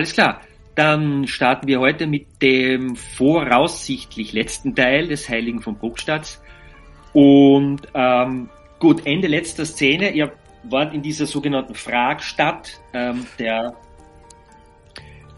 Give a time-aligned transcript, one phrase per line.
[0.00, 0.40] Alles klar.
[0.76, 6.40] Dann starten wir heute mit dem voraussichtlich letzten Teil des Heiligen von Bruckstadt.
[7.12, 10.12] Und ähm, gut, Ende letzter Szene.
[10.12, 10.32] Ihr
[10.62, 12.80] wart in dieser sogenannten Fragstadt.
[12.94, 13.74] Ähm, der,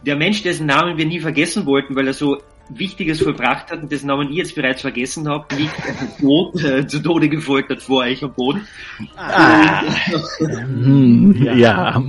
[0.06, 2.38] der Mensch, dessen Namen wir nie vergessen wollten, weil er so
[2.78, 5.74] Wichtiges vollbracht hat und dessen Namen ich jetzt bereits vergessen habe, liegt
[6.20, 8.66] tot, äh, zu Tode gefoltert vor euch am Boden.
[9.16, 9.82] Ah.
[10.38, 11.54] Hm, ja.
[11.54, 11.88] ja.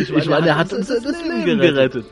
[0.00, 1.60] ich meine, meine er hat uns das Leben gerettet.
[1.60, 2.06] gerettet.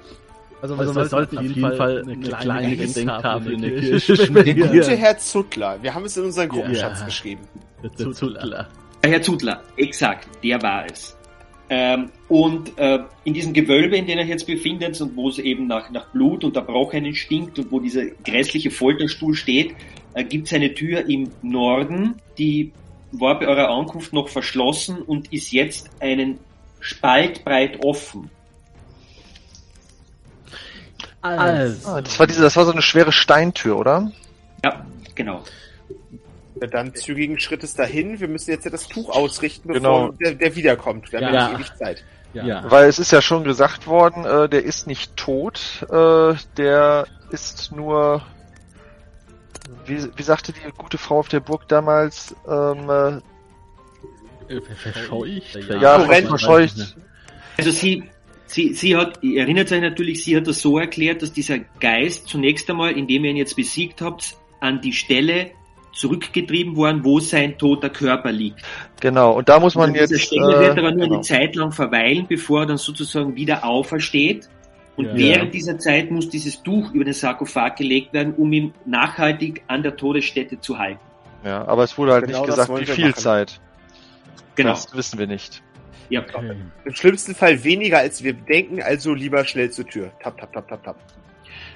[0.62, 4.54] Also, also wir sollten auf jeden Fall eine kleine, kleine Gedenktafel in der Kirche Der
[4.54, 5.78] gute Herr Zuttler.
[5.82, 7.06] Wir haben es in unseren Gruppenschatz ja.
[7.06, 7.48] geschrieben.
[7.82, 8.69] Der Zuttler.
[9.02, 11.16] Herr Zuttler, exakt, der war es.
[11.72, 15.68] Ähm, und äh, in diesem Gewölbe, in dem er jetzt befindet und wo es eben
[15.68, 19.76] nach, nach Blut und Erbrochenen stinkt und wo dieser grässliche Folterstuhl steht,
[20.14, 22.72] äh, gibt es eine Tür im Norden, die
[23.12, 26.41] war bei eurer Ankunft noch verschlossen und ist jetzt einen
[26.80, 28.30] Spalt breit offen.
[31.22, 31.88] Also.
[31.88, 34.10] Ah, das war diese, das war so eine schwere Steintür, oder?
[34.64, 35.44] Ja, genau.
[36.69, 38.20] Dann zügigen Schrittes dahin.
[38.20, 40.12] Wir müssen jetzt ja das Tuch ausrichten, bevor genau.
[40.20, 41.11] der, der, wiederkommt.
[41.12, 41.55] Wir haben ja.
[41.55, 42.05] ewig Zeit.
[42.34, 42.44] Ja.
[42.44, 42.70] ja.
[42.70, 47.72] Weil es ist ja schon gesagt worden, äh, der ist nicht tot, äh, der ist
[47.72, 48.22] nur,
[49.87, 53.20] wie, wie sagte die gute Frau auf der Burg damals, ähm,
[54.49, 55.59] äh, verscheucht?
[55.69, 56.97] Ja, ja verscheucht.
[57.56, 58.04] Also sie,
[58.47, 62.28] sie, sie hat, ihr erinnert euch natürlich, sie hat das so erklärt, dass dieser Geist
[62.28, 65.53] zunächst einmal, indem ihr ihn jetzt besiegt habt, an die Stelle
[65.92, 68.62] zurückgetrieben worden, wo sein toter Körper liegt.
[69.00, 70.26] Genau, und da muss man also jetzt.
[70.26, 71.14] Stelle äh, wird aber nur genau.
[71.16, 74.48] eine Zeit lang verweilen, bevor er dann sozusagen wieder aufersteht.
[74.96, 75.16] Und ja.
[75.16, 79.82] während dieser Zeit muss dieses Tuch über den Sarkophag gelegt werden, um ihn nachhaltig an
[79.82, 81.00] der Todesstätte zu halten.
[81.44, 83.20] Ja, aber es wurde halt genau nicht gesagt, wie viel machen.
[83.20, 83.60] Zeit.
[84.56, 84.70] Genau.
[84.70, 85.62] Das wissen wir nicht.
[86.10, 86.20] Ja.
[86.20, 86.56] Okay.
[86.84, 90.10] Im schlimmsten Fall weniger als wir denken, also lieber schnell zur Tür.
[90.22, 90.96] Tap, tap, tap, tap, tap.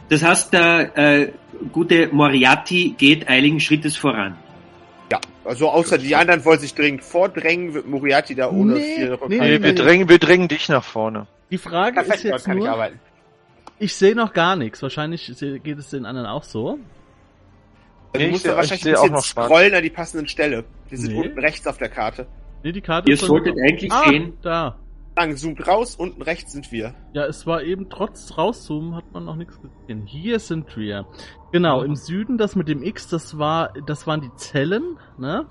[0.08, 1.32] Das heißt, der äh,
[1.72, 4.36] gute Moriarty geht eiligen Schrittes voran.
[5.10, 9.18] Ja, also außer die anderen wollen sich dringend vordrängen, wird Moriarty da ohne nee, viel
[9.28, 11.26] nee, nee, wir, drängen, wir drängen dich nach vorne.
[11.50, 12.92] Die Frage Perfekt, ist jetzt nur, ich,
[13.78, 14.82] ich sehe noch gar nichts.
[14.82, 16.78] Wahrscheinlich geht es den anderen auch so.
[18.16, 20.64] Nee, du musst ja wahrscheinlich ein bisschen scrollen an die passenden Stelle.
[20.90, 21.20] Die sind nee.
[21.20, 22.26] unten rechts auf der Karte.
[22.62, 24.34] Nee, die Karte Ihr solltet eigentlich ah, sehen.
[24.42, 24.78] Da.
[25.16, 26.94] Lang zoomt raus, unten rechts sind wir.
[27.12, 30.06] Ja, es war eben trotz rauszoomen hat man noch nichts gesehen.
[30.06, 31.06] Hier sind wir.
[31.52, 35.46] Genau, im Süden das mit dem X, das war, das waren die Zellen, ne?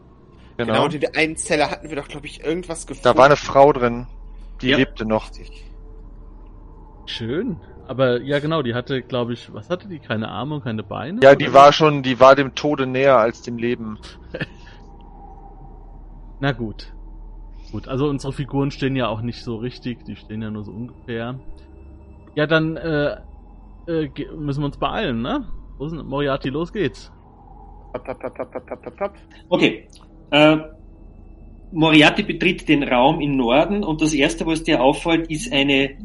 [0.57, 3.05] Genau, genau und in der einen Zelle hatten wir doch, glaube ich, irgendwas gefunden.
[3.05, 4.07] Da war eine Frau drin.
[4.61, 4.77] Die ja.
[4.77, 5.31] lebte noch.
[7.05, 7.57] Schön.
[7.87, 9.99] Aber ja, genau, die hatte, glaube ich, was hatte die?
[9.99, 11.19] Keine Arme und keine Beine?
[11.21, 13.99] Ja, die war schon, die war dem Tode näher als dem Leben.
[16.39, 16.93] Na gut.
[17.73, 20.71] Gut, also unsere Figuren stehen ja auch nicht so richtig, die stehen ja nur so
[20.71, 21.39] ungefähr.
[22.35, 23.17] Ja, dann äh,
[23.87, 25.47] äh, müssen wir uns beeilen, ne?
[25.79, 26.49] Wo sind Moriarty?
[26.49, 27.11] Los geht's.
[29.49, 29.87] Okay.
[30.29, 30.57] Äh,
[31.71, 35.97] Moriarty betritt den Raum im Norden und das erste, was dir auffällt, ist eine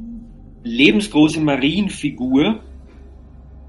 [0.62, 2.60] lebensgroße Marienfigur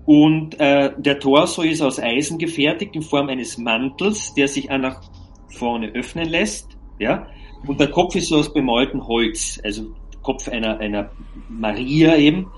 [0.06, 4.78] und äh, der Torso ist aus Eisen gefertigt in Form eines Mantels, der sich auch
[4.78, 5.02] nach
[5.50, 6.78] vorne öffnen lässt.
[6.98, 7.28] Ja,
[7.68, 9.88] und der Kopf ist so aus bemaltem Holz, also
[10.22, 11.12] Kopf einer, einer
[11.50, 12.52] Maria eben.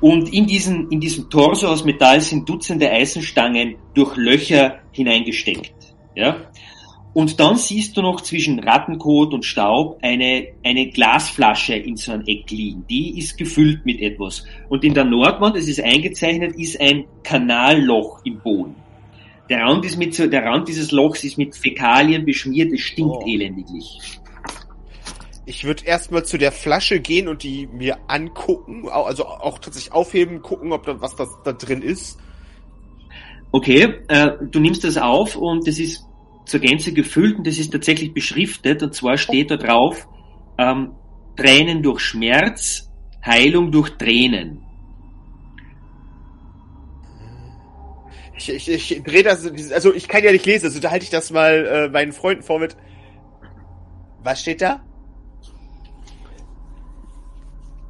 [0.00, 5.74] Und in diesen, in diesem Torso aus Metall sind Dutzende Eisenstangen durch Löcher hineingesteckt.
[6.14, 6.48] Ja?
[7.14, 12.24] Und dann siehst du noch zwischen Rattenkot und Staub eine, eine Glasflasche in so einem
[12.26, 12.86] Eck liegen.
[12.88, 14.44] Die ist gefüllt mit etwas.
[14.70, 18.76] Und in der Nordwand, das ist eingezeichnet, ist ein Kanalloch im Boden.
[19.50, 23.16] Der Rand, ist mit so, der Rand dieses Lochs ist mit Fäkalien beschmiert, es stinkt
[23.22, 23.26] oh.
[23.26, 23.98] elendiglich.
[25.44, 30.40] Ich würde erstmal zu der Flasche gehen und die mir angucken, also auch tatsächlich aufheben,
[30.40, 32.18] gucken, ob da was das da drin ist.
[33.50, 36.06] Okay, äh, du nimmst das auf und das ist
[36.46, 40.08] zur Gänze gefüllt und das ist tatsächlich beschriftet und zwar steht da drauf
[40.58, 40.92] ähm,
[41.36, 42.90] Tränen durch Schmerz,
[43.24, 44.64] Heilung durch Tränen.
[48.36, 51.10] Ich, ich, ich drehe das, also ich kann ja nicht lesen, also da halte ich
[51.10, 52.76] das mal äh, meinen Freunden vor mit.
[54.22, 54.82] Was steht da?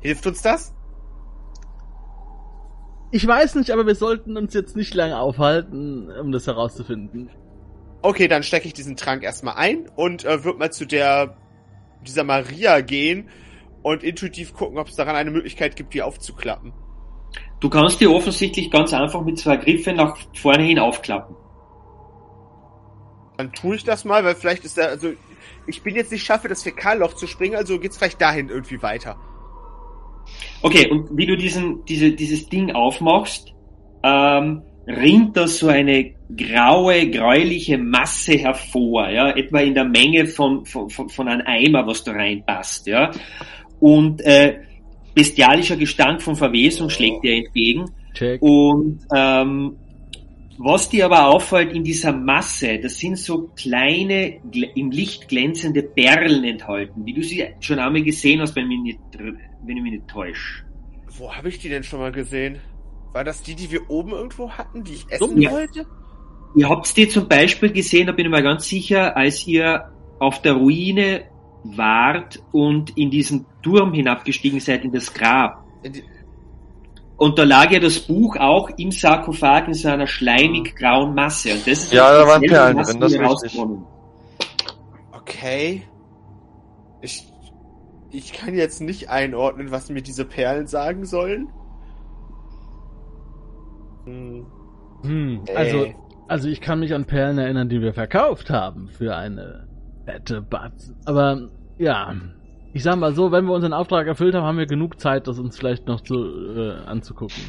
[0.02, 0.74] Hilft uns das?
[3.12, 7.30] Ich weiß nicht, aber wir sollten uns jetzt nicht lange aufhalten, um das herauszufinden.
[8.00, 11.36] Okay, dann stecke ich diesen Trank erstmal ein und äh, würde mal zu der
[12.06, 13.28] dieser Maria gehen
[13.82, 16.72] und intuitiv gucken, ob es daran eine Möglichkeit gibt, die aufzuklappen.
[17.60, 21.36] Du kannst die offensichtlich ganz einfach mit zwei Griffen nach vorne hin aufklappen.
[23.36, 25.12] Dann tue ich das mal, weil vielleicht ist da, also
[25.66, 29.16] ich bin jetzt nicht schaffe, das Fäkalloch zu springen, also geht's vielleicht dahin irgendwie weiter.
[30.62, 33.52] Okay, und wie du diesen, diese, dieses Ding aufmachst,
[34.02, 40.64] ähm, rinnt da so eine graue, gräuliche Masse hervor, ja, etwa in der Menge von,
[40.64, 43.10] von, von, einem Eimer, was da reinpasst, ja.
[43.80, 44.58] Und äh,
[45.14, 47.90] bestialischer Gestank von Verwesung schlägt dir entgegen.
[48.14, 48.40] Check.
[48.40, 49.76] Und ähm,
[50.58, 54.40] was dir aber auffällt in dieser Masse, das sind so kleine,
[54.74, 58.98] im Licht glänzende Perlen enthalten, wie du sie schon einmal gesehen hast, wenn, mich nicht,
[59.64, 60.64] wenn ich mich nicht täusche.
[61.18, 62.58] Wo habe ich die denn schon mal gesehen?
[63.12, 65.50] War das die, die wir oben irgendwo hatten, die ich essen ja.
[65.50, 65.86] wollte?
[66.54, 70.42] Ihr habt die zum Beispiel gesehen, da bin ich mir ganz sicher, als ihr auf
[70.42, 71.24] der Ruine
[71.64, 75.64] wart und in diesen Turm hinabgestiegen seid, in das Grab.
[77.16, 81.52] Und da lag ja das Buch auch im Sarkophag in so einer schleimig grauen Masse.
[81.52, 83.12] Und das ist ja, da waren Perlen drin, das
[83.44, 83.58] ist
[85.12, 85.82] Okay.
[87.00, 87.31] Ich,
[88.12, 91.48] ich kann jetzt nicht einordnen, was mir diese Perlen sagen sollen.
[94.04, 94.46] Hm.
[95.02, 95.86] Hm, also,
[96.28, 99.66] also ich kann mich an Perlen erinnern, die wir verkauft haben für eine
[100.04, 100.96] Fette Batzen.
[101.04, 101.48] Aber
[101.78, 102.14] ja,
[102.72, 105.38] ich sag mal so, wenn wir unseren Auftrag erfüllt haben, haben wir genug Zeit, das
[105.38, 107.42] uns vielleicht noch zu, äh, anzugucken.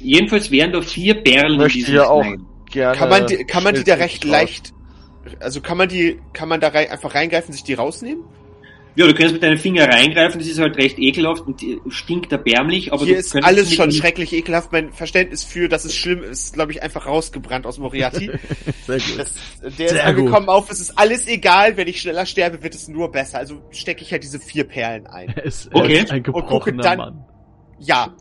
[0.00, 2.24] Jedenfalls wären doch vier Perlen Möchte in diesem auch
[2.70, 4.72] gerne Kann man die, kann man die da recht leicht,
[5.40, 8.24] also kann man die, kann man da rein, einfach reingreifen, sich die rausnehmen?
[8.96, 12.92] Ja, du kannst mit deinen Finger reingreifen, das ist halt recht ekelhaft und stinkt erbärmlich,
[12.92, 14.72] aber Hier ist alles schon schrecklich ekelhaft.
[14.72, 18.30] Mein Verständnis für, dass es schlimm ist, glaube ich, einfach rausgebrannt aus Moriarty.
[18.86, 19.18] Sehr gut.
[19.18, 20.54] Das, der Sehr ist angekommen gut.
[20.54, 23.38] auf, es ist alles egal, wenn ich schneller sterbe, wird es nur besser.
[23.38, 25.34] Also stecke ich halt diese vier Perlen ein.
[25.42, 26.00] Es, okay.
[26.00, 26.98] Ist ein und gucke dann.
[26.98, 27.24] Mann.
[27.78, 28.14] Ja.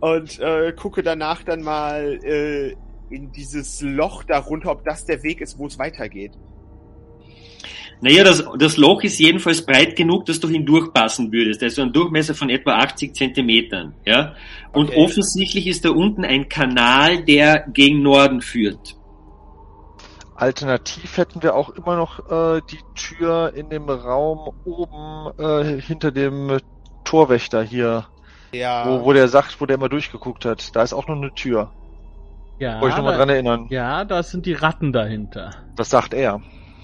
[0.00, 2.74] Und äh, gucke danach dann mal äh,
[3.10, 6.32] in dieses Loch darunter, ob das der Weg ist, wo es weitergeht.
[8.02, 11.62] Naja, das, das Loch ist jedenfalls breit genug, dass du hindurchpassen würdest.
[11.62, 13.94] Also ein Durchmesser von etwa 80 Zentimetern.
[14.06, 14.34] Ja?
[14.72, 15.04] Und okay.
[15.04, 18.96] offensichtlich ist da unten ein Kanal, der gegen Norden führt.
[20.34, 26.10] Alternativ hätten wir auch immer noch äh, die Tür in dem Raum oben äh, hinter
[26.10, 26.58] dem
[27.04, 28.06] Torwächter hier.
[28.52, 28.86] Ja.
[28.86, 30.74] Wo, wo der sagt, wo der immer durchgeguckt hat.
[30.74, 31.70] Da ist auch noch eine Tür.
[32.58, 32.80] Ja.
[32.80, 33.66] Wollte ich nochmal dran erinnern.
[33.68, 35.50] Ja, da sind die Ratten dahinter.
[35.76, 36.40] Das sagt er.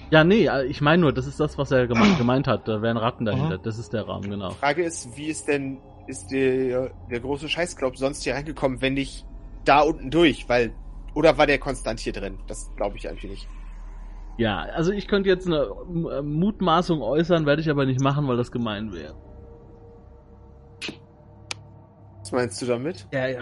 [0.09, 2.67] Ja, nee, äh, ich meine nur, das ist das, was er gemeint, gemeint hat.
[2.67, 3.57] Da wären Ratten dahinter.
[3.57, 3.63] Mhm.
[3.63, 4.49] Das ist der Raum, genau.
[4.49, 8.93] Die Frage ist, wie ist denn, ist der, der große Scheißklopp sonst hier reingekommen, wenn
[8.93, 9.25] nicht
[9.65, 10.47] da unten durch?
[10.47, 10.73] Weil,
[11.13, 12.39] oder war der konstant hier drin?
[12.47, 13.47] Das glaube ich eigentlich nicht.
[14.37, 15.67] Ja, also ich könnte jetzt eine
[16.11, 19.15] äh, Mutmaßung äußern, werde ich aber nicht machen, weil das gemein wäre.
[22.19, 23.07] Was meinst du damit?
[23.11, 23.39] Ja, ja,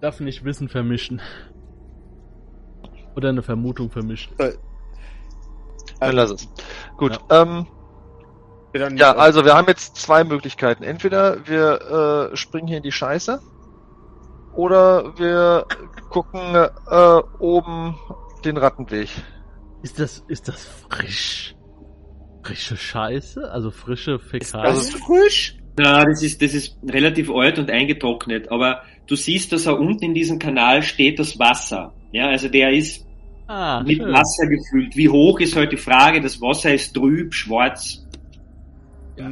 [0.00, 1.20] darf nicht Wissen vermischen.
[3.16, 4.38] Oder eine Vermutung vermischen.
[4.38, 4.52] Äh,
[6.00, 6.48] dann lass es.
[6.96, 7.18] Gut.
[7.30, 7.42] Ja.
[7.42, 7.66] Ähm,
[8.96, 10.82] ja, also wir haben jetzt zwei Möglichkeiten.
[10.82, 13.40] Entweder wir äh, springen hier in die Scheiße
[14.54, 15.66] oder wir
[16.10, 17.96] gucken äh, oben
[18.44, 19.08] den Rattenweg.
[19.82, 21.54] Ist das ist das frisch?
[22.42, 23.50] Frische Scheiße?
[23.50, 24.74] Also frische Fäkalien?
[24.74, 25.58] Ist das frisch?
[25.78, 30.06] Ja, das ist, das ist relativ alt und eingetrocknet, aber du siehst, dass er unten
[30.06, 31.94] in diesem Kanal steht das Wasser.
[32.10, 33.06] Ja, also der ist
[33.48, 34.12] Ah, mit schön.
[34.12, 34.94] Wasser gefüllt.
[34.94, 36.20] Wie hoch ist halt die Frage?
[36.20, 38.04] Das Wasser ist trüb, schwarz.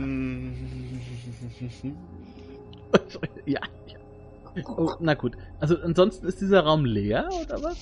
[3.45, 3.61] Ja.
[3.87, 4.63] ja.
[4.67, 5.37] Oh, na gut.
[5.61, 7.77] Also ansonsten ist dieser Raum leer oder was?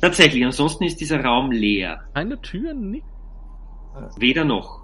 [0.00, 2.00] Tatsächlich, ansonsten ist dieser Raum leer.
[2.14, 3.04] Keine Türen, nicht?
[4.16, 4.80] Weder noch.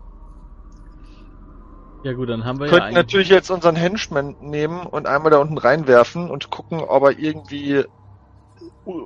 [2.04, 5.38] Ja gut, dann haben wir Könnten ja natürlich jetzt unseren Henchman nehmen und einmal da
[5.38, 7.84] unten reinwerfen und gucken, ob er irgendwie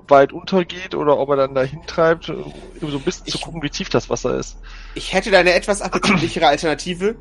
[0.08, 2.34] weit untergeht oder ob er dann dahin treibt, so
[2.80, 4.58] ein bisschen ich, zu gucken, wie tief das Wasser ist.
[4.94, 7.16] Ich hätte da eine etwas appetitlichere Alternative.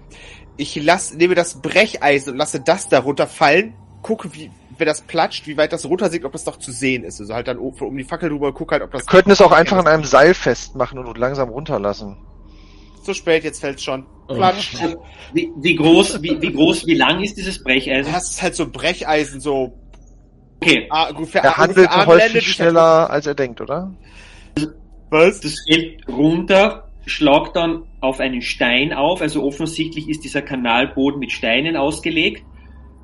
[0.57, 5.47] Ich lass, nehme das Brecheisen und lasse das darunter fallen, gucke, wie, wenn das platscht,
[5.47, 7.19] wie weit das runtersinkt, ob das doch zu sehen ist.
[7.19, 9.03] Also halt dann um die Fackel drüber, guck halt, ob das...
[9.03, 12.17] Wir könnten es auch einfach an einem Seil festmachen und langsam runterlassen.
[13.03, 14.05] zu spät, jetzt fällt's schon.
[14.27, 14.75] Klatsch.
[14.83, 15.03] Oh.
[15.33, 18.11] Wie, wie groß, wie, wie groß, wie lang ist dieses Brecheisen?
[18.11, 19.77] Das ist halt so Brecheisen, so.
[20.61, 20.87] Okay.
[20.89, 23.91] Ah, ungefähr, er handelt häufig schneller, als er denkt, oder?
[25.09, 25.41] Was?
[25.41, 31.31] Das fällt runter, schlagt dann auf einen Stein auf, also offensichtlich ist dieser Kanalboden mit
[31.31, 32.43] Steinen ausgelegt,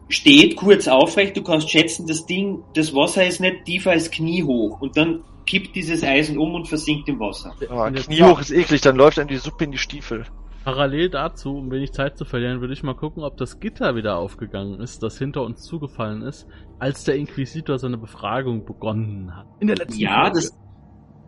[0.07, 4.79] steht kurz aufrecht, du kannst schätzen, das Ding, das Wasser ist nicht tiefer als kniehoch
[4.79, 7.55] und dann kippt dieses Eisen um und versinkt im Wasser.
[7.69, 10.25] Oh, kniehoch ist eklig, dann läuft einem die Suppe in die Stiefel.
[10.67, 14.17] Parallel dazu, um wenig Zeit zu verlieren, würde ich mal gucken, ob das Gitter wieder
[14.17, 16.45] aufgegangen ist, das hinter uns zugefallen ist,
[16.77, 19.45] als der Inquisitor seine Befragung begonnen hat.
[19.62, 20.36] In der letzten Ja, Folge.
[20.36, 20.59] das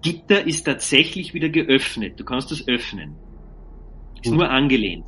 [0.01, 2.19] Gitter ist tatsächlich wieder geöffnet.
[2.19, 3.15] Du kannst es öffnen.
[4.21, 4.39] Ist Gut.
[4.39, 5.05] nur angelehnt.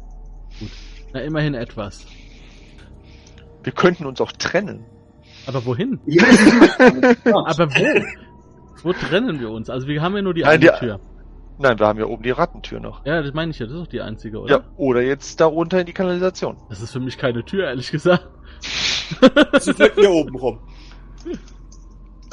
[0.61, 0.69] Gut.
[1.11, 2.07] Na, immerhin etwas.
[3.63, 4.85] Wir könnten uns auch trennen.
[5.45, 5.99] Aber wohin?
[6.05, 6.23] Ja.
[7.25, 8.05] Aber wo?
[8.83, 9.69] Wo trennen wir uns?
[9.69, 11.01] Also wir haben ja nur die Nein, eine die, Tür.
[11.57, 13.05] Nein, wir haben ja oben die Rattentür noch.
[13.05, 14.51] Ja, das meine ich ja, das ist doch die einzige, oder?
[14.51, 16.57] Ja, oder jetzt da runter in die Kanalisation.
[16.69, 18.27] Das ist für mich keine Tür, ehrlich gesagt.
[19.59, 20.59] Sie fliegt hier oben rum.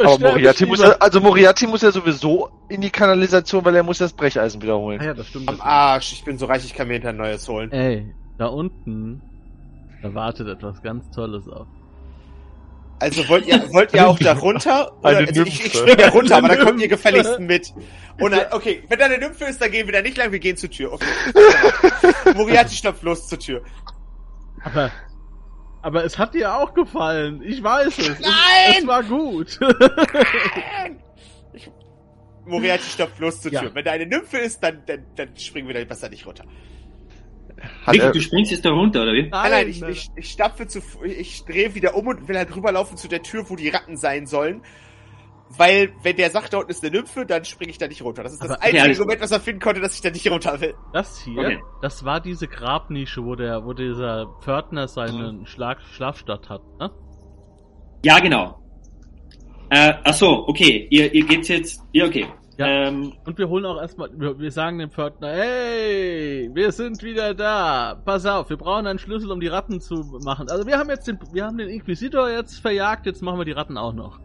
[0.01, 3.99] Aber Moriarty muss ja, also Moriarty muss ja sowieso in die Kanalisation, weil er muss
[3.99, 5.01] das Brecheisen wiederholen.
[5.01, 5.49] Ah ja, das stimmt.
[5.49, 7.73] Am Arsch, ich bin so reich, ich kann mir hinter ein neues holen.
[7.73, 9.21] Ey, da unten,
[10.03, 11.67] da wartet etwas ganz Tolles auf.
[13.01, 14.93] Also wollt ihr, wollt ihr auch da runter?
[15.01, 17.73] Oder, also ich, ich spring da runter, aber da kommt ihr gefälligst mit.
[18.19, 20.41] Und dann, okay, wenn da eine Nymphe ist, dann gehen wir da nicht lang, wir
[20.41, 20.93] gehen zur Tür.
[20.93, 21.07] Okay.
[22.35, 23.63] Moriarty stoppt los zur Tür.
[24.65, 24.91] Aber,
[25.83, 27.41] aber es hat dir auch gefallen.
[27.45, 28.21] Ich weiß es.
[28.21, 28.33] Nein!
[28.71, 29.59] Es, es war gut.
[29.61, 31.01] Nein!
[31.53, 31.71] Ich,
[32.47, 33.63] Moriarty stoppt los zur Tür.
[33.63, 33.75] Ja.
[33.75, 36.45] Wenn da eine Nymphe ist, dann, dann, dann springen wir da besser nicht runter.
[37.87, 39.29] Vicky, du springst jetzt da runter, oder wie?
[39.29, 42.97] Nein, nein, ich, ich, ich stapfe zu, ich drehe wieder um und will halt rüberlaufen
[42.97, 44.63] zu der Tür, wo die Ratten sein sollen.
[45.57, 48.23] Weil, wenn der sagt, da unten ist eine Nymphe, dann springe ich da nicht runter.
[48.23, 50.31] Das ist das Aber, einzige okay, Moment, was er finden konnte, dass ich da nicht
[50.31, 50.75] runter will.
[50.93, 51.59] Das hier, okay.
[51.81, 56.91] das war diese Grabnische, wo der, wo dieser Pförtner seinen Schlag, Schlafstadt hat, ne?
[58.05, 58.63] Ja, genau.
[59.71, 60.87] Äh, ach so, okay.
[60.91, 62.27] Ihr, ihr geht's jetzt, ja, okay.
[62.59, 62.89] Ja.
[62.89, 67.33] Ähm, und wir holen auch erstmal, wir, wir sagen dem Pförtner, hey, wir sind wieder
[67.33, 68.03] da.
[68.05, 70.51] Pass auf, wir brauchen einen Schlüssel, um die Ratten zu machen.
[70.51, 73.53] Also wir haben jetzt den, wir haben den Inquisitor jetzt verjagt, jetzt machen wir die
[73.53, 74.19] Ratten auch noch.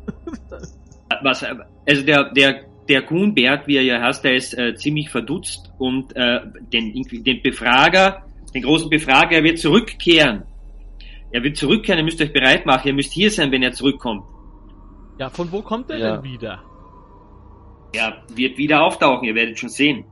[1.21, 5.71] Was, also der, der, der Kuhnberg, wie er ja heißt, der ist äh, ziemlich verdutzt
[5.77, 6.39] und äh,
[6.73, 8.23] den, den Befrager,
[8.55, 10.41] den großen Befrager, er wird zurückkehren.
[11.31, 14.23] Er wird zurückkehren, ihr müsst euch bereit machen, ihr müsst hier sein, wenn er zurückkommt.
[15.19, 16.15] Ja, von wo kommt er ja.
[16.15, 16.63] denn wieder?
[17.93, 20.05] Er wird wieder auftauchen, ihr werdet schon sehen.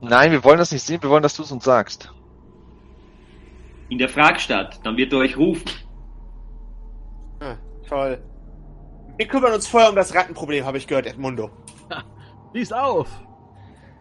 [0.00, 2.12] Nein, wir wollen das nicht sehen, wir wollen, dass du es uns sagst.
[3.88, 5.70] In der Fragstadt, dann wird er euch rufen.
[7.40, 7.56] Ah,
[7.88, 8.18] toll.
[9.16, 11.50] Wir kümmern uns vorher um das Rattenproblem, habe ich gehört, Edmundo.
[12.52, 13.08] Lies auf!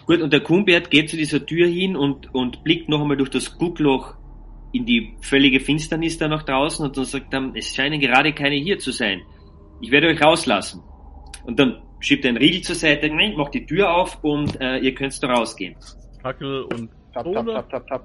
[0.06, 3.30] Gut, und der Kumbert geht zu dieser Tür hin und, und blickt noch einmal durch
[3.30, 4.16] das Guckloch
[4.72, 8.56] in die völlige Finsternis da nach draußen und dann sagt er, es scheinen gerade keine
[8.56, 9.22] hier zu sein.
[9.82, 10.84] Ich werde euch rauslassen.
[11.46, 15.22] Und dann schiebt den Riegel zur Seite, macht die Tür auf und äh, ihr könnt
[15.24, 15.76] da rausgehen.
[16.22, 18.04] Fackel und tap, tap, tap, tap, tap.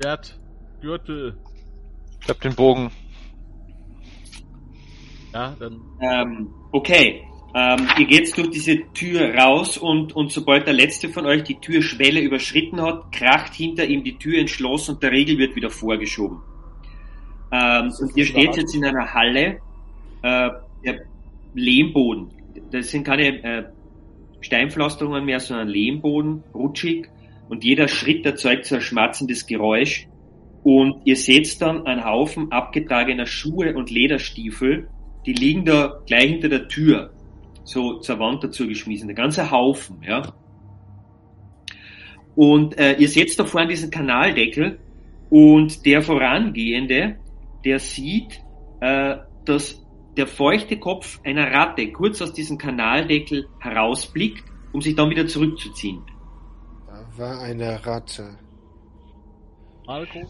[0.00, 0.38] Schwert,
[0.80, 1.36] Gürtel.
[2.22, 2.90] Ich hab den Bogen.
[5.34, 5.80] Ja, dann.
[6.00, 7.24] Ähm, okay.
[7.54, 11.58] Ähm, ihr geht durch diese Tür raus und, und sobald der letzte von euch die
[11.58, 15.70] Türschwelle überschritten hat, kracht hinter ihm die Tür ins Schloss und der Riegel wird wieder
[15.70, 16.42] vorgeschoben.
[17.50, 19.60] Ähm, und ihr steht jetzt in einer Halle.
[20.22, 20.50] Äh,
[20.84, 21.00] der
[21.54, 22.30] Lehmboden.
[22.70, 23.64] Das sind keine äh,
[24.40, 27.08] Steinpflasterungen mehr, sondern Lehmboden, rutschig.
[27.48, 30.06] Und jeder Schritt erzeugt so ein schmatzendes Geräusch.
[30.62, 34.88] Und ihr seht dann einen Haufen abgetragener Schuhe und Lederstiefel,
[35.24, 37.10] die liegen da gleich hinter der Tür,
[37.64, 39.08] so zur Wand dazu geschmissen.
[39.08, 40.34] Der ganze Haufen, ja.
[42.34, 44.78] Und äh, ihr seht da vorne diesen Kanaldeckel
[45.30, 47.16] und der Vorangehende,
[47.64, 48.40] der sieht,
[48.80, 49.84] äh, dass
[50.18, 56.02] der feuchte Kopf einer Ratte kurz aus diesem Kanaldeckel herausblickt, um sich dann wieder zurückzuziehen.
[56.86, 58.36] Da war eine Ratte.
[59.86, 60.26] Marco?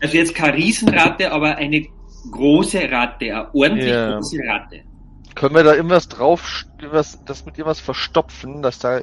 [0.00, 1.88] Also jetzt keine Riesenratte, aber eine
[2.30, 4.14] große Ratte, eine ordentlich ja.
[4.14, 4.84] große Ratte.
[5.34, 9.00] Können wir da irgendwas drauf, irgendwas, das mit irgendwas verstopfen, dass da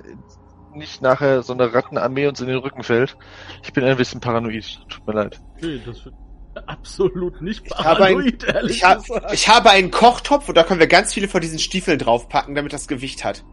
[0.74, 3.17] nicht nachher so eine Rattenarmee uns in den Rücken fällt?
[3.63, 5.41] Ich bin ein bisschen paranoid, tut mir leid.
[5.58, 6.15] Okay, das wird
[6.67, 10.79] absolut nicht paranoid, ich habe, ein, ich, ha ich habe einen Kochtopf und da können
[10.79, 13.43] wir ganz viele von diesen Stiefeln draufpacken, damit das Gewicht hat.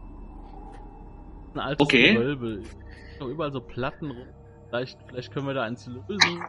[1.53, 2.13] Ein altes okay.
[2.13, 2.63] Gewölbe.
[3.19, 4.27] Überall so Platten rum.
[4.69, 6.43] Vielleicht, vielleicht können wir da eins lösen.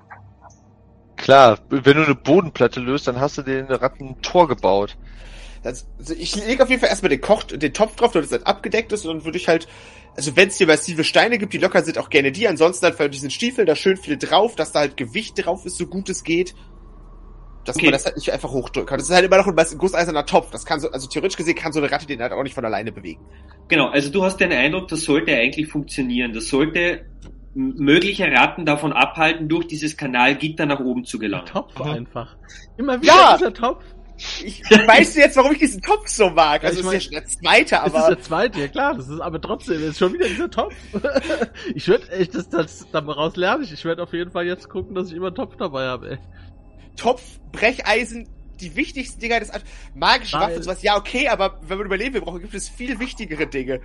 [1.16, 4.96] Klar, wenn du eine Bodenplatte löst, dann hast du den Ratten ein Tor gebaut.
[5.64, 8.32] Das, also ich lege auf jeden Fall erstmal den Koch, den Topf drauf, damit es
[8.32, 9.66] halt abgedeckt ist und dann würde ich halt,
[10.14, 12.46] also wenn es hier massive Steine gibt, die locker sind, auch gerne die.
[12.46, 15.78] Ansonsten halt von diesen Stiefeln da schön viel drauf, dass da halt Gewicht drauf ist,
[15.78, 16.54] so gut es geht.
[17.64, 17.86] Dass okay.
[17.86, 18.98] man das halt nicht einfach hochdrücken kann.
[18.98, 20.50] Das ist halt immer noch ein gusseiserner Topf.
[20.50, 22.66] Das kann so, also theoretisch gesehen kann so eine Ratte den halt auch nicht von
[22.66, 23.24] alleine bewegen.
[23.68, 26.34] Genau, also du hast den Eindruck, das sollte eigentlich funktionieren.
[26.34, 27.06] Das sollte
[27.54, 31.46] mögliche Ratten davon abhalten, durch dieses Kanalgitter nach oben zu gelangen.
[31.46, 32.36] Topf einfach.
[32.76, 33.36] Immer wieder ja!
[33.38, 33.82] dieser Topf.
[34.16, 36.62] Ich, weißt du jetzt, warum ich diesen Topf so mag?
[36.62, 37.92] Also ja, ist ja der zweite, aber.
[37.92, 40.74] Das ist der zweite, ja klar, das ist aber trotzdem, ist schon wieder dieser Topf.
[41.74, 43.72] ich würde echt, das, das, daraus lerne ich.
[43.72, 46.18] Ich werde auf jeden Fall jetzt gucken, dass ich immer einen Topf dabei habe, ey.
[46.96, 48.28] Topf, Brecheisen,
[48.60, 49.50] die wichtigsten Dinger des
[49.94, 53.00] magische Waffen und sowas, ja okay, aber wenn man überleben will, brauchen, gibt es viel
[53.00, 53.80] wichtigere Dinge.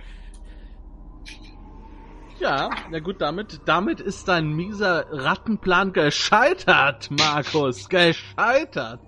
[2.38, 7.88] Ja, na gut, damit, damit ist dein mieser Rattenplan gescheitert, Markus.
[7.88, 9.00] Gescheitert.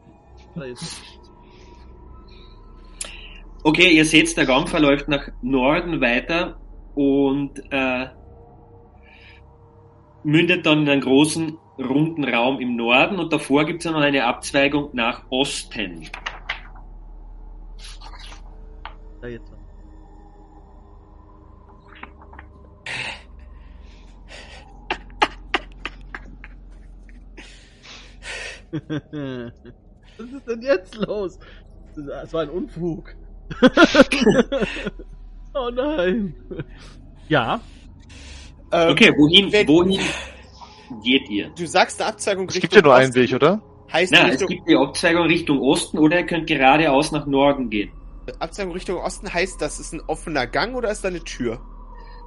[3.64, 6.60] Okay, ihr seht, der Gang verläuft nach Norden weiter
[6.94, 8.08] und äh,
[10.24, 14.24] mündet dann in einen großen runden Raum im Norden und davor gibt es noch eine
[14.24, 16.08] Abzweigung nach Osten.
[19.20, 19.52] Da jetzt.
[30.22, 31.38] Was ist denn jetzt los?
[31.96, 33.14] Das war ein Unfug.
[35.54, 36.34] oh nein.
[37.28, 37.60] Ja.
[38.70, 40.00] Ähm, okay, wohin, wohin
[41.02, 41.50] geht ihr?
[41.56, 43.60] Du sagst eine Abzweigung Richtung Es gibt ja nur einen Weg, oder?
[43.92, 44.48] Heißt Na, Richtung...
[44.48, 47.90] es gibt die Abzweigung Richtung Osten oder ihr könnt geradeaus nach Norden gehen.
[48.38, 51.60] Abzweigung Richtung Osten heißt, das ist ein offener Gang oder ist da eine Tür?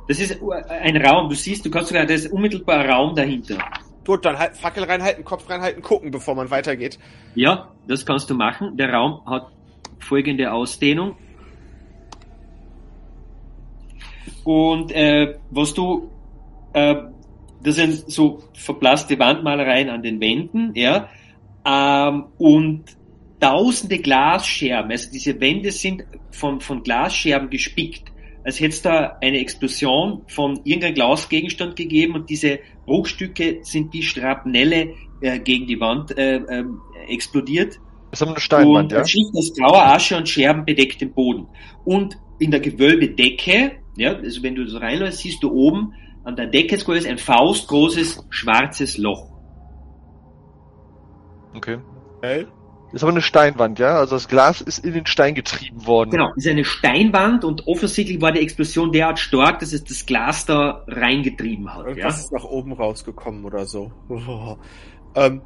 [0.08, 0.38] Das ist
[0.70, 3.58] ein Raum, du siehst, du kannst sogar, das ist unmittelbar Raum dahinter.
[4.06, 7.00] Gut, dann halt Fackel reinhalten, Kopf reinhalten, gucken, bevor man weitergeht.
[7.34, 8.78] Ja, das kannst du machen.
[8.78, 9.48] Der Raum hat
[10.00, 11.16] folgende Ausdehnung.
[14.44, 16.12] Und äh, was du,
[16.74, 16.96] äh,
[17.64, 21.10] das sind so verblasste Wandmalereien an den Wänden, ja,
[21.66, 22.84] ähm, und
[23.40, 24.92] tausende Glasscherben.
[24.92, 28.12] Also diese Wände sind von, von Glasscherben gespickt
[28.46, 34.04] als hätte es da eine Explosion von irgendeinem Glasgegenstand gegeben und diese Bruchstücke sind die
[34.04, 36.64] Strapnelle äh, gegen die Wand äh, äh,
[37.10, 37.80] explodiert.
[38.12, 39.06] Das ist eine Steinwand, und ja?
[39.06, 41.48] Schicht aus grauer Asche und Scherben bedeckt den Boden.
[41.84, 45.94] Und in der Gewölbedecke, ja, also wenn du so reinläufst, siehst du oben
[46.26, 49.30] an der Decke ist ein faustgroßes schwarzes Loch.
[51.54, 51.78] Okay.
[52.18, 52.48] okay.
[52.96, 53.98] Ist aber eine Steinwand, ja?
[53.98, 56.12] Also das Glas ist in den Stein getrieben worden.
[56.12, 60.46] Genau, ist eine Steinwand und offensichtlich war die Explosion derart stark, dass es das Glas
[60.46, 61.88] da reingetrieben hat.
[61.88, 62.24] Irgendwas ja?
[62.24, 63.92] ist nach oben rausgekommen oder so.
[65.16, 65.42] ähm,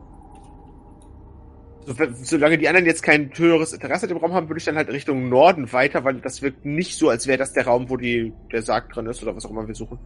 [1.88, 4.90] so, solange die anderen jetzt kein höheres Interesse im Raum haben, würde ich dann halt
[4.90, 8.32] Richtung Norden weiter, weil das wirkt nicht so, als wäre das der Raum, wo die,
[8.52, 9.98] der Sarg drin ist oder was auch immer wir suchen.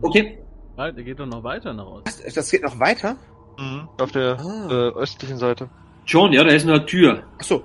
[0.00, 0.38] Okay.
[0.78, 2.32] Der geht doch noch weiter nach Osten.
[2.34, 3.16] Das geht noch weiter?
[3.58, 4.68] Mhm, auf der ah.
[4.70, 5.68] äh, östlichen Seite.
[6.04, 7.22] Schon, ja, da ist eine Tür.
[7.38, 7.62] Achso.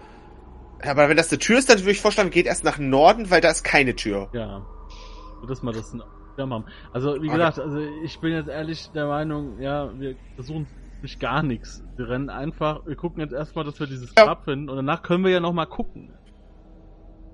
[0.84, 3.41] Aber wenn das eine Tür ist, dann würde ich vorschlagen, geht erst nach Norden, weil
[3.41, 4.30] da ist keine Tür.
[4.34, 4.62] Ja.
[5.41, 5.95] So, dass wir das
[6.38, 6.65] ja, machen.
[6.93, 7.38] Also, wie okay.
[7.38, 10.67] gesagt, also ich bin jetzt ehrlich der Meinung, ja, wir versuchen
[11.02, 11.84] nicht gar nichts.
[11.95, 14.43] Wir rennen einfach, wir gucken jetzt erstmal, dass wir dieses Grab ja.
[14.43, 16.13] finden und danach können wir ja nochmal gucken.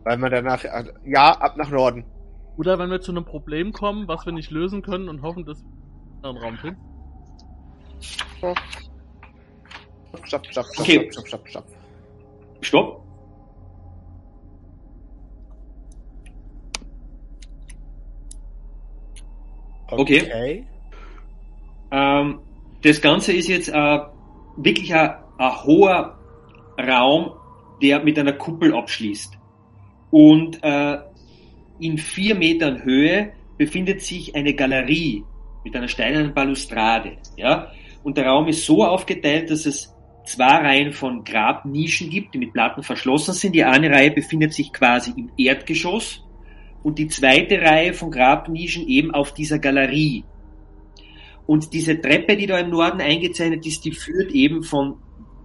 [0.05, 0.63] Weil man danach,
[1.05, 2.05] ja, ab nach Norden.
[2.57, 5.63] Oder wenn wir zu einem Problem kommen, was wir nicht lösen können und hoffen, dass
[6.21, 6.92] wir einen Raum finden.
[8.03, 8.57] Stopp.
[10.25, 11.09] Stopp, stopp, stopp, okay.
[11.11, 11.65] stopp, stopp, stopp,
[12.61, 13.03] stopp.
[19.91, 20.21] Okay.
[20.21, 20.65] okay.
[21.91, 22.39] Ähm,
[22.81, 23.99] das Ganze ist jetzt äh,
[24.57, 26.17] wirklich ein, ein hoher
[26.79, 27.31] Raum,
[27.81, 29.37] der mit einer Kuppel abschließt.
[30.11, 30.97] Und äh,
[31.79, 35.23] in vier Metern Höhe befindet sich eine Galerie
[35.63, 37.17] mit einer steinernen Balustrade.
[37.37, 37.71] Ja?
[38.03, 42.53] Und der Raum ist so aufgeteilt, dass es zwei Reihen von Grabnischen gibt, die mit
[42.53, 43.53] Platten verschlossen sind.
[43.53, 46.23] Die eine Reihe befindet sich quasi im Erdgeschoss
[46.83, 50.23] und die zweite Reihe von Grabnischen eben auf dieser Galerie.
[51.45, 54.95] Und diese Treppe, die da im Norden eingezeichnet ist, die führt eben von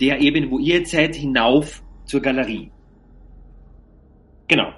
[0.00, 2.70] der Ebene, wo ihr jetzt seid, hinauf zur Galerie.
[4.46, 4.72] Genau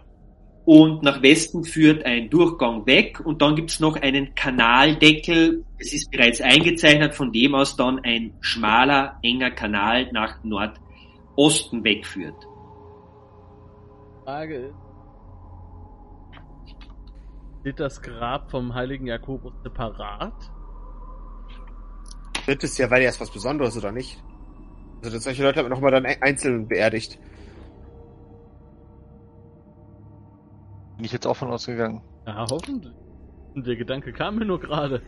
[0.65, 5.65] und nach Westen führt ein Durchgang weg und dann gibt's noch einen Kanaldeckel.
[5.79, 12.47] Es ist bereits eingezeichnet, von dem aus dann ein schmaler, enger Kanal nach Nordosten wegführt.
[14.25, 14.75] Frage ist,
[17.61, 20.35] steht das Grab vom heiligen Jakobus separat?
[22.47, 24.23] Wird es ja, weil er ist was Besonderes oder nicht?
[25.03, 27.19] Also, solche Leute noch mal dann einzeln beerdigt.
[31.01, 32.03] Bin ich jetzt auch von ausgegangen.
[32.27, 32.93] Ja, hoffentlich.
[33.55, 35.01] Und der Gedanke kam mir nur gerade.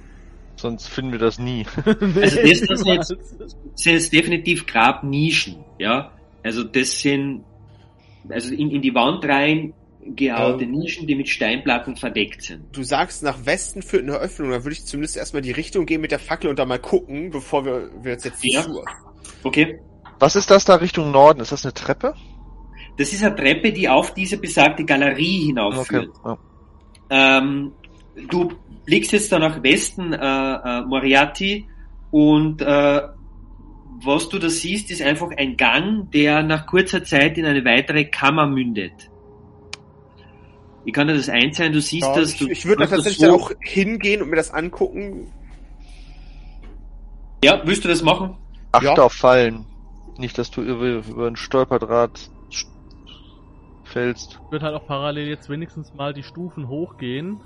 [0.56, 1.66] Sonst finden wir das nie.
[1.84, 3.08] also das, das sind, jetzt,
[3.74, 6.12] sind jetzt definitiv Grabnischen, ja.
[6.42, 7.44] Also das sind
[8.30, 9.74] also in, in die Wand rein
[10.16, 12.74] gehaute ähm, Nischen, die mit Steinplatten verdeckt sind.
[12.74, 16.00] Du sagst, nach Westen führt eine Öffnung, dann würde ich zumindest erstmal die Richtung gehen
[16.00, 18.64] mit der Fackel und da mal gucken, bevor wir, wir uns jetzt ja.
[19.42, 19.78] Okay.
[20.18, 21.40] Was ist das da Richtung Norden?
[21.40, 22.14] Ist das eine Treppe?
[23.02, 26.10] Das ist eine Treppe, die auf diese besagte Galerie hinaufführt.
[26.22, 26.38] Okay.
[27.10, 27.38] Ja.
[27.38, 27.72] Ähm,
[28.30, 28.52] du
[28.84, 31.66] blickst jetzt da nach Westen, äh, äh, Moriarty,
[32.12, 33.02] und äh,
[34.04, 38.04] was du da siehst, ist einfach ein Gang, der nach kurzer Zeit in eine weitere
[38.04, 39.10] Kammer mündet.
[40.84, 41.72] Wie kann dir das einzahlen?
[41.72, 42.36] Du siehst ja, das.
[42.36, 45.32] Du, ich, ich würde tatsächlich so auch hingehen und mir das angucken.
[47.42, 48.36] Ja, willst du das machen?
[48.70, 48.94] Achte ja.
[48.94, 49.66] auf Fallen.
[50.18, 52.30] Nicht, dass du über, über ein Stolperdraht
[53.92, 54.40] fällst.
[54.46, 57.40] Ich würde halt auch parallel jetzt wenigstens mal die Stufen hochgehen.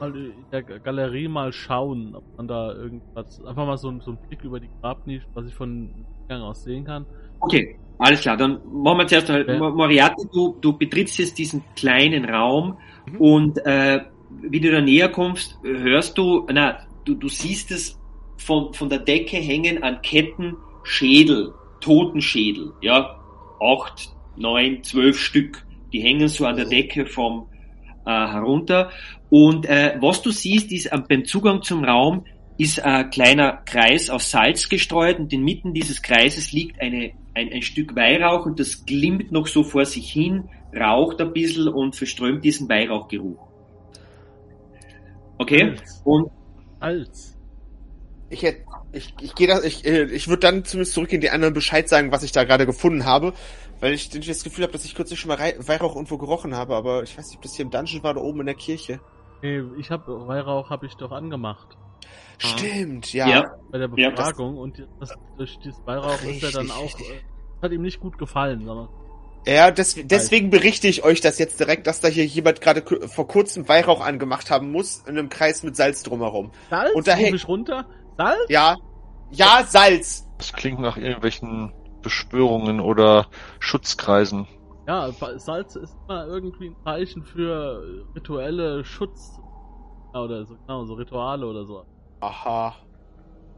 [0.00, 3.44] Mal in der Galerie mal schauen, ob man da irgendwas.
[3.44, 6.84] Einfach mal so, so einen Blick über die Grabnische, was ich von Gang aus sehen
[6.84, 7.04] kann.
[7.40, 8.36] Okay, alles klar.
[8.36, 9.46] Dann machen wir zuerst mal.
[9.46, 9.58] Ja.
[9.58, 13.16] Moriarty, du, du betrittst jetzt diesen kleinen Raum mhm.
[13.20, 17.98] und äh, wie du da näher kommst, hörst du, na, du, du siehst es
[18.36, 23.18] von, von der Decke hängen an Ketten Schädel, Totenschädel, ja,
[23.60, 25.64] acht, neun, zwölf Stück.
[25.92, 27.48] Die hängen so an der Decke vom
[28.04, 28.90] äh, herunter.
[29.30, 32.24] Und äh, was du siehst, ist äh, beim Zugang zum Raum
[32.58, 37.62] ist ein kleiner Kreis aus Salz gestreut und inmitten dieses Kreises liegt eine, ein, ein
[37.62, 42.44] Stück Weihrauch und das glimmt noch so vor sich hin, raucht ein bisschen und verströmt
[42.44, 43.38] diesen Weihrauchgeruch.
[45.38, 45.70] Okay?
[45.70, 46.02] Als.
[46.04, 46.30] Und
[46.80, 47.36] als.
[48.30, 51.54] Ich hätte, ich, ich gehe da, ich, äh, ich würde dann zumindest zurückgehen, die anderen
[51.54, 53.34] Bescheid sagen, was ich da gerade gefunden habe,
[53.80, 57.02] weil ich das Gefühl habe, dass ich kürzlich schon mal Weihrauch irgendwo gerochen habe, aber
[57.02, 59.00] ich weiß nicht, ob das hier im Dungeon war oder oben in der Kirche.
[59.42, 61.76] Nee, ich habe Weihrauch habe ich doch angemacht.
[62.38, 63.28] Stimmt, ja.
[63.28, 63.44] ja.
[63.70, 67.20] Bei der Befragung ja, und das, durch dieses Weihrauch ist er dann auch, äh,
[67.62, 68.88] hat ihm nicht gut gefallen, sondern.
[69.46, 73.26] Ja, des, deswegen berichte ich euch das jetzt direkt, dass da hier jemand gerade vor
[73.26, 76.50] kurzem Weihrauch angemacht haben muss, in einem Kreis mit Salz drumherum.
[76.70, 76.94] Salz?
[76.94, 77.86] Und da hängt runter?
[78.16, 78.38] Salz?
[78.48, 78.76] Ja.
[79.30, 80.26] Ja, Salz.
[80.38, 81.72] Das klingt nach irgendwelchen
[82.08, 83.26] Beschwörungen oder
[83.58, 84.46] Schutzkreisen.
[84.86, 89.38] Ja, Salz ist immer irgendwie ein Zeichen für rituelle Schutz
[90.14, 91.84] oder so, genau, so Rituale oder so.
[92.20, 92.74] Aha.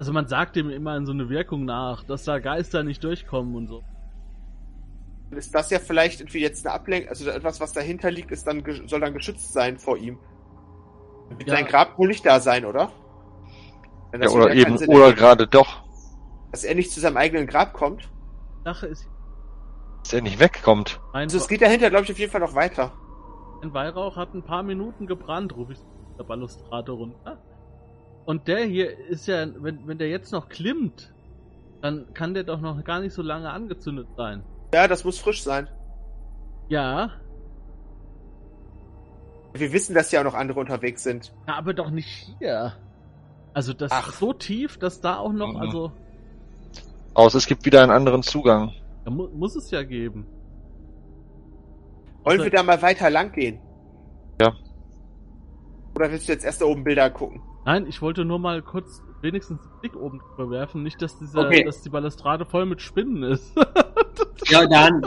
[0.00, 3.54] Also man sagt dem immer in so eine Wirkung nach, dass da Geister nicht durchkommen
[3.54, 3.84] und so.
[5.30, 8.64] Ist das ja vielleicht irgendwie jetzt eine Ablenkung, also etwas, was dahinter liegt, ist dann
[8.86, 10.18] soll dann geschützt sein vor ihm.
[11.38, 11.54] Mit ja.
[11.54, 12.90] Sein Grab wohl nicht da sein, oder?
[14.12, 15.84] Ja, oder eben, oder gerade doch.
[16.50, 18.10] Dass er nicht zu seinem eigenen Grab kommt.
[18.64, 19.08] Sache ist.
[20.02, 21.00] Dass er nicht wegkommt.
[21.12, 22.92] Also es geht dahinter, glaube ich, auf jeden Fall noch weiter.
[23.62, 25.78] Ein Weihrauch hat ein paar Minuten gebrannt, rufe ich
[26.18, 27.38] der Balustrade runter.
[28.24, 31.12] Und der hier ist ja, wenn, wenn der jetzt noch klimmt,
[31.82, 34.42] dann kann der doch noch gar nicht so lange angezündet sein.
[34.72, 35.68] Ja, das muss frisch sein.
[36.68, 37.10] Ja.
[39.52, 41.32] Wir wissen, dass ja auch noch andere unterwegs sind.
[41.48, 42.74] Ja, aber doch nicht hier.
[43.52, 44.08] Also das Ach.
[44.08, 45.60] ist so tief, dass da auch noch, mhm.
[45.60, 45.92] also.
[47.14, 48.72] Aus, es gibt wieder einen anderen Zugang.
[49.04, 50.26] Da mu muss es ja geben.
[52.24, 53.58] Wollen wir da mal weiter lang gehen?
[54.40, 54.52] Ja.
[55.94, 57.42] Oder willst du jetzt erst da oben Bilder gucken?
[57.64, 61.46] Nein, ich wollte nur mal kurz wenigstens einen Blick oben drüber werfen, nicht, dass dieser,
[61.46, 61.64] okay.
[61.64, 63.52] dass die Balustrade voll mit Spinnen ist.
[64.48, 65.02] ja, dann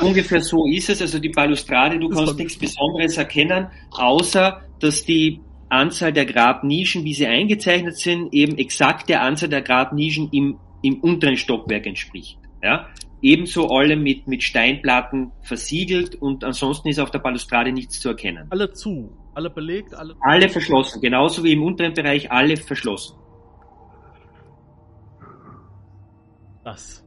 [0.00, 1.00] ungefähr so ist es.
[1.00, 7.04] Also die Balustrade, du das kannst nichts Besonderes erkennen, außer dass die Anzahl der Grabnischen,
[7.04, 12.38] wie sie eingezeichnet sind, eben exakt der Anzahl der Grabnischen im, im unteren Stockwerk entspricht.
[12.62, 12.88] Ja?
[13.20, 18.48] Ebenso alle mit, mit Steinplatten versiegelt und ansonsten ist auf der Balustrade nichts zu erkennen.
[18.50, 20.16] Alle zu, alle belegt, alle.
[20.20, 23.16] Alle verschlossen, genauso wie im unteren Bereich alle verschlossen.
[26.64, 27.04] Das.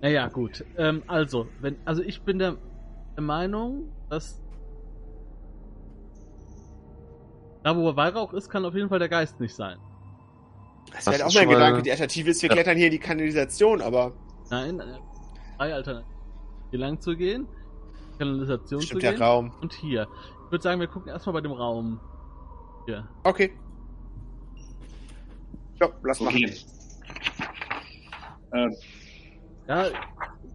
[0.00, 0.64] Naja, gut.
[0.76, 2.56] Ähm, also, wenn, also ich bin der,
[3.16, 4.40] der Meinung, dass
[7.62, 9.78] da wo Weihrauch ist, kann auf jeden Fall der Geist nicht sein.
[10.92, 11.82] Das wäre auch mein Gedanke.
[11.82, 12.54] Die Alternative ist, wir ja.
[12.54, 14.12] klettern hier in die Kanalisation, aber.
[14.50, 14.84] Nein, äh,
[15.58, 16.16] drei Alternativen.
[16.70, 17.46] Hier lang zu gehen,
[18.18, 19.18] Kanalisation Stimmt zu gehen.
[19.18, 19.52] Der Raum.
[19.60, 20.08] Und hier.
[20.46, 22.00] Ich würde sagen, wir gucken erstmal bei dem Raum.
[22.86, 23.08] Hier.
[23.24, 23.52] Okay.
[25.80, 26.28] Ja, lass mal.
[26.28, 26.54] Okay.
[28.52, 28.68] Äh,
[29.68, 29.86] ja,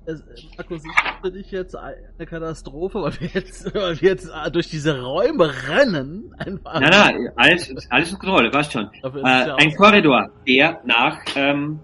[0.06, 0.24] es,
[0.58, 4.70] Markus, ich für dich jetzt eine Katastrophe, weil wir jetzt, weil wir jetzt äh, durch
[4.70, 6.34] diese Räume rennen.
[6.38, 6.80] Einfach.
[6.80, 8.90] Nein, nein, alles, alles in Kontrolle, passt schon.
[9.04, 11.80] Äh, ein Korridor, der nach ähm,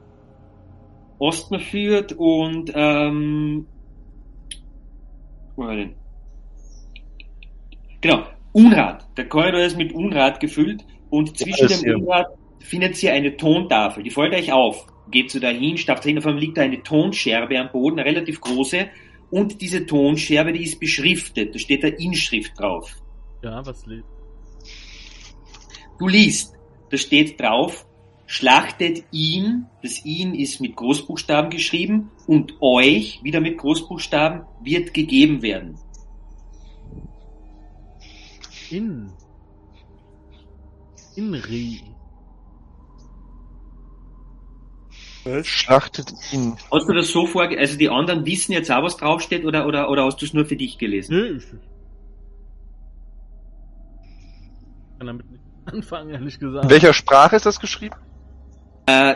[1.19, 3.67] Osten führt und ähm,
[5.55, 5.95] wo war denn?
[8.01, 9.05] Genau, Unrat.
[9.17, 12.27] Der Korridor ist mit Unrat gefüllt und zwischen dem Unrat
[12.59, 14.03] findet ihr eine Tontafel.
[14.03, 14.87] Die folgt euch auf.
[15.11, 18.41] Geht so dahin, stapft dahin, auf einmal liegt da eine Tonscherbe am Boden, eine relativ
[18.41, 18.89] große.
[19.29, 21.53] Und diese Tonscherbe, die ist beschriftet.
[21.55, 22.95] Da steht da Inschrift drauf.
[23.43, 24.07] Ja, was liest?
[25.99, 26.53] Du liest.
[26.89, 27.85] Da steht drauf,
[28.25, 35.41] schlachtet ihn, das ihn ist mit Großbuchstaben geschrieben, und euch, wieder mit Großbuchstaben, wird gegeben
[35.41, 35.77] werden.
[38.69, 39.11] In.
[41.15, 41.81] Inri.
[45.43, 46.57] Schlachtet ihn.
[46.71, 49.89] Hast du das so vor, also die anderen wissen jetzt auch, was draufsteht, oder, oder,
[49.89, 51.19] oder hast du es nur für dich gelesen?
[51.19, 51.45] Nee, ich
[54.97, 56.65] kann damit nicht anfangen, ehrlich gesagt.
[56.65, 57.95] In welcher Sprache ist das geschrieben?
[58.87, 59.15] Äh,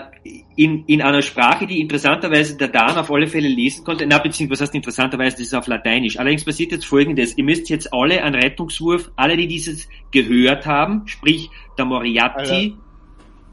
[0.58, 4.06] in, in einer Sprache, die interessanterweise der Dan auf alle Fälle lesen konnte.
[4.06, 6.20] Na, beziehungsweise, was heißt interessanterweise, das ist auf Lateinisch.
[6.20, 7.38] Allerdings passiert jetzt Folgendes.
[7.38, 12.91] Ihr müsst jetzt alle einen Rettungswurf, alle, die dieses gehört haben, sprich der Moriarty Alter.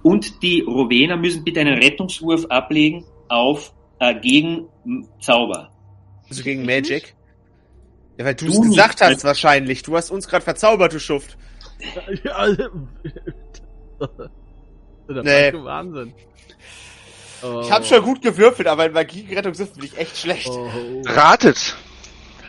[0.08, 4.66] Und die Rowena müssen bitte einen Rettungswurf ablegen auf äh, gegen
[5.20, 5.70] Zauber.
[6.30, 7.14] Also gegen Magic?
[8.16, 9.82] Ja, weil du es gesagt hast wahrscheinlich.
[9.82, 11.36] Du hast uns gerade verzaubert, du Schuft.
[12.24, 12.46] Ja,
[15.22, 15.52] Der nee.
[15.64, 16.12] Wahnsinn.
[17.42, 17.60] Oh.
[17.62, 20.48] Ich habe schon gut gewürfelt, aber in Magierettung sind bin ich echt schlecht.
[20.48, 20.68] Oh.
[21.04, 21.76] Ratet!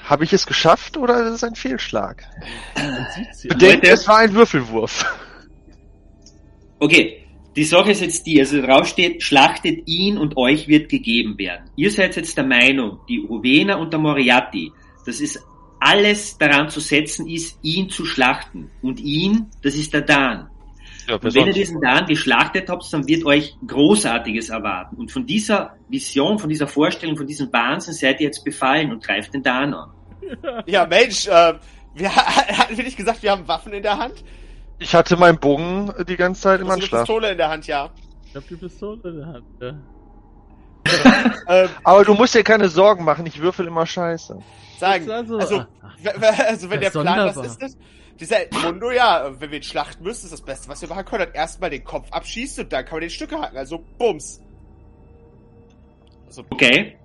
[0.06, 2.24] Habe ich es geschafft oder ist es ein Fehlschlag?
[3.48, 5.06] Bedenkt, es war ein Würfelwurf.
[6.80, 7.18] Okay,
[7.55, 11.69] die Sache ist jetzt die, also drauf steht, schlachtet ihn und euch wird gegeben werden.
[11.75, 14.71] Ihr seid jetzt der Meinung, die Rowena und der Moriarty,
[15.05, 15.43] das ist
[15.79, 18.69] alles daran zu setzen ist, ihn zu schlachten.
[18.81, 20.49] Und ihn, das ist der Dan.
[21.07, 24.97] Ja, und wenn ihr diesen Dan geschlachtet habt, dann wird euch Großartiges erwarten.
[24.97, 29.03] Und von dieser Vision, von dieser Vorstellung, von diesem Wahnsinn seid ihr jetzt befallen und
[29.03, 29.89] greift den Dan an.
[30.67, 31.53] Ja, Mensch, äh,
[31.95, 34.23] wir, hatten wir nicht gesagt, wir haben Waffen in der Hand?
[34.79, 37.03] Ich hatte meinen Bogen die ganze Zeit im Anschlag.
[37.03, 37.89] Ich Pistole in der Hand, ja.
[38.25, 39.73] Ich hab die Pistole in der Hand, ja.
[41.47, 44.39] Ähm, Aber du musst dir keine Sorgen machen, ich würfel immer scheiße.
[44.77, 45.65] Sagen, also, also,
[46.47, 47.77] also wenn der Plan, was ist das?
[48.19, 51.25] Dieser Mundo, ja, wenn wir ihn schlachten müssen, ist das Beste, was wir machen können.
[51.25, 53.57] Dann erstmal den Kopf abschießen und dann kann man den Stücke hacken.
[53.57, 54.41] Also, Bums.
[56.27, 56.98] Also, okay.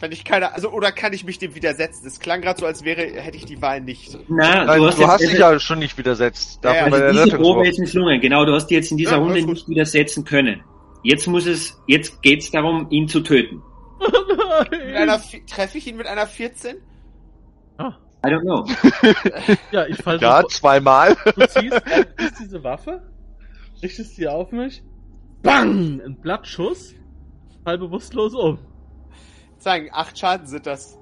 [0.00, 2.04] Wenn ich keine, also, oder kann ich mich dem widersetzen?
[2.04, 4.18] Das klang gerade so, als wäre, hätte ich die Wahl nicht.
[4.28, 6.60] Na, Nein, du hast, du hast dich ja schon nicht widersetzt.
[6.64, 6.84] Ja, ja.
[6.84, 8.18] Also diese Probe ist misslungen.
[8.20, 10.64] Genau, du hast die jetzt in dieser ja, Runde nicht widersetzen können.
[11.02, 13.62] Jetzt muss es, jetzt geht's darum, ihn zu töten.
[15.46, 16.76] treffe ich ihn mit einer 14?
[17.76, 17.92] Ah.
[18.24, 18.66] I don't know.
[19.72, 21.14] ja, ich falle Ja, zweimal.
[21.24, 22.04] Du ziehst, äh,
[22.38, 23.02] diese Waffe,
[23.82, 24.82] richtest sie auf mich,
[25.42, 26.94] bang, ein Blattschuss,
[27.64, 28.58] fall bewusstlos um.
[29.60, 30.98] Sagen, acht Schaden sind das.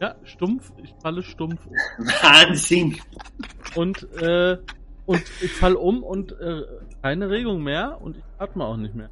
[0.00, 2.06] Ja, stumpf, ich falle stumpf um.
[2.06, 2.98] Wahnsinn!
[3.76, 4.58] Und, äh,
[5.06, 6.62] und ich fall um und äh,
[7.02, 9.10] keine Regung mehr und ich atme auch nicht mehr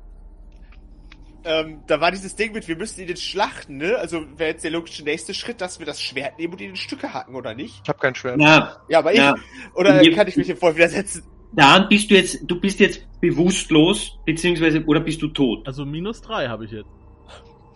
[1.45, 3.97] ähm, da war dieses Ding mit, wir müssen ihn jetzt schlachten, ne?
[3.97, 6.77] Also wäre jetzt der logische nächste Schritt, dass wir das Schwert nehmen und ihn in
[6.77, 7.81] Stücke hacken, oder nicht?
[7.83, 8.41] Ich habe kein Schwert.
[8.41, 9.35] Ja, ja aber ja.
[9.35, 9.77] ich.
[9.77, 11.25] Oder kann ich mich dem voll widersetzen?
[11.53, 15.67] Dan, bist du jetzt, du bist jetzt bewusstlos, beziehungsweise, oder bist du tot?
[15.67, 16.89] Also minus drei habe ich jetzt.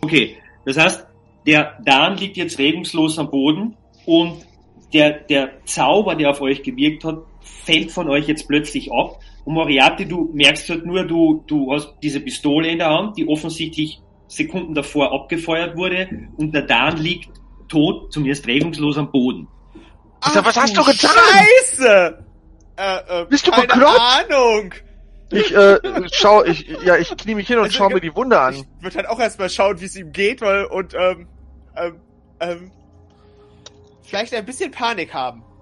[0.01, 1.07] Okay, das heißt,
[1.45, 4.45] der Dan liegt jetzt regungslos am Boden und
[4.93, 9.53] der, der Zauber, der auf euch gewirkt hat, fällt von euch jetzt plötzlich ab und
[9.53, 14.01] Moriarty, du merkst halt nur, du, du hast diese Pistole in der Hand, die offensichtlich
[14.27, 17.29] Sekunden davor abgefeuert wurde und der Dan liegt
[17.69, 19.47] tot, zumindest regungslos am Boden.
[20.21, 21.11] Ach, Alter, was hast du getan?
[21.11, 22.25] Scheiße!
[22.77, 23.99] Äh, äh, Bist du keine bekloppt?
[23.99, 24.73] Ahnung!
[25.29, 25.79] Ich, äh,
[26.11, 28.53] schau, ich, ja, ich knie mich hin und also, schau mir die Wunde an.
[28.53, 31.27] Ich würde halt auch erstmal schauen, wie es ihm geht, weil, und, ähm,
[31.75, 31.95] ähm,
[32.39, 32.71] ähm,
[34.03, 35.43] vielleicht ein bisschen Panik haben.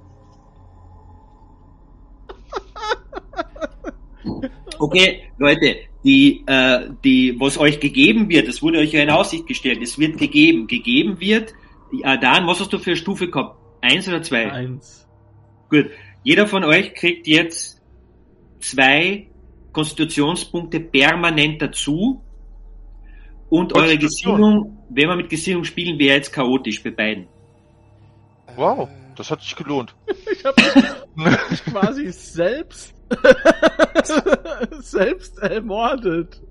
[4.78, 9.48] Okay, Leute, die, äh, die, was euch gegeben wird, das wurde euch ja in Aussicht
[9.48, 10.68] gestellt, es wird gegeben.
[10.68, 11.54] Gegeben wird,
[12.04, 13.58] äh, Dan, was hast du für eine Stufe gehabt?
[13.82, 14.52] Eins oder zwei?
[14.52, 15.08] Eins.
[15.70, 15.90] Gut.
[16.24, 17.82] Jeder von euch kriegt jetzt
[18.60, 19.28] zwei
[19.76, 22.22] Konstitutionspunkte permanent dazu.
[23.50, 27.28] Und eure Gesinnung, wenn wir mit Gesinnung spielen, wäre jetzt chaotisch bei beiden.
[28.56, 29.96] Wow, das hat sich gelohnt.
[30.32, 30.62] ich habe
[31.16, 32.96] mich quasi selbst
[34.80, 36.42] Selbst ermordet.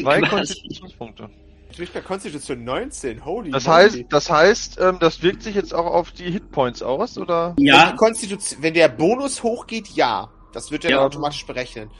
[0.00, 1.30] Zwei Konstitutionspunkte.
[1.70, 5.74] Ich bin bei Konstitution 19, holy Das heißt, das heißt, ähm, das wirkt sich jetzt
[5.74, 7.56] auch auf die Hitpoints aus, oder?
[7.58, 7.88] Ja.
[7.88, 10.30] Wenn, Konstitution, wenn der Bonus hochgeht, ja.
[10.54, 11.00] Das wird ja, ja.
[11.00, 11.90] automatisch berechnen.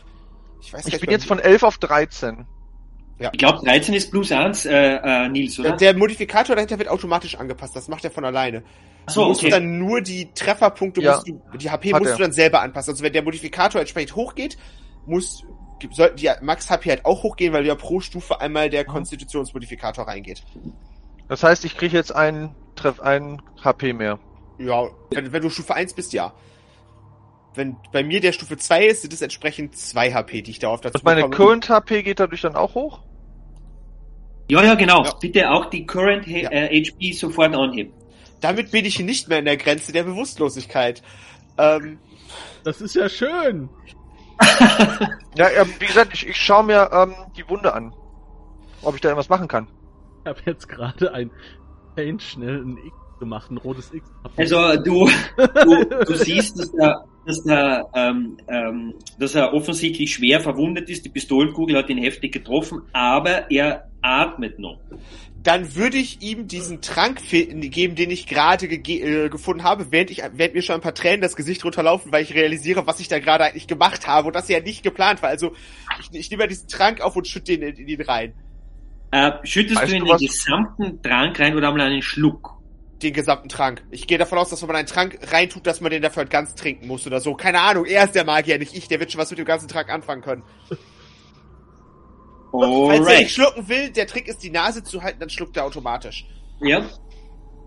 [0.61, 2.47] Ich weiß Ich bin jetzt von 11 auf 13.
[3.19, 3.31] Ja.
[3.33, 5.71] Ich glaube, 13 ist plus 1, äh, äh, Nils, oder?
[5.71, 7.77] Der, der Modifikator dahinter wird automatisch angepasst.
[7.77, 8.65] Das macht er von alleine.
[9.07, 9.51] So, du musst okay.
[9.51, 11.15] dann nur die Trefferpunkte, ja.
[11.15, 12.17] musst du, die HP Hat musst er.
[12.17, 12.93] du dann selber anpassen.
[12.93, 14.57] Also wenn der Modifikator entsprechend hochgeht,
[15.07, 15.45] muss
[15.93, 20.43] sollten die Max HP halt auch hochgehen, weil ja pro Stufe einmal der Konstitutionsmodifikator reingeht.
[21.29, 24.19] Das heißt, ich kriege jetzt einen Treff, einen HP mehr.
[24.59, 26.33] Ja, wenn, wenn du Stufe 1 bist, ja.
[27.55, 30.81] Wenn bei mir der Stufe 2 ist, sind es entsprechend 2 HP, die ich darauf
[30.81, 31.37] dazu Und meine bekomme.
[31.37, 33.01] Current HP geht dadurch dann auch hoch?
[34.51, 35.05] Ja, ja, genau.
[35.05, 35.15] Ja.
[35.21, 36.51] Bitte auch die Current ja.
[36.51, 37.93] äh, HP sofort anheben.
[38.41, 41.03] Damit bin ich nicht mehr in der Grenze der Bewusstlosigkeit.
[41.57, 41.99] Ähm,
[42.65, 43.71] das ist ja schön.
[45.37, 47.95] ja, ähm, wie gesagt, ich, ich schaue mir ähm, die Wunde an.
[48.83, 49.69] Ob ich da irgendwas machen kann.
[50.23, 51.31] Ich habe jetzt gerade ein
[51.95, 54.11] Paint schnell ein X gemacht, ein rotes X.
[54.37, 60.41] Also du, du, du siehst, dass er, dass, er, ähm, ähm, dass er offensichtlich schwer
[60.41, 61.05] verwundet ist.
[61.05, 64.79] Die Pistolenkugel hat ihn heftig getroffen, aber er atmet noch
[65.45, 70.23] dann würde ich ihm diesen Trank geben, den ich gerade äh, gefunden habe, während ich
[70.33, 73.19] während mir schon ein paar Tränen das Gesicht runterlaufen, weil ich realisiere, was ich da
[73.19, 75.29] gerade eigentlich gemacht habe und das ja nicht geplant war.
[75.29, 75.53] Also
[76.01, 78.33] ich, ich nehme diesen Trank auf und schütte den in, in ihn rein.
[79.11, 82.54] Äh, schüttest weißt du in den gesamten Trank rein oder mal einen Schluck?
[83.05, 83.85] Den gesamten Trank.
[83.91, 86.31] Ich gehe davon aus, dass wenn man einen Trank reintut, dass man den dafür halt
[86.31, 87.35] ganz trinken muss oder so.
[87.35, 88.89] Keine Ahnung, er ist der Magier, nicht ich.
[88.89, 90.43] Der wird schon was mit dem ganzen Trank anfangen können.
[92.51, 92.97] Alright.
[92.97, 95.67] Falls er nicht schlucken will, der Trick ist, die Nase zu halten, dann schluckt er
[95.67, 96.25] automatisch.
[96.63, 96.89] Ja,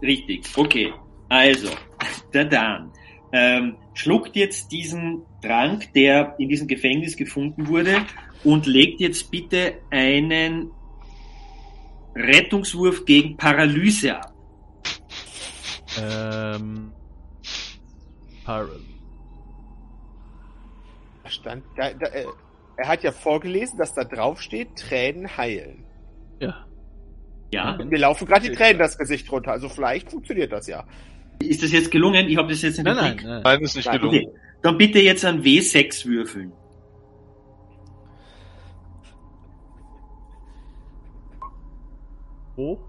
[0.02, 0.47] richtig.
[0.56, 0.91] Okay.
[1.30, 1.69] Also,
[2.34, 2.91] der Dan
[3.32, 8.08] ähm, schluckt jetzt diesen Trank, der in diesem Gefängnis gefunden wurde,
[8.43, 10.71] und legt jetzt bitte einen
[12.15, 14.34] Rettungswurf gegen Paralyse ab.
[16.02, 16.92] Ähm.
[18.46, 18.98] Paralyse.
[21.26, 22.26] Stand, da, da, äh,
[22.78, 25.84] er hat ja vorgelesen, dass da drauf steht, Tränen heilen.
[26.40, 26.66] Ja.
[27.52, 27.78] Ja.
[27.84, 30.86] Mir laufen gerade die Tränen das Gesicht runter, also vielleicht funktioniert das ja.
[31.42, 32.28] Ist das jetzt gelungen?
[32.30, 33.26] Ich habe das jetzt in der nein, Blick.
[33.26, 33.44] Nein, nein.
[33.44, 34.26] nein, ist nicht nein, gelungen.
[34.28, 34.40] Okay.
[34.62, 36.52] Dann bitte jetzt an W6 würfeln.
[42.56, 42.80] Wo?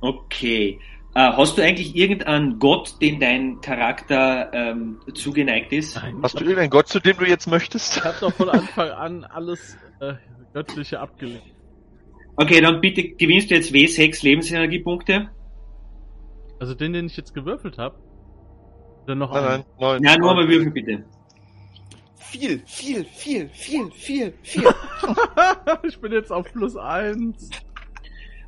[0.00, 0.78] Okay.
[1.16, 5.96] Äh, hast du eigentlich irgendeinen Gott, den dein Charakter ähm, zugeneigt ist?
[5.96, 7.96] Nein, hast du irgendeinen Gott, zu dem du jetzt möchtest?
[7.96, 10.12] Ich hab doch von Anfang an alles äh,
[10.52, 11.40] Göttliche abgelehnt.
[12.36, 15.30] Okay, dann bitte gewinnst du jetzt W6 Lebensenergiepunkte.
[16.60, 17.96] Also den, den ich jetzt gewürfelt habe?
[19.04, 19.64] Oder noch nein, einen?
[19.80, 21.02] Nein, nein, ja, nur mal würfeln bitte.
[22.16, 24.68] Viel, viel, viel, viel, viel, viel.
[25.82, 27.48] ich bin jetzt auf plus eins.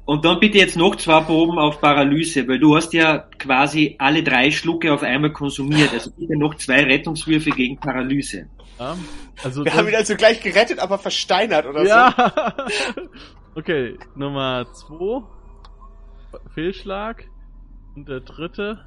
[0.08, 4.22] Und dann bitte jetzt noch zwei Proben auf Paralyse, weil du hast ja quasi alle
[4.22, 5.92] drei Schlucke auf einmal konsumiert.
[5.92, 8.48] Also bitte noch zwei Rettungswürfe gegen Paralyse.
[8.78, 8.96] Ja,
[9.44, 12.14] also Wir haben ihn also gleich gerettet, aber versteinert oder ja.
[12.16, 13.02] so.
[13.54, 15.24] okay, Nummer zwei.
[16.54, 17.24] Fehlschlag.
[17.94, 18.86] Und der dritte.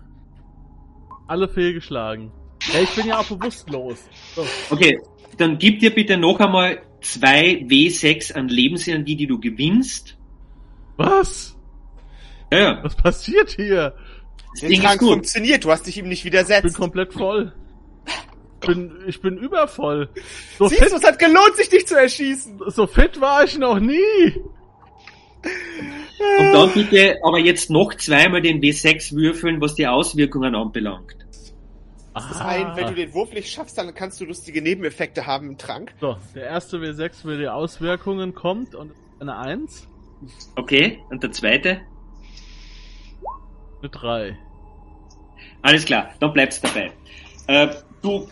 [1.28, 2.32] Alle fehlgeschlagen.
[2.74, 4.00] Ja, ich bin ja auch bewusstlos.
[4.34, 4.44] So.
[4.72, 5.00] Okay,
[5.38, 10.18] dann gib dir bitte noch einmal zwei W6 an Lebensenergie, die du gewinnst
[11.06, 11.58] was?
[12.52, 12.84] Ja, ja.
[12.84, 13.96] Was passiert hier?
[14.54, 16.66] Das Ding Trank funktioniert, du hast dich ihm nicht widersetzt.
[16.66, 17.54] Ich bin komplett voll.
[18.62, 20.10] Ich bin, ich bin übervoll.
[20.60, 22.60] So Siehst fit, du, es hat gelohnt, sich dich zu erschießen.
[22.68, 24.42] So fit war ich noch nie.
[26.40, 31.16] Und dann bitte aber jetzt noch zweimal den W6 würfeln, was die Auswirkungen anbelangt.
[32.14, 35.52] Das ist ein, wenn du den Wurf nicht schaffst, dann kannst du lustige Nebeneffekte haben
[35.52, 35.94] im Trank.
[36.02, 39.88] So, der erste W6 für die Auswirkungen kommt und eine 1.
[40.56, 41.82] Okay, und der zweite?
[43.80, 44.38] Eine 3.
[45.62, 46.92] Alles klar, dann bleibst dabei.
[47.48, 48.28] Äh, du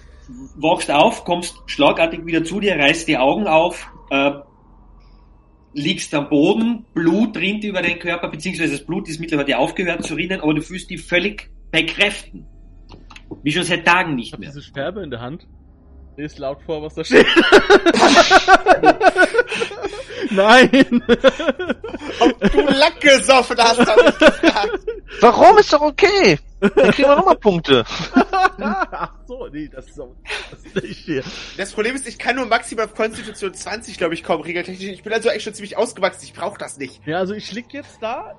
[0.55, 4.31] wachst auf, kommst schlagartig wieder zu dir, reißt die Augen auf, äh,
[5.73, 10.15] liegst am Boden, Blut rinnt über deinen Körper, beziehungsweise das Blut ist mittlerweile aufgehört zu
[10.15, 12.45] rinnen, aber du fühlst dich völlig bei Kräften.
[13.43, 14.49] Wie schon seit Tagen nicht ich mehr.
[14.49, 15.47] diese Sperbe in der Hand.
[16.19, 17.25] Lies laut vor, was da steht.
[20.31, 21.01] Nein!
[22.19, 24.79] Ob du Lack gesoffen hast, hab ich gefragt.
[25.21, 26.37] Warum ist doch okay?
[26.59, 27.85] Dann kriegen wir nochmal Punkte.
[27.87, 30.13] Ach so, nee, das ist, so,
[30.51, 31.23] das ist nicht hier.
[31.55, 34.89] Das Problem ist, ich kann nur maximal auf Konstitution 20, glaube ich, kommen, regeltechnisch.
[34.89, 36.99] Ich bin also echt schon ziemlich ausgewachsen, ich brauche das nicht.
[37.07, 38.35] Ja, also ich lieg jetzt da,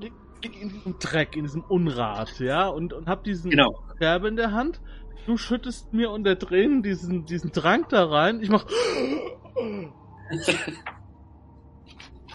[0.00, 3.84] lieg in diesem Dreck, in diesem Unrat, ja, und, und hab diesen genau.
[3.98, 4.80] Scherbe in der Hand
[5.26, 8.40] du schüttest mir unter Tränen diesen, diesen Trank da rein.
[8.42, 8.64] Ich mach.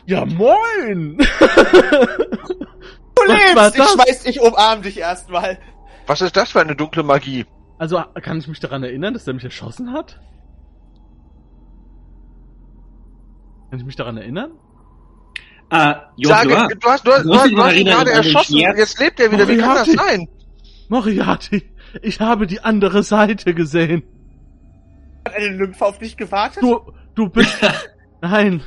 [0.06, 1.18] ja, moin!
[1.18, 1.24] du
[3.26, 3.78] lebst!
[3.78, 5.60] Ich schmeiß dich, umarm dich erstmal.
[6.06, 7.46] Was ist das für eine dunkle Magie?
[7.78, 10.20] Also, kann ich mich daran erinnern, dass der mich erschossen hat?
[13.70, 14.52] Kann ich mich daran erinnern?
[15.70, 19.20] Äh, Sage, du hast, du hast, du hast, du hast ihn gerade erschossen, jetzt lebt
[19.20, 19.58] er wieder, Moriarty.
[19.58, 20.28] wie kann das sein?
[20.88, 21.64] Moriarty,
[22.02, 24.04] ich habe die andere Seite gesehen.
[25.26, 26.64] Hat eine Lymphe auf dich gewartet?
[26.64, 27.56] Du, du bist,
[28.22, 28.62] nein,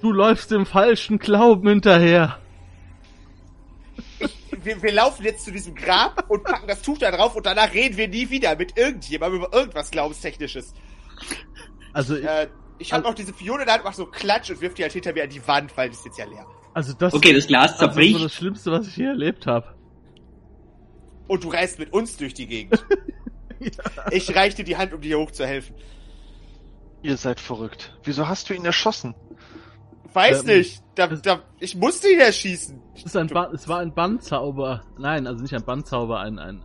[0.00, 2.38] du läufst dem falschen Glauben hinterher.
[4.18, 7.46] Ich, wir, wir, laufen jetzt zu diesem Grab und packen das Tuch da drauf und
[7.46, 10.74] danach reden wir nie wieder mit irgendjemandem über irgendwas Glaubenstechnisches.
[11.92, 12.48] Also ich, äh,
[12.78, 14.92] ich habe also, noch diese Fiole der Hand, mach so Klatsch und wirf die halt
[14.92, 16.46] hinter mir an die Wand, weil die ist jetzt ja leer.
[16.72, 17.14] Also das.
[17.14, 18.14] Okay, das Glas zerbricht.
[18.14, 19.74] Also das, das Schlimmste, was ich hier erlebt habe.
[21.26, 22.84] Und du reist mit uns durch die Gegend.
[23.60, 23.70] ja.
[24.10, 25.74] Ich reich dir die Hand, um dir hochzuhelfen.
[27.02, 27.96] Ihr seid verrückt.
[28.04, 29.14] Wieso hast du ihn erschossen?
[30.12, 30.82] Weiß ähm, nicht.
[30.94, 32.80] Da, da, ich musste ihn erschießen.
[32.94, 34.84] Es, ist ein ba es war ein Bandzauber.
[34.98, 36.62] Nein, also nicht ein Bandzauber, ein, ein.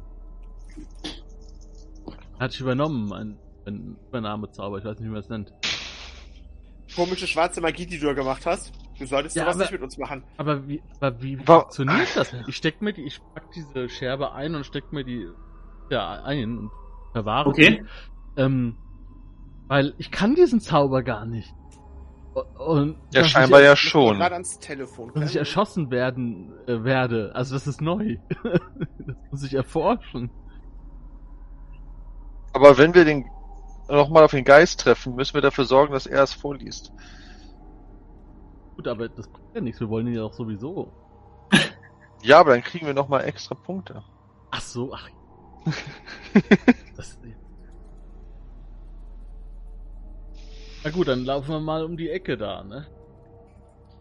[2.40, 5.54] Hat sich übernommen, ein, ein Übernahmezauber, ich weiß nicht, wie man es nennt
[6.96, 8.74] komische schwarze Magie, die du da gemacht hast.
[9.00, 10.24] Du solltest ja, sowas aber, nicht mit uns machen.
[10.38, 12.36] Aber wie, aber wie War, funktioniert das?
[12.48, 15.28] Ich steck mir die, ich pack diese Scherbe ein und steck mir die
[15.90, 16.72] ja ein und
[17.14, 17.84] verwahre okay.
[18.36, 18.42] die.
[18.42, 18.78] Ähm,
[19.68, 21.54] weil ich kann diesen Zauber gar nicht.
[22.58, 24.22] Und ja, scheinbar ich, ja schon.
[24.22, 25.12] Ans Telefon.
[25.14, 27.32] Dass ich erschossen werden äh, werde.
[27.34, 28.18] Also das ist neu.
[28.44, 30.30] das muss ich erforschen.
[32.54, 33.26] Aber wenn wir den
[33.88, 36.92] nochmal auf den Geist treffen, müssen wir dafür sorgen, dass er es vorliest.
[38.80, 40.90] Gut, aber das bringt ja nichts, wir wollen ihn ja auch sowieso.
[42.24, 44.06] ja, aber dann kriegen wir nochmal extra Punkte.
[44.52, 45.10] Ach so, ach.
[46.96, 47.20] das,
[50.82, 52.88] Na gut, dann laufen wir mal um die Ecke da, ne?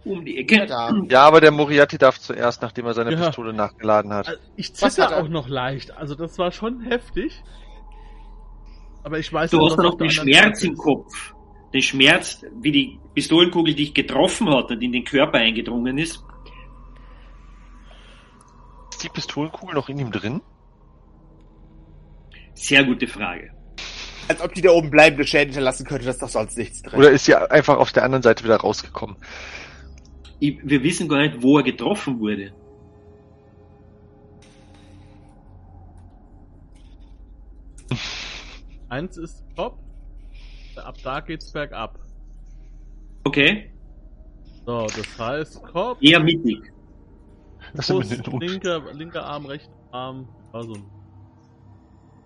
[0.05, 0.93] Um die Ecke da.
[1.09, 3.27] Ja, aber der Moriarty darf zuerst, nachdem er seine ja.
[3.27, 4.29] Pistole nachgeladen hat.
[4.29, 7.43] Also ich zitter auch noch leicht, also das war schon heftig.
[9.03, 11.35] Aber ich weiß Du hast noch den Schmerz im Kopf.
[11.73, 16.25] Den Schmerz, wie die Pistolenkugel dich getroffen hat und in den Körper eingedrungen ist.
[18.91, 20.41] Ist die Pistolenkugel noch in ihm drin?
[22.55, 23.53] Sehr gute Frage.
[24.29, 26.99] Als ob die da oben bleibende Schäden hinterlassen könnte, das ist doch sonst nichts drin.
[26.99, 29.17] Oder ist sie einfach auf der anderen Seite wieder rausgekommen?
[30.41, 32.53] Ich, wir wissen gar nicht, wo er getroffen wurde.
[38.89, 39.79] Eins ist Top.
[40.85, 41.99] Ab da geht's bergab.
[43.25, 43.71] Okay.
[44.67, 45.99] So, das heißt Kopf.
[46.01, 46.61] Eher mittig.
[47.75, 50.29] Brust, linker, linker Arm, rechter Arm.
[50.53, 50.77] Also,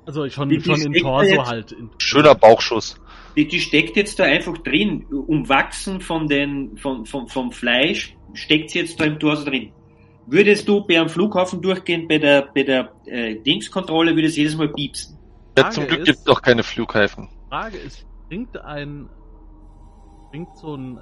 [0.07, 1.73] also schon, die, die schon im Torso jetzt, halt.
[1.73, 2.97] In, schöner Bauchschuss.
[3.37, 5.05] Die, die steckt jetzt da einfach drin.
[5.07, 9.73] Umwachsen von den, von, von, vom Fleisch steckt sie jetzt da im Torso drin.
[10.27, 14.57] Würdest du bei einem Flughafen durchgehen, bei der, bei der äh, Dingskontrolle, würde es jedes
[14.57, 15.19] Mal piepsen.
[15.59, 17.29] Ja, zum Glück gibt es doch keine Flughäfen.
[17.49, 19.11] Frage ist, bringt ein,
[20.31, 20.99] bringt so ein,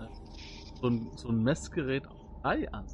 [0.80, 2.84] so ein, so ein Messgerät auch Blei an?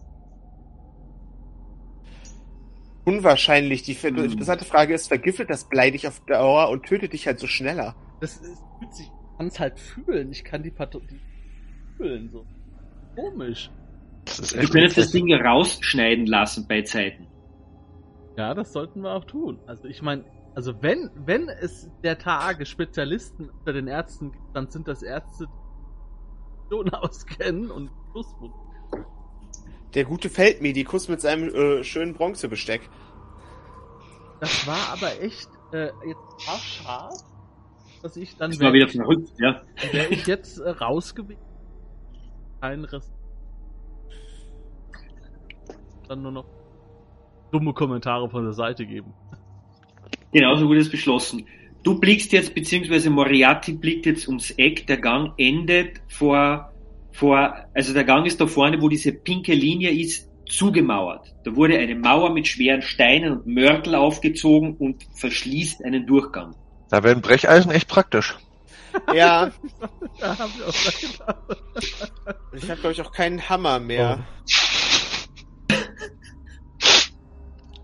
[3.07, 3.83] Unwahrscheinlich.
[3.85, 4.19] Die hm.
[4.19, 7.97] interessante Frage ist, vergiftet das Blei dich auf Dauer und tötet dich halt so schneller?
[8.21, 9.07] Das ist witzig.
[9.07, 10.31] Ich kann es halt fühlen.
[10.31, 11.19] Ich kann die, Pato die
[11.97, 12.45] fühlen, so.
[13.15, 13.71] Komisch.
[14.27, 17.27] du könntest das Ding rausschneiden lassen bei Zeiten.
[18.37, 19.59] Ja, das sollten wir auch tun.
[19.67, 20.27] Also ich meine,
[20.57, 25.47] also wenn, wenn es der Tage Spezialisten unter den Ärzten gibt, dann sind das Ärzte,
[25.47, 28.55] die schon auskennen und Schlusswund.
[29.93, 32.89] Der gute Feldmedikus mit seinem äh, schönen Bronzebesteck.
[34.41, 37.23] Das war aber echt äh, jetzt scharf,
[38.03, 38.51] dass ich dann.
[38.51, 39.61] Das war wieder verrückt, ja.
[39.93, 41.45] Wäre ich jetzt äh, rausgewichen,
[42.63, 43.13] kein Rest.
[46.09, 46.47] Dann nur noch
[47.53, 49.13] dumme Kommentare von der Seite geben.
[50.37, 51.47] Genauso wurde es beschlossen.
[51.83, 56.75] Du blickst jetzt, beziehungsweise Moriarty blickt jetzt ums Eck, der Gang endet vor,
[57.11, 61.35] vor, also der Gang ist da vorne, wo diese pinke Linie ist, zugemauert.
[61.45, 66.55] Da wurde eine Mauer mit schweren Steinen und Mörtel aufgezogen und verschließt einen Durchgang.
[66.91, 68.37] Da werden Brecheisen echt praktisch.
[69.15, 69.51] Ja.
[70.21, 71.37] da haben wir auch gedacht.
[72.53, 74.27] Ich habe, glaube ich, auch keinen Hammer mehr.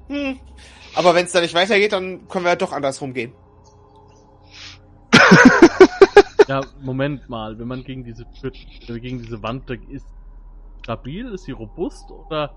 [0.09, 0.12] Oh.
[0.12, 0.38] Hm.
[0.95, 3.32] Aber wenn es da nicht weitergeht, dann können wir ja doch andersrum gehen.
[6.49, 10.07] ja, Moment mal, wenn man gegen diese äh, gegen diese Wand ist
[10.82, 12.55] stabil, ist sie robust oder?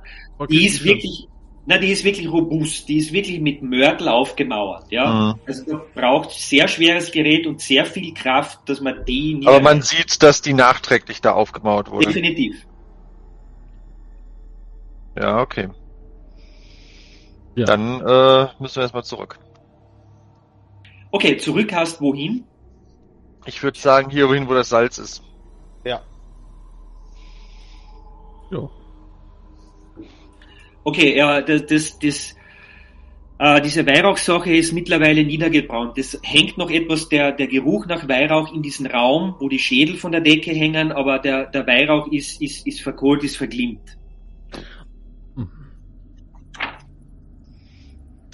[0.49, 1.27] Die ist wirklich,
[1.67, 2.87] na, die ist wirklich robust.
[2.89, 5.33] Die ist wirklich mit Mörtel aufgemauert, ja.
[5.33, 5.39] Mhm.
[5.47, 9.41] Also da braucht sehr schweres Gerät und sehr viel Kraft, dass man die.
[9.45, 12.07] Aber man sieht, dass die nachträglich da aufgemauert wurde.
[12.07, 12.65] Definitiv.
[15.17, 15.69] Ja, okay.
[17.55, 17.65] Ja.
[17.65, 19.39] Dann äh, müssen wir erstmal zurück.
[21.11, 22.43] Okay, zurück hast wohin?
[23.45, 25.23] Ich würde sagen, hier wohin, wo das Salz ist.
[25.85, 26.01] Ja.
[28.51, 28.69] Ja.
[30.83, 32.35] Okay, ja, das, das, das
[33.37, 35.97] äh, diese Weihrauchsache ist mittlerweile niedergebrannt.
[35.97, 39.97] Es hängt noch etwas der, der Geruch nach Weihrauch in diesen Raum, wo die Schädel
[39.97, 43.97] von der Decke hängen, aber der, der Weihrauch ist, ist, ist verkohlt, ist verglimmt.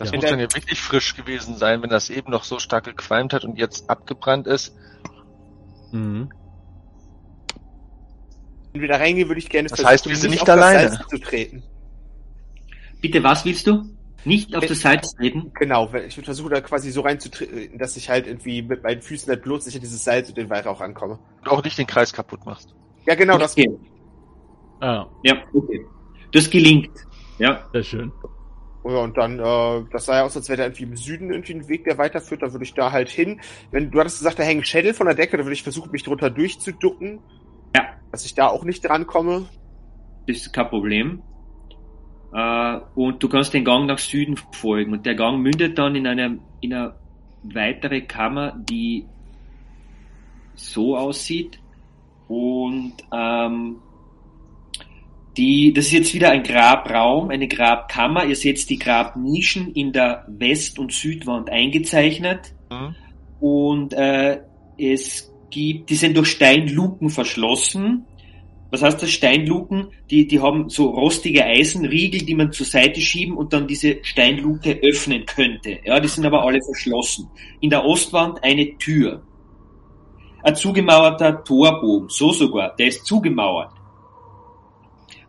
[0.02, 0.18] Das ja.
[0.18, 3.45] muss dann ja wirklich frisch gewesen sein, wenn das eben noch so stark gequalmt hat
[3.45, 4.76] und jetzt abgebrannt ist.
[5.91, 6.32] Mhm.
[8.74, 10.99] Wenn wir da reingehen, würde ich gerne das heißt, wir sind nicht alleine.
[11.08, 11.62] Zu treten.
[12.99, 13.95] Bitte, was willst du?
[14.26, 15.52] Nicht auf das Salz treten?
[15.54, 19.30] Genau, ich würde versuchen, da quasi so reinzutreten, dass ich halt irgendwie mit meinen Füßen
[19.30, 21.20] halt bloß sicher dieses Salz und den Weihrauch ankomme.
[21.41, 22.74] Und auch nicht den Kreis kaputt machst.
[23.06, 23.70] Ja, genau, das geht.
[24.80, 25.06] Ah.
[25.24, 25.86] Ja, okay.
[26.32, 26.89] Das gelingt.
[27.38, 27.68] Ja.
[27.72, 28.12] Sehr schön.
[28.84, 31.54] Ja, und dann, äh, das sah ja aus, als wäre da irgendwie im Süden irgendwie
[31.54, 33.40] ein Weg, der weiterführt, da würde ich da halt hin.
[33.70, 36.04] Wenn du hattest gesagt, da hängen Schädel von der Decke, da würde ich versuchen, mich
[36.04, 37.20] drunter durchzuducken.
[37.76, 37.84] Ja.
[38.12, 39.46] Dass ich da auch nicht drankomme.
[40.28, 41.22] Das ist kein Problem.
[42.34, 44.94] Äh, und du kannst den Gang nach Süden folgen.
[44.94, 46.96] Und der Gang mündet dann in eine, in eine
[47.44, 49.06] weitere Kammer, die
[50.56, 51.60] so aussieht.
[52.28, 53.78] Und ähm,
[55.38, 58.26] die, das ist jetzt wieder ein Grabraum, eine Grabkammer.
[58.26, 62.54] Ihr seht die Grabnischen in der West- und Südwand eingezeichnet.
[62.70, 62.96] Mhm.
[63.40, 64.42] Und äh,
[64.78, 68.06] es gibt, die sind durch Steinluken verschlossen.
[68.72, 69.12] Was heißt das?
[69.12, 73.98] Steinluken, die, die haben so rostige Eisenriegel, die man zur Seite schieben und dann diese
[74.04, 75.80] Steinluke öffnen könnte.
[75.84, 77.30] Ja, die sind aber alle verschlossen.
[77.60, 79.24] In der Ostwand eine Tür.
[80.44, 83.81] Ein zugemauerter Torbogen, so sogar, der ist zugemauert.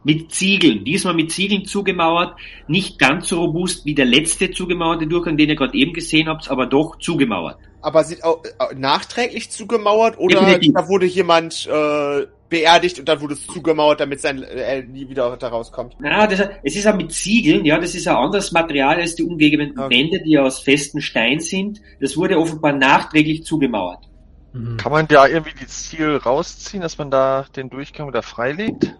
[0.04, 2.34] Mit Ziegeln, diesmal mit Ziegeln zugemauert,
[2.66, 6.50] nicht ganz so robust wie der letzte zugemauerte Durchgang, den ihr gerade eben gesehen habt,
[6.50, 7.58] aber doch zugemauert.
[7.80, 10.74] Aber sind auch äh, nachträglich zugemauert oder Definitiv.
[10.74, 15.36] da wurde jemand äh, beerdigt und dann wurde es zugemauert, damit sein äh, nie wieder
[15.36, 15.96] da rauskommt.
[15.98, 19.22] Na, das, es ist auch mit Ziegeln, ja, das ist ein anderes Material als die
[19.22, 19.96] umgebenden okay.
[19.96, 21.80] Wände, die aus festem Stein sind.
[22.00, 24.00] Das wurde offenbar nachträglich zugemauert.
[24.52, 24.76] Mhm.
[24.76, 28.94] Kann man da irgendwie die Ziel rausziehen, dass man da den Durchgang wieder freilegt?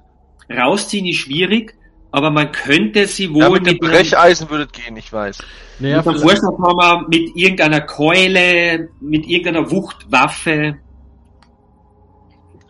[0.56, 1.74] Rausziehen ist schwierig,
[2.10, 5.38] aber man könnte sie wohl ja, mit, mit Brecheisen würde gehen, ich weiß.
[5.78, 10.78] Naja, mit Vorschlaghammer, mit irgendeiner Keule, mit irgendeiner Wuchtwaffe.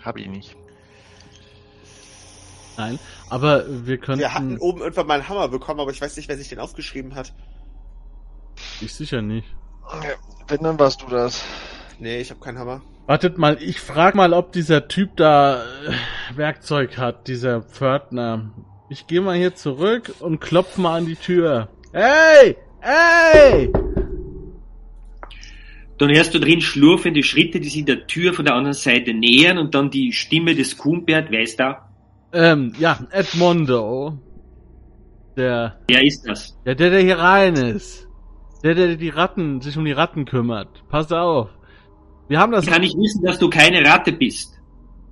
[0.03, 0.57] Hab ich nicht.
[2.77, 4.19] Nein, aber wir können.
[4.19, 6.59] Wir hatten oben irgendwann mal einen Hammer bekommen, aber ich weiß nicht, wer sich den
[6.59, 7.35] aufgeschrieben hat.
[8.81, 9.47] Ich sicher nicht.
[10.49, 11.45] Wenn, dann warst du das.
[11.99, 12.83] Nee, ich habe keinen Hammer.
[13.07, 18.53] Wartet mal, ich frag mal, ob dieser Typ da äh, Werkzeug hat, dieser Pförtner.
[18.89, 21.69] Ich gehe mal hier zurück und klopf mal an die Tür.
[21.93, 22.57] Hey!
[22.81, 23.73] Hey!
[25.99, 29.59] Dann hörst du drin schlurfende Schritte, die sich der Tür von der anderen Seite nähern
[29.59, 31.89] und dann die Stimme des Kuhnbert, wer ist da?
[32.33, 34.19] Ähm, ja, Edmondo.
[35.37, 35.79] Der.
[35.89, 36.59] Wer ist das?
[36.65, 38.09] Ja, der, der hier rein ist.
[38.63, 40.85] Der, der die Ratten, sich um die Ratten kümmert.
[40.89, 41.51] Pass auf.
[42.33, 42.65] Wir haben das.
[42.65, 44.59] Ich kann nicht wissen, dass du keine Ratte bist.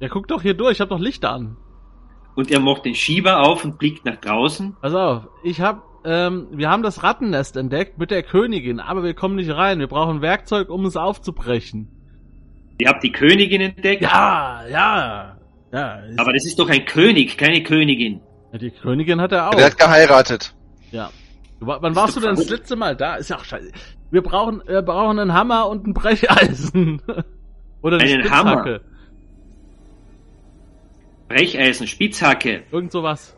[0.01, 1.59] Ja, guck doch hier durch, ich hab doch Licht an.
[2.35, 4.75] Und er macht den Schieber auf und blickt nach draußen.
[4.81, 9.13] Pass auf, ich hab, ähm, wir haben das Rattennest entdeckt mit der Königin, aber wir
[9.13, 9.81] kommen nicht rein.
[9.81, 11.89] Wir brauchen Werkzeug, um es aufzubrechen.
[12.79, 14.01] Ihr habt die Königin entdeckt?
[14.01, 15.37] Ja, ja.
[15.75, 18.23] Ja, Aber das ist doch ein König, keine Königin.
[18.51, 19.55] Ja, die Königin hat er auch.
[19.55, 20.55] Der hat geheiratet.
[20.91, 21.11] Ja.
[21.61, 23.17] Wann warst du denn das letzte Mal da?
[23.17, 23.71] Ist ja auch scheiße.
[24.11, 27.03] Wir brauchen, wir brauchen einen Hammer und ein Brecheisen.
[27.83, 28.71] Oder eine einen Spitzhacke.
[28.71, 28.81] Hammer.
[31.29, 32.65] Brecheisen, Spitzhacke.
[32.73, 33.37] Irgend sowas.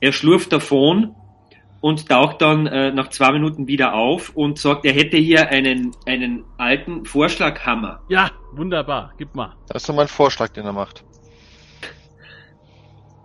[0.00, 1.14] Er schlurft davon
[1.80, 5.90] und taucht dann äh, nach zwei Minuten wieder auf und sagt, er hätte hier einen,
[6.06, 8.00] einen alten Vorschlaghammer.
[8.08, 9.12] Ja, wunderbar.
[9.18, 9.54] Gib mal.
[9.68, 11.04] Das ist doch mein Vorschlag, den er macht.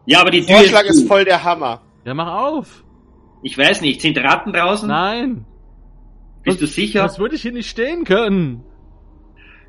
[0.06, 1.82] Ja, aber die Tür Vorschlag ist, ist voll der Hammer.
[2.04, 2.84] Ja, mach auf.
[3.44, 4.90] Ich weiß nicht, sind Ratten draußen?
[4.90, 5.46] Nein.
[6.50, 7.04] Bist das, du sicher?
[7.04, 8.64] Das würde ich hier nicht stehen können.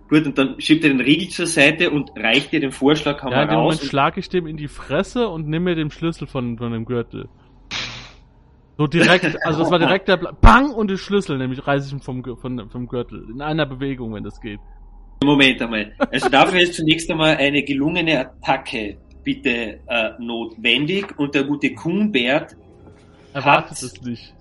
[0.08, 3.42] Gut, und dann schiebt er den Riegel zur Seite und reicht dir den Vorschlaghammer ja,
[3.42, 3.50] raus.
[3.50, 6.72] Ja, Moment schlage ich dem in die Fresse und nimm mir den Schlüssel von, von
[6.72, 7.28] dem Gürtel.
[8.76, 11.92] So direkt, also das war direkt der Bla Bang und den Schlüssel, nämlich reiße ich
[11.92, 13.24] ihn vom, vom, vom Gürtel.
[13.30, 14.58] In einer Bewegung, wenn das geht.
[15.22, 15.92] Moment einmal.
[16.10, 22.56] Also dafür ist zunächst einmal eine gelungene Attacke bitte äh, notwendig und der gute Kuhnbert
[23.32, 24.34] erwartet hat, es nicht.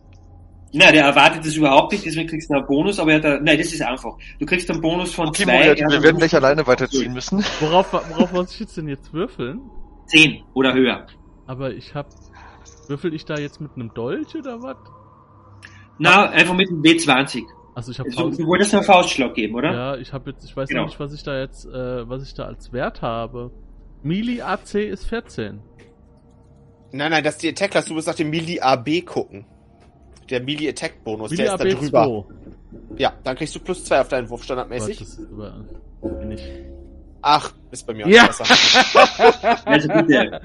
[0.72, 3.58] Nein, der erwartet es überhaupt nicht, deswegen kriegst du einen Bonus, aber er hat, nein,
[3.58, 4.16] das ist einfach.
[4.40, 5.60] Du kriegst einen Bonus von okay, zwei.
[5.60, 7.44] Moment, wir werden gleich alleine weiterziehen müssen.
[7.60, 9.62] Worauf, worauf muss ich jetzt denn jetzt würfeln?
[10.06, 11.08] Zehn oder höher.
[11.48, 12.08] Aber ich hab,
[12.88, 14.78] würfel ich da jetzt mit einem Dolch oder was?
[15.98, 17.44] Na, einfach mit einem W20.
[17.74, 19.74] Also ich habe also, Du wolltest einen Faustschlag geben, oder?
[19.74, 20.86] Ja, ich habe jetzt, ich weiß genau.
[20.86, 23.52] nicht, was ich da jetzt, äh, was ich da als Wert habe.
[24.04, 25.62] Mili AC ist 14.
[26.92, 27.86] Nein, nein, das ist die Attack-Class.
[27.86, 29.46] Du musst nach dem Melee AB gucken.
[30.30, 32.26] Der Melee Attack Bonus, der ist da drüber.
[32.28, 33.00] 2.
[33.00, 35.04] Ja, dann kriegst du plus 2 auf deinen Wurf standardmäßig.
[37.22, 38.28] Ach, ist bei mir ja.
[38.28, 38.46] besser.
[39.66, 40.42] also bitte.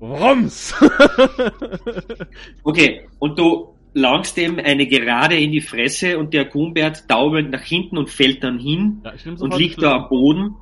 [0.00, 0.74] Rums!
[2.64, 7.62] okay, und du langst ihm eine Gerade in die Fresse und der Gumbert taubelt nach
[7.62, 10.56] hinten und fällt dann hin ja, und liegt da am Boden.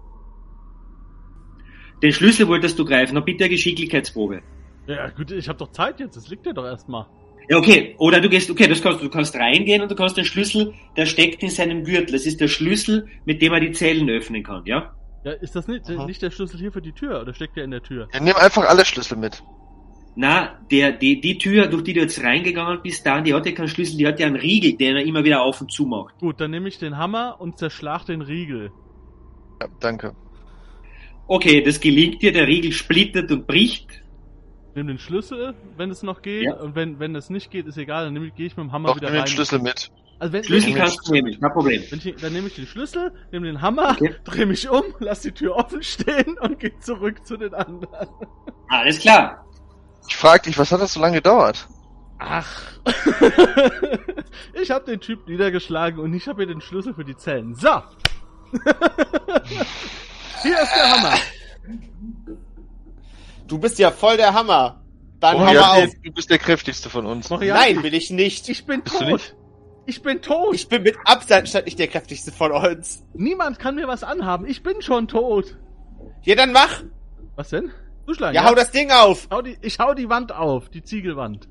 [2.03, 4.43] Den Schlüssel wolltest du greifen, noch bitte eine Geschicklichkeitsprobe.
[4.87, 7.07] Ja, gut, ich hab doch Zeit jetzt, das liegt ja doch erstmal.
[7.51, 10.25] Ja, okay, oder du gehst, okay, das kannst, du kannst reingehen und du kannst den
[10.25, 12.13] Schlüssel, der steckt in seinem Gürtel.
[12.13, 14.95] Das ist der Schlüssel, mit dem er die Zellen öffnen kann, ja?
[15.25, 17.73] Ja, ist das nicht, nicht der Schlüssel hier für die Tür oder steckt der in
[17.73, 18.07] der Tür?
[18.15, 19.43] Ja, nimm einfach alle Schlüssel mit.
[20.15, 23.53] Na, der, die, die Tür, durch die du jetzt reingegangen bist, da, die hat ja
[23.53, 26.19] keinen Schlüssel, die hat ja einen Riegel, den er immer wieder auf und zu macht.
[26.21, 28.71] Gut, dann nehme ich den Hammer und zerschlag den Riegel.
[29.61, 30.15] Ja, danke.
[31.27, 34.03] Okay, das gelingt dir, der Riegel splittert und bricht.
[34.75, 36.55] Nimm den Schlüssel, wenn es noch geht, ja.
[36.55, 38.97] und wenn, wenn das nicht geht, ist egal, dann gehe ich mit dem Hammer Doch,
[38.97, 39.27] wieder nimm rein.
[39.27, 39.91] den Schlüssel mit.
[40.21, 41.83] Also wenn, Schlüssel kannst du nehmen, kein Problem.
[41.91, 44.15] Ich, dann nehme ich den Schlüssel, nehme den Hammer, okay.
[44.25, 48.09] drehe mich um, lass die Tür offen stehen und gehe zurück zu den anderen.
[48.69, 49.45] Alles klar.
[50.09, 51.67] Ich frag dich, was hat das so lange gedauert?
[52.19, 52.61] Ach.
[54.61, 57.55] ich habe den Typ niedergeschlagen und ich habe hier den Schlüssel für die Zellen.
[57.55, 57.83] So.
[60.43, 61.15] Hier ist der Hammer.
[63.51, 64.81] Du bist ja voll der Hammer.
[65.19, 65.91] Dann oh, ja, auf.
[66.05, 67.29] Du bist der kräftigste von uns.
[67.29, 68.49] Nein, bin ich nicht.
[68.49, 69.35] Ich bin tot.
[69.87, 70.55] Ich bin tot.
[70.55, 73.03] Ich bin mit Abstand nicht der kräftigste von uns.
[73.13, 74.47] Niemand kann mir was anhaben.
[74.47, 75.59] Ich bin schon tot.
[76.23, 76.85] Ja, dann mach.
[77.35, 77.73] Was denn?
[78.07, 78.37] Zuschlagen.
[78.37, 79.27] Ja, ja, hau das Ding auf.
[79.33, 81.49] Hau die, ich hau die Wand auf, die Ziegelwand.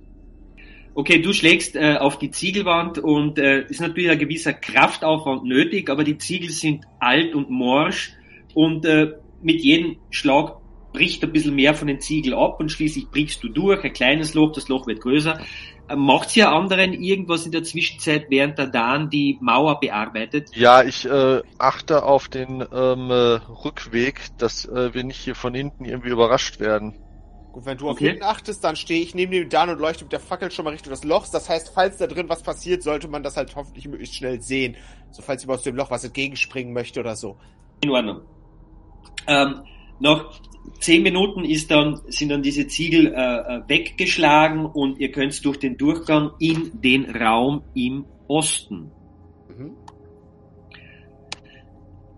[0.95, 5.89] Okay, du schlägst äh, auf die Ziegelwand und äh, ist natürlich ein gewisser Kraftaufwand nötig,
[5.89, 8.13] aber die Ziegel sind alt und morsch
[8.53, 10.58] und äh, mit jedem Schlag
[10.91, 14.33] bricht ein bisschen mehr von den Ziegel ab und schließlich brichst du durch, ein kleines
[14.33, 15.39] Loch, das Loch wird größer.
[15.87, 20.49] Äh, macht ihr anderen irgendwas in der Zwischenzeit, während der Dan die Mauer bearbeitet?
[20.55, 25.53] Ja, ich äh, achte auf den ähm, äh, Rückweg, dass äh, wir nicht hier von
[25.53, 26.95] hinten irgendwie überrascht werden.
[27.51, 27.91] Gut, wenn du okay.
[27.91, 30.65] auf hinten achtest, dann stehe ich neben dem Dan und leuchte mit der Fackel schon
[30.65, 31.31] mal Richtung des Lochs.
[31.31, 34.75] Das heißt, falls da drin was passiert, sollte man das halt hoffentlich möglichst schnell sehen.
[35.09, 37.37] So falls jemand aus dem Loch was entgegenspringen möchte oder so.
[37.81, 38.21] In Ordnung.
[39.25, 39.63] Ähm,
[39.99, 40.39] nach
[40.79, 45.57] zehn Minuten ist dann, sind dann diese Ziegel äh, äh, weggeschlagen und ihr könnt durch
[45.57, 48.91] den Durchgang in den Raum im Osten.
[49.57, 49.71] Mhm.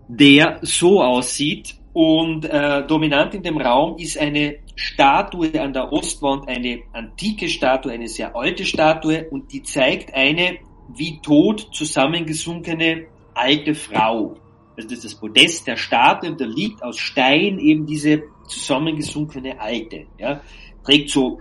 [0.08, 6.48] Der so aussieht und äh, dominant in dem Raum ist eine Statue an der Ostwand,
[6.48, 10.58] eine antike Statue, eine sehr alte Statue und die zeigt eine
[10.94, 14.36] wie tot zusammengesunkene alte Frau.
[14.76, 19.60] Also das ist das Podest der Statue und da liegt aus Stein eben diese zusammengesunkene
[19.60, 20.06] Alte.
[20.18, 20.40] Ja.
[20.84, 21.40] Trägt so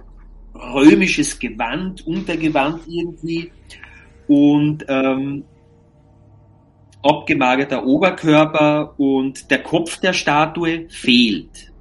[0.54, 3.52] römisches Gewand, Untergewand irgendwie
[4.28, 5.44] und ähm,
[7.04, 11.72] abgemagerter Oberkörper und der Kopf der Statue fehlt.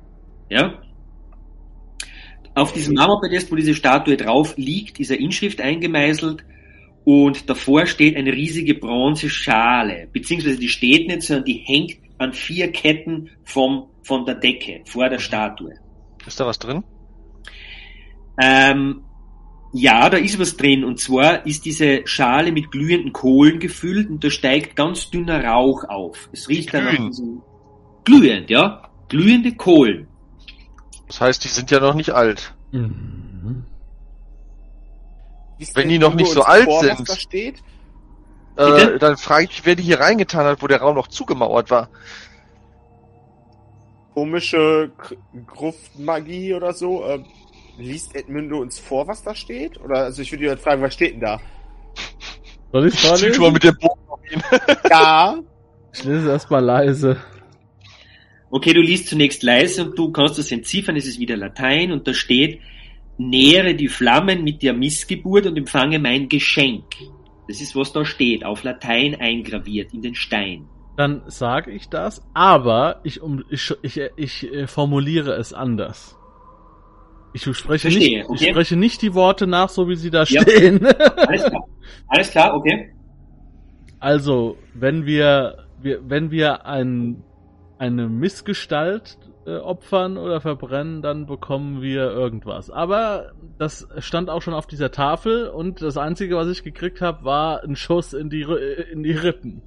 [0.48, 0.80] Ja.
[2.54, 6.44] Auf diesem Marmorpodest, wo diese Statue drauf liegt, ist eine Inschrift eingemeißelt
[7.04, 12.70] und davor steht eine riesige Bronzeschale, beziehungsweise die steht nicht, sondern die hängt an vier
[12.72, 15.74] Ketten vom, von der Decke vor der Statue.
[16.26, 16.84] Ist da was drin?
[18.40, 19.04] Ähm,
[19.72, 20.84] ja, da ist was drin.
[20.84, 25.84] Und zwar ist diese Schale mit glühenden Kohlen gefüllt und da steigt ganz dünner Rauch
[25.84, 26.28] auf.
[26.32, 27.42] Es riecht dann nach diesem
[28.04, 28.82] glühend, ja.
[29.08, 30.08] Glühende Kohlen.
[31.06, 32.54] Das heißt, die sind ja noch nicht alt.
[32.70, 33.64] Mhm.
[35.74, 37.62] Wenn die noch nicht so alt vor, sind,
[38.56, 41.70] äh, dann frage ich mich, wer die hier reingetan hat, wo der Raum noch zugemauert
[41.70, 41.90] war.
[44.20, 44.90] Komische
[45.46, 47.06] Gruftmagie oder so.
[47.06, 47.24] Ähm,
[47.78, 49.80] liest Edmundo uns vor, was da steht?
[49.80, 51.40] Oder also ich würde dich fragen, was steht denn da?
[52.70, 53.32] Soll ich vorlesen?
[53.32, 54.42] schon mal mit dem Bogen
[54.90, 55.38] Ja.
[55.94, 57.16] Ich lese erstmal leise.
[58.50, 62.06] Okay, du liest zunächst leise und du kannst das entziffern, es ist wieder Latein und
[62.06, 62.60] da steht,
[63.16, 66.84] nähere die Flammen mit der Missgeburt und empfange mein Geschenk.
[67.48, 70.66] Das ist, was da steht, auf Latein eingraviert in den Stein.
[71.00, 76.18] Dann sage ich das, aber ich, um, ich, ich, ich äh, formuliere es anders.
[77.32, 78.34] Ich spreche, nicht, okay.
[78.34, 80.42] ich spreche nicht die Worte nach, so wie sie da ja.
[80.42, 80.84] stehen.
[81.26, 81.64] Alles klar.
[82.08, 82.92] Alles klar, okay.
[83.98, 87.24] Also, wenn wir, wir wenn wir ein,
[87.78, 92.68] eine Missgestalt äh, opfern oder verbrennen, dann bekommen wir irgendwas.
[92.68, 97.24] Aber das stand auch schon auf dieser Tafel und das Einzige, was ich gekriegt habe,
[97.24, 98.42] war ein Schuss in die,
[98.92, 99.62] in die Rippen.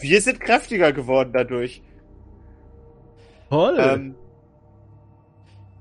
[0.00, 1.82] Wir sind kräftiger geworden dadurch.
[3.48, 3.76] Toll.
[3.78, 4.14] Ähm,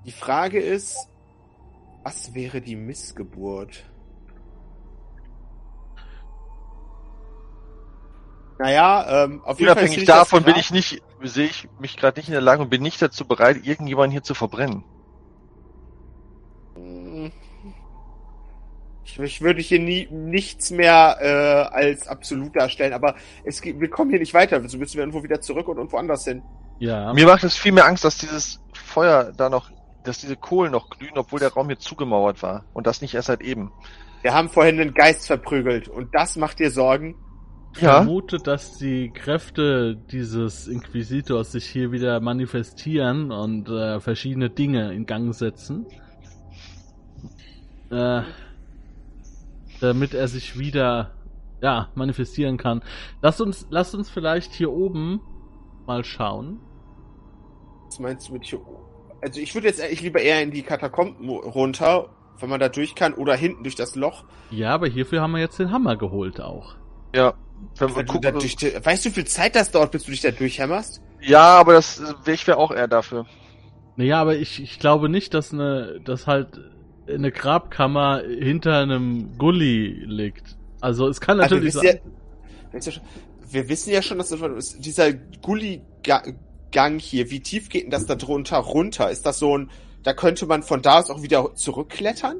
[0.05, 1.09] die Frage ist,
[2.03, 3.83] Was wäre die Missgeburt?
[8.59, 12.29] Naja, ähm, auf jeden Unabhängig Fall davon bin ich nicht, sehe ich mich gerade nicht
[12.29, 14.83] in der Lage und bin nicht dazu bereit, irgendjemanden hier zu verbrennen.
[19.05, 24.09] Ich, ich würde hier nie nichts mehr äh, als absolut darstellen, aber es wir kommen
[24.09, 26.41] hier nicht weiter, also müssen wir irgendwo wieder zurück und irgendwo anders hin.
[26.79, 27.13] Ja.
[27.13, 29.69] Mir macht es viel mehr Angst, dass dieses Feuer da noch,
[30.03, 33.27] dass diese Kohlen noch glühen, obwohl der Raum hier zugemauert war und das nicht erst
[33.27, 33.71] seit eben.
[34.23, 37.15] Wir haben vorhin einen Geist verprügelt und das macht dir Sorgen.
[37.75, 37.97] Ich ja.
[37.97, 45.05] vermute, dass die Kräfte dieses Inquisitors sich hier wieder manifestieren und äh, verschiedene Dinge in
[45.05, 45.85] Gang setzen.
[47.91, 48.21] Äh,
[49.81, 51.11] damit er sich wieder
[51.61, 52.83] ja, manifestieren kann.
[53.21, 55.21] Lass uns, lass uns vielleicht hier oben
[55.85, 56.59] mal schauen.
[57.85, 58.83] Was meinst du mit hier oben?
[59.21, 62.09] Also ich würde jetzt eigentlich lieber eher in die Katakomben runter,
[62.39, 64.25] wenn man da durch kann, oder hinten durch das Loch.
[64.51, 66.75] Ja, aber hierfür haben wir jetzt den Hammer geholt auch.
[67.15, 67.33] Ja,
[67.77, 70.31] wenn wir gucken, durch, weißt du, wie viel Zeit das dauert, bis du dich da
[70.31, 71.01] durchhämmerst?
[71.21, 73.25] Ja, aber das ich wäre auch eher dafür.
[73.95, 76.59] Naja, aber ich, ich glaube nicht, dass eine, dass halt
[77.07, 80.57] eine Grabkammer hinter einem Gully liegt.
[80.81, 81.99] Also es kann also, natürlich also, sein.
[82.73, 83.01] Ja,
[83.51, 88.15] wir wissen ja schon, dass das, dieser Gully-Gang hier, wie tief geht denn das da
[88.15, 89.09] drunter runter?
[89.09, 89.69] Ist das so ein,
[90.03, 92.37] da könnte man von da aus auch wieder zurückklettern?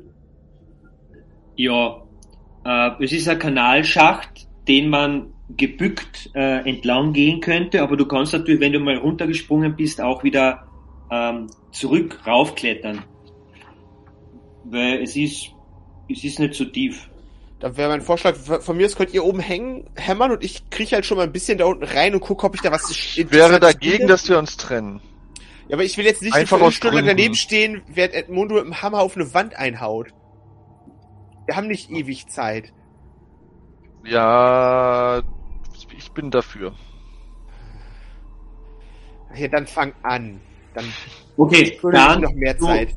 [1.56, 2.04] Ja,
[2.66, 8.34] äh, es ist ein Kanalschacht, den man gebückt äh, entlang gehen könnte, aber du kannst
[8.34, 10.68] natürlich, wenn du mal runtergesprungen bist, auch wieder
[11.12, 13.04] ähm, zurück raufklettern.
[14.66, 15.52] Weil es ist,
[16.10, 17.10] es ist nicht so tief.
[17.60, 20.92] Da wäre mein Vorschlag, von mir aus könnt ihr oben hängen, hämmern und ich kriege
[20.92, 22.90] halt schon mal ein bisschen da unten rein und gucke, ob ich da was...
[22.92, 25.02] Ich wäre dagegen, dass wir uns trennen.
[25.68, 28.82] Ja, aber ich will jetzt nicht Einfach eine Stunde daneben stehen, während Edmundo mit dem
[28.82, 30.10] Hammer auf eine Wand einhaut.
[31.46, 32.74] Wir haben nicht ewig Zeit.
[34.04, 35.24] Ja,
[35.98, 36.74] ich bin dafür.
[39.36, 40.40] Ja, dann fang an.
[40.74, 40.86] Dann
[41.38, 42.90] okay, dann noch mehr Zeit.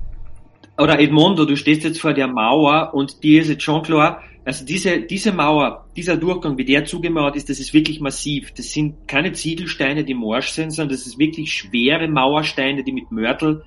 [0.79, 4.65] Oder Edmondo, du stehst jetzt vor der Mauer und dir ist jetzt schon klar, also
[4.65, 8.53] diese, diese Mauer, dieser Durchgang, wie der zugemauert ist, das ist wirklich massiv.
[8.53, 13.13] Das sind keine Ziegelsteine, die morsch sind, sondern das ist wirklich schwere Mauersteine, die mit
[13.13, 13.65] Mörtel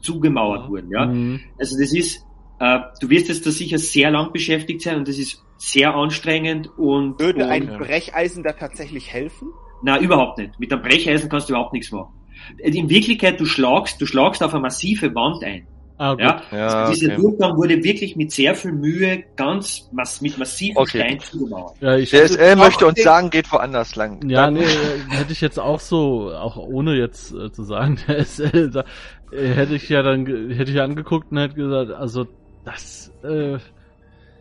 [0.00, 0.90] zugemauert wurden.
[0.90, 1.06] Ja?
[1.06, 1.40] Mhm.
[1.58, 2.24] Also das ist,
[2.58, 6.68] äh, du wirst jetzt da sicher sehr lang beschäftigt sein und das ist sehr anstrengend
[6.76, 7.20] und.
[7.20, 9.48] Würde und, ein Brecheisen da tatsächlich helfen?
[9.82, 10.58] Na, überhaupt nicht.
[10.58, 12.12] Mit einem Brecheisen kannst du überhaupt nichts machen.
[12.58, 15.68] In Wirklichkeit, du schlagst, du schlagst auf eine massive Wand ein.
[15.96, 16.42] Ah, ja?
[16.50, 17.16] ja Dieser okay.
[17.16, 20.98] Durchgang wurde wirklich mit sehr viel Mühe ganz mass mit massiven okay.
[20.98, 21.76] Steinen zugemauert.
[21.80, 24.28] Ja, ich DSL möchte uns sagen, geht woanders lang.
[24.28, 24.64] Ja, nee,
[25.08, 28.84] hätte ich jetzt auch so, auch ohne jetzt äh, zu sagen, DSL, da,
[29.30, 32.26] äh, hätte ich ja dann, hätte ich angeguckt und hätte gesagt, also
[32.64, 33.58] das, äh,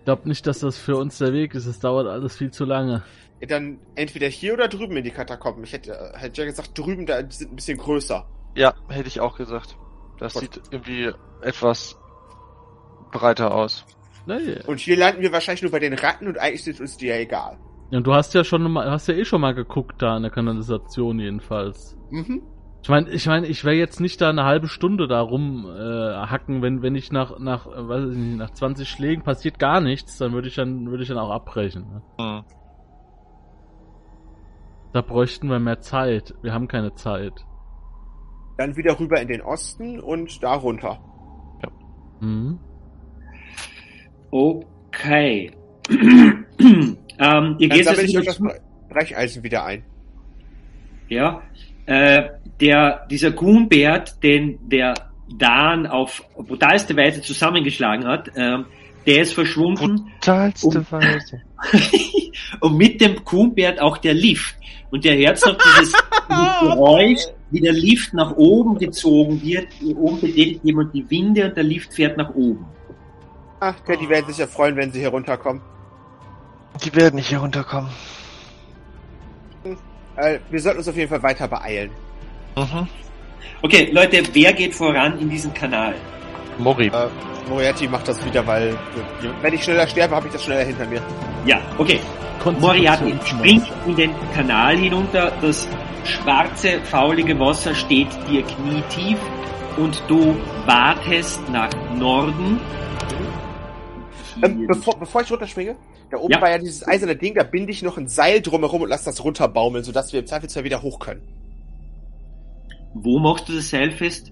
[0.05, 1.67] glaube nicht, dass das für uns der Weg ist.
[1.67, 3.03] Es dauert alles viel zu lange.
[3.41, 5.63] Ja, dann entweder hier oder drüben in die Katakomben.
[5.63, 8.25] Ich hätte, hätte ja gesagt, drüben, da die sind ein bisschen größer.
[8.55, 9.77] Ja, hätte ich auch gesagt.
[10.19, 10.43] Das Gott.
[10.43, 11.11] sieht irgendwie
[11.43, 11.97] etwas
[13.11, 13.85] breiter aus.
[14.25, 14.61] Naja.
[14.67, 17.15] Und hier landen wir wahrscheinlich nur bei den Ratten und eigentlich ist uns die ja
[17.15, 17.57] egal.
[17.91, 20.31] Ja, du hast ja schon mal, hast ja eh schon mal geguckt da in der
[20.31, 21.97] Kanalisation jedenfalls.
[22.09, 22.41] Mhm.
[22.81, 26.61] Ich meine, ich meine, ich wäre jetzt nicht da eine halbe Stunde da rumhacken, äh,
[26.61, 30.17] wenn wenn ich nach nach äh, weiß ich nicht, nach 20 Schlägen passiert gar nichts,
[30.17, 31.83] dann würde ich dann würde ich dann auch abbrechen.
[31.83, 32.01] Ne?
[32.19, 32.43] Mhm.
[34.91, 36.33] Da bräuchten wir mehr Zeit.
[36.41, 37.45] Wir haben keine Zeit.
[38.57, 40.99] Dann wieder rüber in den Osten und da runter.
[42.23, 42.59] Mhm.
[44.31, 45.51] Okay.
[45.89, 48.41] ähm, ihr geht jetzt das
[48.89, 49.83] Brecheisen wieder ein.
[51.09, 51.43] Ja,
[51.85, 54.93] äh, der, dieser Gumbert, den der
[55.37, 58.59] Dan auf brutalste Weise zusammengeschlagen hat, äh,
[59.05, 60.09] der ist verschwunden.
[60.21, 61.41] Brutalste und, Weise.
[62.61, 64.55] und mit dem Gumbert auch der Lift.
[64.91, 67.21] Und der hört noch dieses, dieses Geräusch,
[67.53, 69.67] wie der Lift nach oben gezogen wird.
[69.79, 72.65] Hier oben betätigt jemand die Winde und der Lift fährt nach oben.
[73.59, 75.61] Ach, die werden sich ja freuen, wenn sie hier runterkommen.
[76.83, 77.91] Die werden nicht hier runterkommen.
[80.15, 81.91] Äh, wir sollten uns auf jeden Fall weiter beeilen.
[82.57, 82.87] Mhm.
[83.61, 85.93] Okay, Leute, wer geht voran in diesen Kanal?
[86.57, 86.87] Mori.
[86.87, 87.07] Äh,
[87.47, 88.75] Moriarty macht das wieder, weil
[89.41, 91.01] wenn ich schneller sterbe, habe ich das schneller hinter mir.
[91.45, 91.99] Ja, okay.
[92.59, 95.31] Moriarty springt in den Kanal hinunter.
[95.41, 95.67] Das
[96.05, 99.19] schwarze, faulige Wasser steht dir knietief
[99.77, 100.35] und du
[100.65, 102.59] wartest nach Norden.
[104.43, 105.75] Ähm, bevor, bevor ich runterspringe,
[106.11, 106.41] da oben ja.
[106.41, 109.23] war ja dieses eiserne Ding, da binde ich noch ein Seil drumherum und lass das
[109.23, 111.21] runterbaumeln, sodass wir im Zweifelsfall wieder hoch können.
[112.93, 114.31] Wo machst du das Seil fest?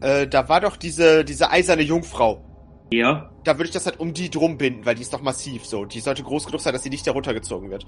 [0.00, 2.44] Äh, da war doch diese, diese eiserne Jungfrau.
[2.92, 3.30] Ja.
[3.44, 5.84] Da würde ich das halt um die drum binden, weil die ist doch massiv so.
[5.84, 7.86] Die sollte groß genug sein, dass sie nicht heruntergezogen wird.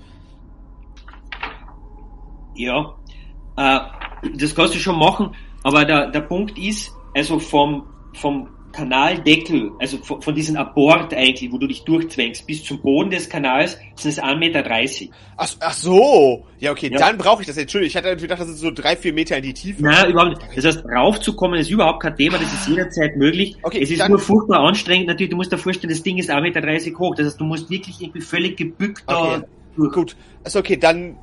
[2.55, 2.97] Ja.
[3.61, 3.81] Äh,
[4.37, 7.85] das kannst du schon machen, aber der, der Punkt ist, also vom,
[8.15, 13.11] vom Kanaldeckel, also von, von diesem Abort eigentlich, wo du dich durchzwängst, bis zum Boden
[13.11, 14.65] des Kanals, sind es 1,30 Meter.
[15.37, 16.99] Ach, ach so, ja okay, ja.
[16.99, 17.57] dann brauche ich das.
[17.57, 19.83] Entschuldigung, ich hatte gedacht, das ist so drei, vier Meter in die Tiefe.
[19.83, 20.57] Nein, überhaupt nicht.
[20.57, 23.57] Das heißt, raufzukommen ist überhaupt kein Thema, das ist jederzeit möglich.
[23.63, 26.41] Okay, es ist nur furchtbar anstrengend, natürlich, du musst dir vorstellen, das Ding ist 1,30
[26.41, 29.41] Meter hoch, das heißt, du musst wirklich irgendwie völlig gebückt okay.
[29.41, 29.47] da
[29.77, 29.93] durch.
[29.93, 31.17] Gut, also okay, dann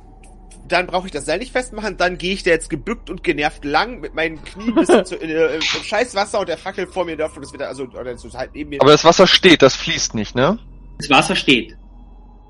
[0.72, 3.64] dann brauche ich das Seil nicht festmachen, dann gehe ich da jetzt gebückt und genervt
[3.64, 7.36] lang mit meinen Knien bis zu, äh, im Scheißwasser und der Fackel vor mir darf
[7.36, 8.80] und das wieder, also, oder so halt neben mir.
[8.80, 10.58] Aber das Wasser steht, das fließt nicht, ne?
[10.98, 11.76] Das Wasser steht.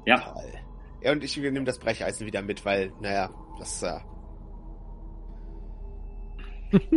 [0.06, 0.18] Ja.
[0.18, 0.44] Toll.
[1.02, 3.98] Ja, und ich nehme das Brecheisen wieder mit, weil, naja, das, äh...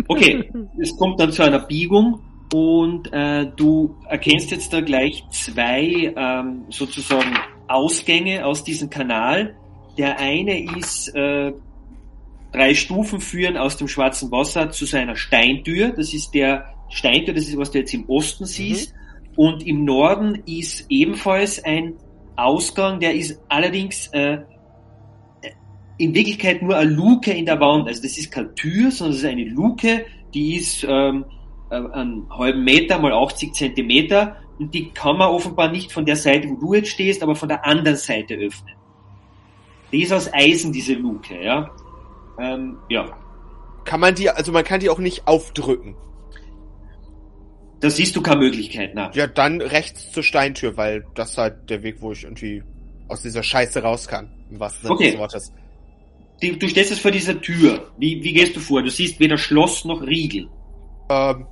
[0.08, 0.52] Okay,
[0.82, 2.22] es kommt dann zu einer Biegung
[2.54, 7.34] und äh, du erkennst jetzt da gleich zwei ähm, sozusagen
[7.70, 9.56] Ausgänge aus diesem Kanal
[9.98, 11.54] der eine ist, äh,
[12.52, 15.90] drei Stufen führen aus dem Schwarzen Wasser zu seiner Steintür.
[15.90, 18.94] Das ist der Steintür, das ist, was du jetzt im Osten siehst.
[18.94, 19.02] Mhm.
[19.36, 21.94] Und im Norden ist ebenfalls ein
[22.36, 24.40] Ausgang, der ist allerdings äh,
[25.98, 27.88] in Wirklichkeit nur eine Luke in der Wand.
[27.88, 31.26] Also das ist keine Tür, sondern es ist eine Luke, die ist ähm,
[31.70, 36.16] äh, einen halben Meter mal 80 Zentimeter und die kann man offenbar nicht von der
[36.16, 38.76] Seite, wo du jetzt stehst, aber von der anderen Seite öffnen.
[39.92, 41.70] Die ist aus Eisen, diese Luke, ja.
[42.40, 43.18] Ähm, ja.
[43.84, 45.96] Kann man die, also man kann die auch nicht aufdrücken.
[47.80, 49.12] Da siehst du keine Möglichkeit, na.
[49.14, 52.64] Ja, dann rechts zur Steintür, weil das ist halt der Weg, wo ich irgendwie
[53.08, 54.32] aus dieser Scheiße raus kann.
[54.52, 55.12] Was okay.
[55.12, 55.54] des Wortes.
[56.42, 57.92] Die, du stehst jetzt vor dieser Tür.
[57.98, 58.84] Wie, wie gehst du vor?
[58.84, 60.48] Du siehst weder Schloss noch Riegel.
[61.10, 61.46] Ähm,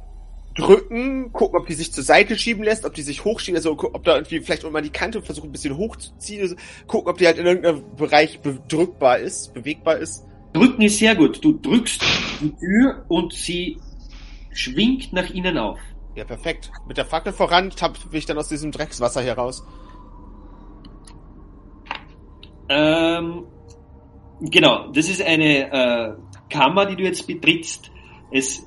[0.59, 4.03] drücken, gucken, ob die sich zur Seite schieben lässt, ob die sich hochschieben, also ob
[4.03, 6.55] da irgendwie vielleicht mal die Kante versuchen ein bisschen hochzuziehen, also
[6.87, 10.25] gucken, ob die halt in irgendeinem Bereich drückbar ist, bewegbar ist.
[10.53, 11.43] Drücken ist sehr gut.
[11.43, 12.01] Du drückst
[12.41, 13.77] die Tür und sie
[14.51, 15.79] schwingt nach innen auf.
[16.15, 16.71] Ja, perfekt.
[16.87, 19.63] Mit der Fackel voran tapfe ich dann aus diesem Dreckswasser hier raus.
[22.67, 23.45] Ähm,
[24.41, 26.13] genau, das ist eine äh,
[26.49, 27.91] Kammer, die du jetzt betrittst.
[28.31, 28.65] Es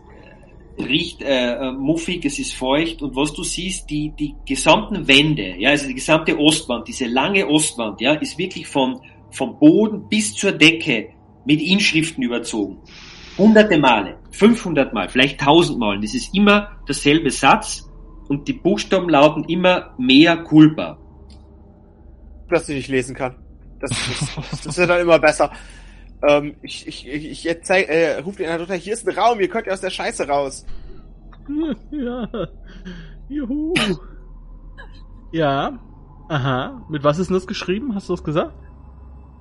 [0.79, 5.57] riecht äh, äh, muffig, es ist feucht und was du siehst, die, die gesamten Wände,
[5.59, 9.01] ja, also die gesamte Ostwand, diese lange Ostwand, ja, ist wirklich von,
[9.31, 11.11] vom Boden bis zur Decke
[11.45, 12.79] mit Inschriften überzogen.
[13.39, 16.01] Hunderte Male, 500 Mal, vielleicht 1000 Mal.
[16.01, 17.91] Das ist immer derselbe Satz
[18.29, 20.99] und die Buchstaben lauten immer mehr culpa.
[22.49, 23.37] Dass du nicht lesen kann.
[23.81, 25.51] Das, das, das wird dann immer besser.
[26.29, 29.49] Ähm, ich ich, ich, ich zeig, äh, ruf den runter, hier ist ein Raum, ihr
[29.49, 30.67] könnt ja aus der Scheiße raus.
[31.91, 32.29] Ja.
[33.29, 33.75] Juhu.
[35.33, 35.79] ja.
[36.29, 36.87] Aha.
[36.89, 37.95] Mit was ist denn das geschrieben?
[37.95, 38.55] Hast du das gesagt?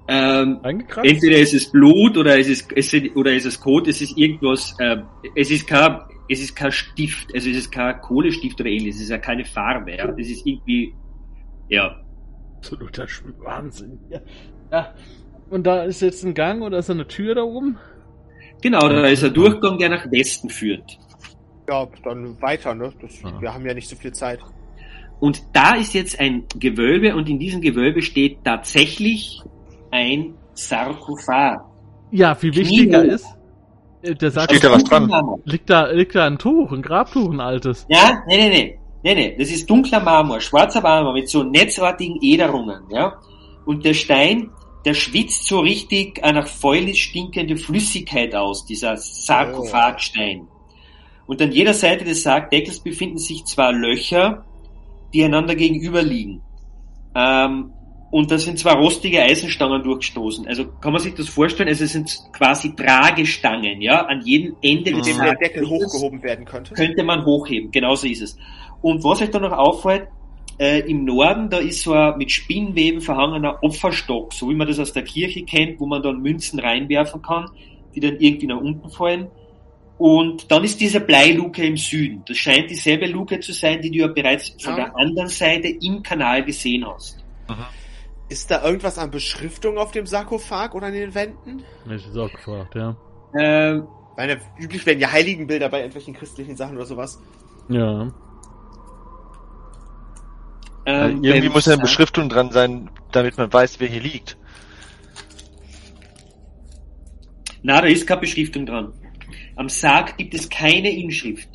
[0.08, 4.02] Ähm, entweder ist es Blut oder ist es, ist es oder ist es Kot, es
[4.02, 4.98] ist irgendwas, äh,
[5.36, 9.02] es ist kein, es ist kein Stift, also es ist kein Kohlestift oder ähnliches, es
[9.04, 10.14] ist ja keine Farbe, ja.
[10.18, 10.94] Es ist irgendwie,
[11.70, 11.96] ja.
[12.58, 13.08] Absoluter
[13.40, 14.00] Wahnsinn.
[14.10, 14.20] Ja.
[14.72, 14.94] ja.
[15.52, 17.78] Und da ist jetzt ein Gang oder ist da eine Tür da oben?
[18.62, 20.98] Genau, da ist ein Durchgang, der nach Westen führt.
[21.68, 22.94] Ja, dann weiter, ne?
[23.02, 23.34] Das, ah.
[23.40, 24.40] Wir haben ja nicht so viel Zeit.
[25.20, 29.42] Und da ist jetzt ein Gewölbe und in diesem Gewölbe steht tatsächlich
[29.92, 31.66] ein Sarkophag.
[32.12, 33.28] Ja, viel wichtiger Knie ist,
[34.04, 35.12] äh, der sagt, steht da was dran?
[35.44, 37.86] Liegt da, liegt da ein Tuch, ein Grabtuch, ein altes.
[37.90, 38.78] Ja, nee, nee, nee.
[39.04, 43.20] Nee, nee, das ist dunkler Marmor, schwarzer Marmor mit so netzartigen Äderungen, ja.
[43.66, 44.52] Und der Stein
[44.86, 50.48] der schwitzt so richtig eine nach Fäulnis stinkende Flüssigkeit aus, dieser Sarkophagstein.
[51.28, 54.44] Und an jeder Seite des Sargdeckels befinden sich zwei Löcher,
[55.14, 56.42] die einander gegenüber liegen.
[57.16, 57.74] Ähm,
[58.12, 60.46] und da sind zwei rostige Eisenstangen durchgestoßen.
[60.46, 61.70] Also kann man sich das vorstellen?
[61.70, 66.74] Also es sind quasi Tragestangen, ja, an jedem Ende des der Deckel hochgehoben werden könnte.
[66.74, 68.38] Könnte man hochheben, genauso ist es.
[68.82, 70.10] Und was euch da noch auffällt,
[70.60, 74.80] äh, Im Norden, da ist so ein mit Spinnweben verhangener Opferstock, so wie man das
[74.80, 77.50] aus der Kirche kennt, wo man dann Münzen reinwerfen kann,
[77.96, 79.28] die dann irgendwie nach unten fallen.
[79.98, 82.24] Und dann ist diese Bleiluke im Süden.
[82.28, 84.86] Das scheint dieselbe Luke zu sein, die du ja bereits von ja.
[84.86, 87.24] der anderen Seite im Kanal gesehen hast.
[87.48, 87.70] Aha.
[88.30, 91.64] Ist da irgendwas an Beschriftung auf dem Sarkophag oder an den Wänden?
[91.94, 92.96] Ich Sarkophag, ja.
[93.38, 97.22] Ähm, Weil üblich werden ja Heiligenbilder bei irgendwelchen christlichen Sachen oder sowas.
[97.70, 98.12] Ja.
[100.86, 104.38] Ähm, irgendwie muss ja eine Beschriftung dran sein, damit man weiß, wer hier liegt.
[107.64, 108.94] Na, da ist keine Beschriftung dran.
[109.56, 111.48] Am Sarg gibt es keine Inschrift.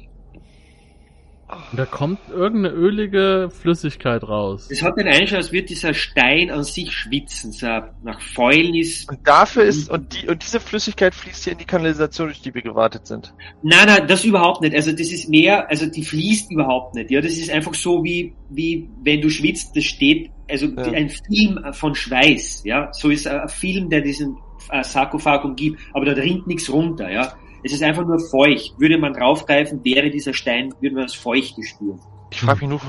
[1.49, 4.69] Und da kommt irgendeine ölige Flüssigkeit raus.
[4.69, 7.67] Es hat den Einschau, als wird dieser Stein an sich schwitzen, so
[8.03, 9.07] nach Fäulnis.
[9.09, 12.53] Und dafür ist, und die, und diese Flüssigkeit fließt hier in die Kanalisation, durch die
[12.53, 13.33] wir gewartet sind.
[13.63, 14.75] Nein, nein, das überhaupt nicht.
[14.75, 17.13] Also das ist mehr, also die fließt überhaupt nicht.
[17.13, 20.83] Ja, das ist einfach so wie, wie wenn du schwitzt, das steht, also ja.
[20.83, 22.63] ein Film von Schweiß.
[22.65, 24.37] Ja, so ist ein Film, der diesen
[24.71, 27.09] äh, Sarkophag umgibt, aber da rinnt nichts runter.
[27.11, 27.35] Ja,
[27.67, 28.79] es ist einfach nur feucht.
[28.79, 32.01] Würde man draufgreifen, wäre dieser Stein, würde man als feucht spüren.
[32.31, 32.81] Ich frage mich nur,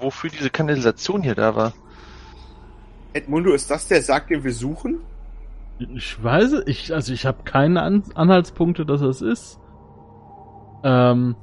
[0.00, 1.72] wofür, diese Kanalisation hier da war.
[3.12, 5.00] Edmundo, ist das der Sarg, den wir suchen?
[5.96, 9.58] Ich weiß, ich, also ich habe keine An Anhaltspunkte, dass es ist.
[10.84, 11.34] Ähm,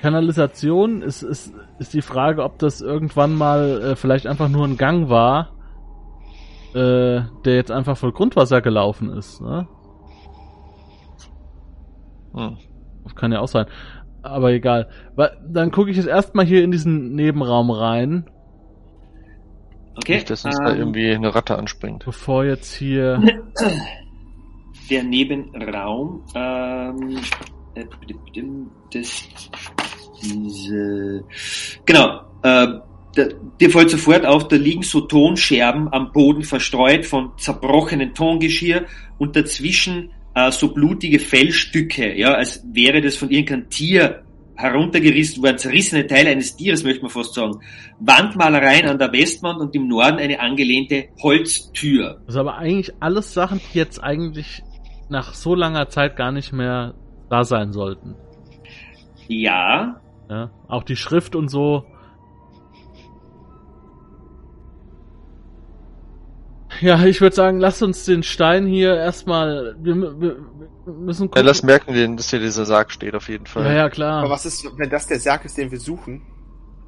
[0.00, 4.76] Kanalisation ist, ist, ist die Frage, ob das irgendwann mal äh, vielleicht einfach nur ein
[4.76, 5.50] Gang war,
[6.74, 9.40] äh, der jetzt einfach voll Grundwasser gelaufen ist.
[9.40, 9.66] Ne?
[12.38, 12.56] Hm.
[13.04, 13.66] Das kann ja auch sein.
[14.22, 14.88] Aber egal.
[15.48, 18.28] Dann gucke ich jetzt erstmal hier in diesen Nebenraum rein.
[19.96, 20.14] Okay.
[20.14, 22.04] Nicht, dass uns ähm, da irgendwie eine Ratte anspringt.
[22.04, 23.20] Bevor jetzt hier.
[24.90, 26.24] Der Nebenraum.
[26.34, 27.18] Ähm,
[28.92, 29.28] das,
[30.22, 31.24] diese,
[31.84, 32.20] genau.
[32.42, 32.66] Äh,
[33.60, 38.86] dir fällt sofort auf, da liegen so Tonscherben am Boden verstreut von zerbrochenen Tongeschirr
[39.18, 40.12] und dazwischen
[40.46, 44.22] äh, so blutige Fellstücke, ja, als wäre das von irgendeinem Tier
[44.56, 47.60] heruntergerissen worden, zerrissene Teile eines Tieres, möchte man fast sagen.
[48.00, 52.20] Wandmalereien an der Westwand und im Norden eine angelehnte Holztür.
[52.26, 54.62] Das ist aber eigentlich alles Sachen, die jetzt eigentlich
[55.08, 56.94] nach so langer Zeit gar nicht mehr
[57.30, 58.16] da sein sollten.
[59.28, 60.00] Ja.
[60.28, 61.84] Ja, auch die Schrift und so
[66.80, 69.76] Ja, ich würde sagen, lass uns den Stein hier erstmal.
[69.80, 70.36] Wir, wir,
[70.86, 71.42] müssen gucken.
[71.42, 73.64] Ja, lass merken, dass hier dieser Sarg steht, auf jeden Fall.
[73.64, 74.20] Ja, ja, klar.
[74.20, 76.22] Aber was ist, wenn das der Sarg ist, den wir suchen?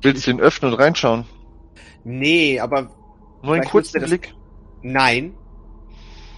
[0.03, 1.25] Willst du den öffnen und reinschauen?
[2.05, 2.91] Nee, aber.
[3.43, 4.29] Nur einen kurzen Blick.
[4.29, 4.35] Das...
[4.83, 5.35] Nein.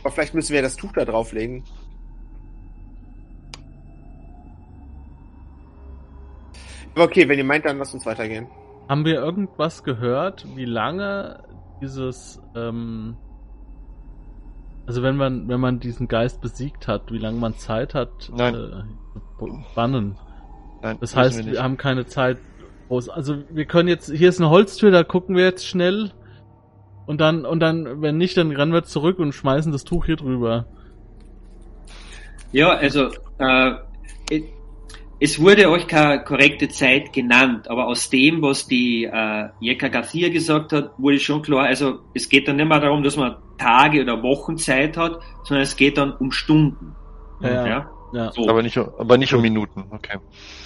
[0.02, 1.64] Aber vielleicht müssen wir das Tuch da drauflegen.
[6.94, 8.48] Okay, wenn ihr meint, dann lasst uns weitergehen.
[8.88, 11.42] Haben wir irgendwas gehört, wie lange
[11.80, 13.16] dieses ähm,
[14.92, 18.54] also wenn man, wenn man diesen Geist besiegt hat, wie lange man Zeit hat, Nein.
[18.54, 20.18] Äh, bannen.
[20.82, 22.36] Nein, das heißt, wir, wir, haben keine Zeit.
[22.90, 26.10] Also wir können jetzt, hier ist eine Holztür, da gucken wir jetzt schnell
[27.06, 30.16] und dann, und dann, wenn nicht, dann rennen wir zurück und schmeißen das Tuch hier
[30.16, 30.66] drüber.
[32.52, 33.72] Ja, also äh,
[35.22, 40.30] es wurde euch keine korrekte Zeit genannt, aber aus dem, was die äh, Jeka Garcia
[40.30, 44.02] gesagt hat, wurde schon klar, also es geht dann nicht mehr darum, dass man Tage
[44.02, 46.96] oder Wochen Zeit hat, sondern es geht dann um Stunden.
[47.40, 47.90] Ja, ja.
[48.12, 48.32] ja.
[48.32, 48.48] So.
[48.48, 50.18] Aber, nicht, aber nicht um Minuten, okay.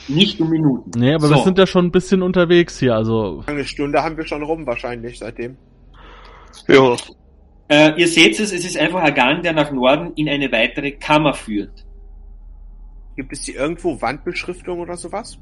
[0.08, 0.90] Nicht um Minuten.
[0.98, 1.34] Nee, aber so.
[1.34, 3.44] wir sind ja schon ein bisschen unterwegs hier, also.
[3.46, 5.58] Eine Stunde haben wir schon rum wahrscheinlich seitdem.
[6.66, 6.96] Ja.
[7.68, 10.92] Äh, ihr seht es, es ist einfach ein Gang, der nach Norden in eine weitere
[10.92, 11.85] Kammer führt.
[13.16, 15.38] Gibt es hier irgendwo Wandbeschriftung oder sowas?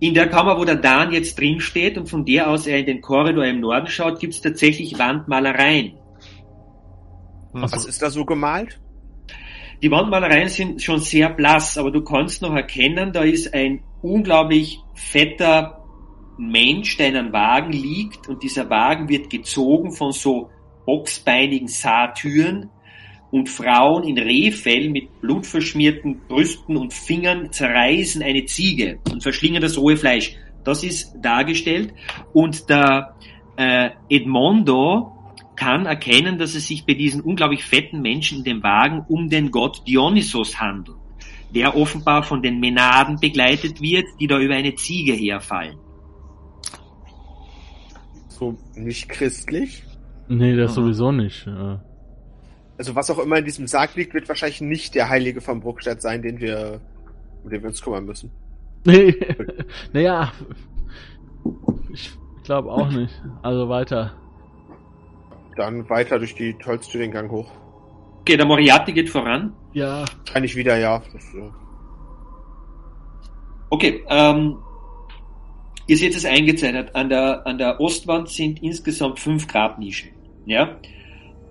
[0.00, 2.86] In der Kammer, wo der Dan jetzt drin steht und von der aus er in
[2.86, 5.92] den Korridor im Norden schaut, gibt es tatsächlich Wandmalereien.
[7.52, 8.80] Was also, ist da so gemalt?
[9.82, 14.80] Die Wandmalereien sind schon sehr blass, aber du kannst noch erkennen, da ist ein unglaublich
[14.94, 15.84] fetter
[16.38, 20.50] Mensch, der in einem Wagen liegt und dieser Wagen wird gezogen von so
[20.86, 22.70] boxbeinigen Satyren
[23.30, 29.76] und Frauen in Rehfell mit blutverschmierten Brüsten und Fingern zerreißen eine Ziege und verschlingen das
[29.76, 30.34] rohe Fleisch.
[30.64, 31.92] Das ist dargestellt
[32.32, 33.14] und der
[33.56, 35.12] äh, Edmondo
[35.56, 39.50] kann erkennen, dass es sich bei diesen unglaublich fetten Menschen in dem Wagen um den
[39.50, 40.96] Gott Dionysos handelt,
[41.54, 45.78] der offenbar von den Menaden begleitet wird, die da über eine Ziege herfallen.
[48.28, 49.82] So nicht christlich?
[50.28, 51.46] Nee, das sowieso nicht.
[51.46, 51.82] Ja
[52.78, 56.00] also was auch immer in diesem Sarg liegt, wird wahrscheinlich nicht der Heilige von Bruckstadt
[56.00, 56.80] sein, den wir,
[57.42, 58.30] um den wir uns kümmern müssen.
[58.84, 59.14] Nee,
[59.92, 60.32] naja,
[61.92, 62.12] ich
[62.44, 63.12] glaube auch nicht.
[63.42, 64.14] Also weiter.
[65.56, 67.50] Dann weiter durch die Holztür den Gang hoch.
[68.20, 69.52] Okay, der Moriarty geht voran.
[69.72, 70.04] Ja.
[70.18, 71.02] Wahrscheinlich wieder, ja.
[71.12, 71.50] Das, äh...
[73.70, 74.58] Okay, ähm,
[75.88, 76.94] ihr seht es eingezeichnet.
[76.94, 80.10] An der, an der Ostwand sind insgesamt fünf Grabnischen.
[80.46, 80.78] Ja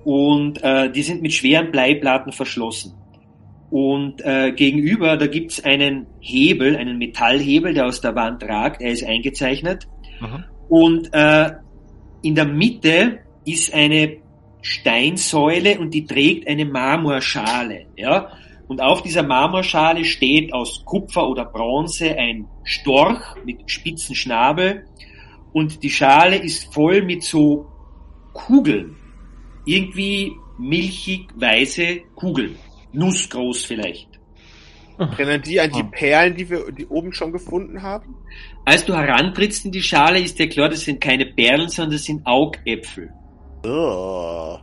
[0.08, 2.94] und äh, die sind mit schweren Bleiplatten verschlossen.
[3.70, 8.94] Und äh, gegenüber, da gibt's einen Hebel, einen Metallhebel, der aus der Wand ragt, er
[8.94, 9.86] ist eingezeichnet.
[10.22, 10.46] Mhm.
[10.70, 11.52] Und äh,
[12.22, 14.20] in der Mitte ist eine
[14.62, 17.88] Steinsäule und die trägt eine Marmorschale.
[17.98, 18.32] Ja?
[18.70, 24.86] Und auf dieser Marmorschale steht aus Kupfer oder Bronze ein Storch mit spitzen Schnabel
[25.52, 27.66] und die Schale ist voll mit so
[28.32, 28.96] Kugeln.
[29.68, 32.56] Irgendwie milchig weiße Kugeln.
[32.94, 34.08] Nussgroß vielleicht.
[34.98, 38.16] Erinnern die an die Perlen, die wir die oben schon gefunden haben?
[38.66, 42.06] Als du herantrittst in die Schale, ist dir klar, das sind keine Perlen, sondern das
[42.06, 43.12] sind Augäpfel.
[43.64, 44.58] Oh.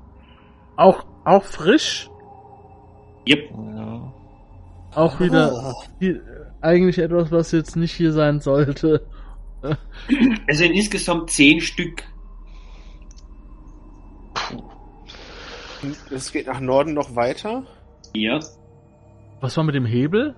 [0.77, 2.11] Auch, auch frisch?
[3.29, 3.51] Yep.
[3.77, 4.13] Ja.
[4.95, 6.07] Auch wieder oh.
[6.61, 9.07] eigentlich etwas, was jetzt nicht hier sein sollte.
[10.47, 12.03] Es sind insgesamt zehn Stück.
[16.11, 17.65] Es geht nach Norden noch weiter?
[18.15, 18.41] Ja.
[19.41, 20.35] Was war mit dem Hebel?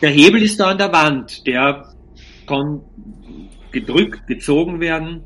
[0.00, 1.46] Der Hebel ist da an der Wand.
[1.46, 1.92] Der
[2.46, 2.82] kann
[3.70, 5.24] gedrückt, gezogen werden.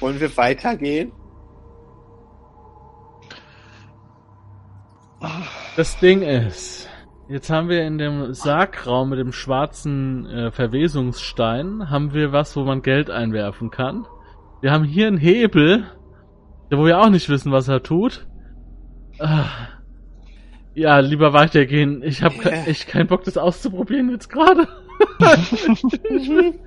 [0.00, 1.12] Wollen wir weitergehen?
[5.76, 6.88] Das Ding ist,
[7.28, 12.64] jetzt haben wir in dem Sargraum mit dem schwarzen äh, Verwesungsstein, haben wir was, wo
[12.64, 14.06] man Geld einwerfen kann.
[14.62, 15.86] Wir haben hier einen Hebel,
[16.70, 18.26] wo wir auch nicht wissen, was er tut.
[19.18, 19.46] Ah.
[20.74, 22.02] Ja, lieber weitergehen.
[22.02, 22.66] Ich habe yeah.
[22.66, 24.68] echt keinen Bock, das auszuprobieren jetzt gerade.
[25.18, 26.60] ich, will,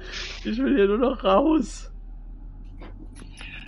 [0.44, 1.92] ich will hier nur noch raus.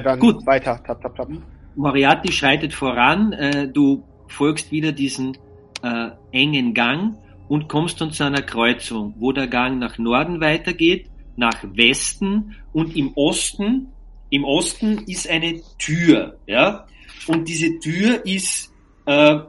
[0.04, 0.46] Dann Gut.
[0.46, 0.82] weiter.
[0.84, 1.30] Tap, tap, tap.
[1.76, 3.34] Moriarty schreitet voran.
[3.34, 5.38] Äh, du folgst wieder diesen
[5.84, 7.18] äh, engen Gang
[7.48, 12.96] und kommst dann zu einer Kreuzung, wo der Gang nach Norden weitergeht, nach Westen und
[12.96, 13.88] im Osten.
[14.30, 16.88] Im Osten ist eine Tür, ja,
[17.28, 18.72] und diese Tür ist
[19.06, 19.40] äh,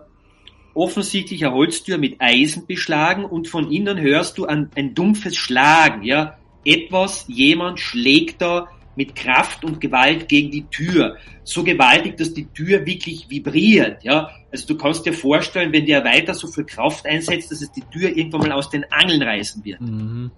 [0.75, 6.03] offensichtlich eine Holztür mit Eisen beschlagen und von innen hörst du ein, ein dumpfes Schlagen,
[6.03, 6.39] ja.
[6.65, 11.17] Etwas, jemand schlägt da mit Kraft und Gewalt gegen die Tür.
[11.45, 14.31] So gewaltig, dass die Tür wirklich vibriert, ja.
[14.51, 17.83] Also du kannst dir vorstellen, wenn der weiter so viel Kraft einsetzt, dass es die
[17.93, 19.81] Tür irgendwann mal aus den Angeln reißen wird.
[19.81, 20.31] Mhm.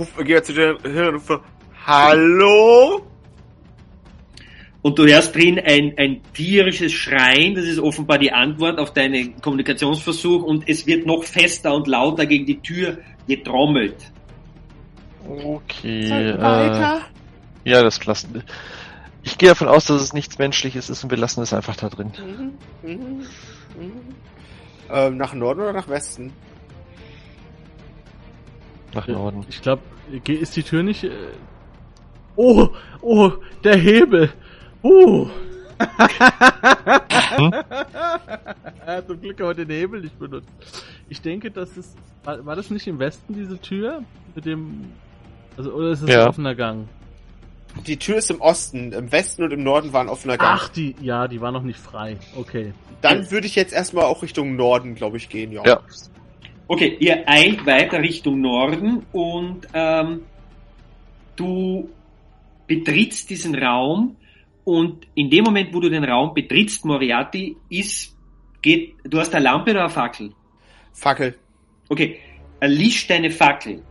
[0.00, 1.40] Ich rufe, gehe zu der Hirn und rufe,
[1.86, 3.02] Hallo?
[4.80, 9.38] und du hörst drin ein, ein tierisches Schreien, das ist offenbar die Antwort auf deinen
[9.42, 12.96] Kommunikationsversuch und es wird noch fester und lauter gegen die Tür
[13.28, 13.96] getrommelt.
[15.28, 16.08] Okay.
[16.08, 17.00] Äh,
[17.64, 18.42] ja, das klassen.
[19.22, 21.90] Ich gehe davon aus, dass es nichts Menschliches ist und wir lassen es einfach da
[21.90, 22.12] drin.
[22.82, 22.98] Mhm, mhm,
[23.78, 23.92] mhm.
[24.90, 26.32] Ähm, nach Norden oder nach Westen?
[28.94, 29.46] Nach Norden.
[29.48, 29.82] Ich glaube,
[30.26, 31.04] ist die Tür nicht.
[31.04, 31.10] Äh...
[32.36, 32.68] Oh,
[33.00, 33.32] oh,
[33.64, 34.32] der Hebel.
[34.82, 35.28] Uh.
[37.36, 37.54] hm?
[39.06, 40.48] Zum Glück haben wir den Hebel nicht benutzt.
[41.08, 41.96] Ich denke, das ist.
[42.24, 44.02] War, war, das nicht im Westen diese Tür?
[44.34, 44.92] Mit dem.
[45.56, 46.22] Also, oder ist es ja.
[46.22, 46.88] ein offener Gang?
[47.86, 50.58] Die Tür ist im Osten, im Westen und im Norden war ein offener Gang.
[50.60, 52.18] Ach, die, ja, die war noch nicht frei.
[52.36, 52.74] Okay.
[53.00, 55.62] Dann würde ich jetzt erstmal auch Richtung Norden, glaube ich, gehen, ja.
[55.64, 55.80] ja.
[56.72, 60.22] Okay, ihr eilt weiter Richtung Norden und ähm,
[61.34, 61.90] du
[62.68, 64.14] betrittst diesen Raum
[64.62, 68.16] und in dem Moment, wo du den Raum betrittst, Moriarty, ist,
[68.62, 70.32] geht, du hast eine Lampe oder eine Fackel?
[70.92, 71.34] Fackel.
[71.88, 72.20] Okay,
[72.60, 73.82] erlischt deine Fackel.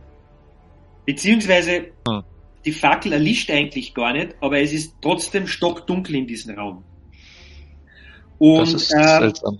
[1.04, 2.22] Beziehungsweise, hm.
[2.64, 6.82] die Fackel erlischt eigentlich gar nicht, aber es ist trotzdem stockdunkel in diesem Raum.
[8.38, 9.58] Und, das ist äh, seltsam.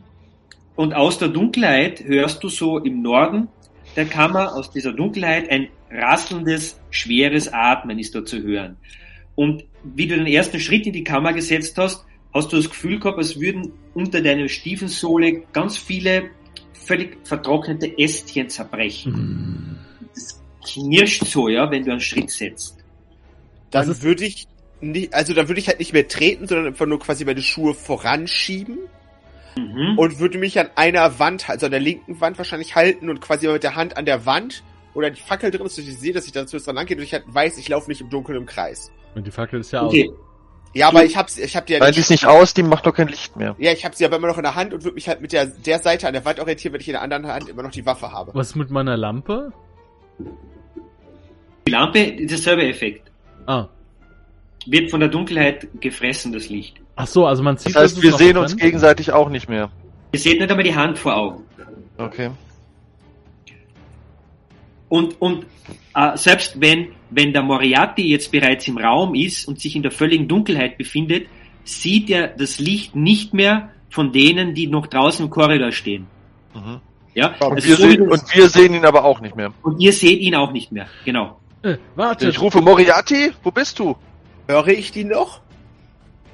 [0.80, 3.48] Und aus der Dunkelheit hörst du so im Norden
[3.96, 8.78] der Kammer, aus dieser Dunkelheit, ein rasselndes, schweres Atmen ist da zu hören.
[9.34, 12.98] Und wie du den ersten Schritt in die Kammer gesetzt hast, hast du das Gefühl
[12.98, 16.30] gehabt, als würden unter deiner Stiefensohle ganz viele
[16.72, 19.12] völlig vertrocknete Ästchen zerbrechen.
[19.12, 19.78] Mm.
[20.14, 22.78] Das knirscht so, ja, wenn du einen Schritt setzt.
[23.70, 24.48] Dann würde ich
[24.80, 27.74] nicht, also dann würde ich halt nicht mehr treten, sondern einfach nur quasi meine Schuhe
[27.74, 28.78] voranschieben.
[29.56, 29.98] Mhm.
[29.98, 33.48] Und würde mich an einer Wand, also an der linken Wand wahrscheinlich halten und quasi
[33.48, 34.62] mit der Hand an der Wand
[34.94, 36.96] oder die Fackel drin ist, dass ich sehe, dass ich dann zumindest dran lang gehe
[36.96, 38.90] und ich halt weiß, ich laufe nicht im Dunkeln im Kreis.
[39.14, 40.08] Und die Fackel ist ja okay.
[40.08, 40.16] aus.
[40.72, 42.86] Ja, aber ich hab's, ich hab die ja Nein, die ist nicht aus, die macht
[42.86, 43.56] doch kein Licht mehr.
[43.58, 45.32] Ja, ich hab sie aber immer noch in der Hand und würde mich halt mit
[45.32, 47.72] der, der Seite an der Wand orientieren, wenn ich in der anderen Hand immer noch
[47.72, 48.32] die Waffe habe.
[48.34, 49.52] Was mit meiner Lampe?
[51.66, 53.10] Die Lampe ist derselbe Effekt.
[53.46, 53.66] Ah.
[54.66, 56.79] Wird von der Dunkelheit gefressen, das Licht.
[56.96, 59.70] Ach so, also man sieht Das heißt, wir sehen uns gegenseitig auch nicht mehr.
[60.12, 61.44] Ihr seht nicht einmal die Hand vor Augen.
[61.96, 62.30] Okay.
[64.88, 65.46] Und, und
[65.94, 69.92] äh, selbst wenn, wenn der Moriarty jetzt bereits im Raum ist und sich in der
[69.92, 71.26] völligen Dunkelheit befindet,
[71.64, 76.06] sieht er das Licht nicht mehr von denen, die noch draußen im Korridor stehen.
[76.54, 76.80] Mhm.
[77.14, 79.52] Ja, und, also wir so sehen, und wir sehen ihn aber auch nicht mehr.
[79.62, 81.40] Und ihr seht ihn auch nicht mehr, genau.
[81.62, 82.28] Äh, warte.
[82.28, 83.96] Ich rufe Moriarty, wo bist du?
[84.48, 85.40] Höre ich die noch?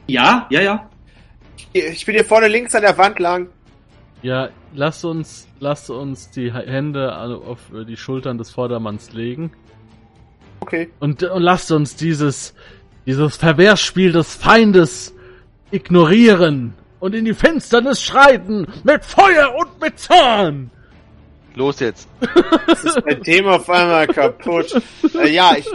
[0.06, 0.90] Ja, ja, ja.
[1.72, 3.48] Ich bin hier vorne links an der Wand lang.
[4.22, 9.52] Ja, lass uns, lass uns die Hände auf die Schultern des Vordermanns legen.
[10.60, 10.90] Okay.
[11.00, 12.54] Und, und lasst uns dieses,
[13.04, 15.14] dieses Verwehrsspiel des Feindes
[15.70, 20.70] ignorieren und in die Finsternis schreiten mit Feuer und mit Zorn.
[21.56, 22.06] Los jetzt.
[22.66, 24.78] Das ist mein Thema auf einmal kaputt.
[25.14, 25.66] Äh, ja, ich,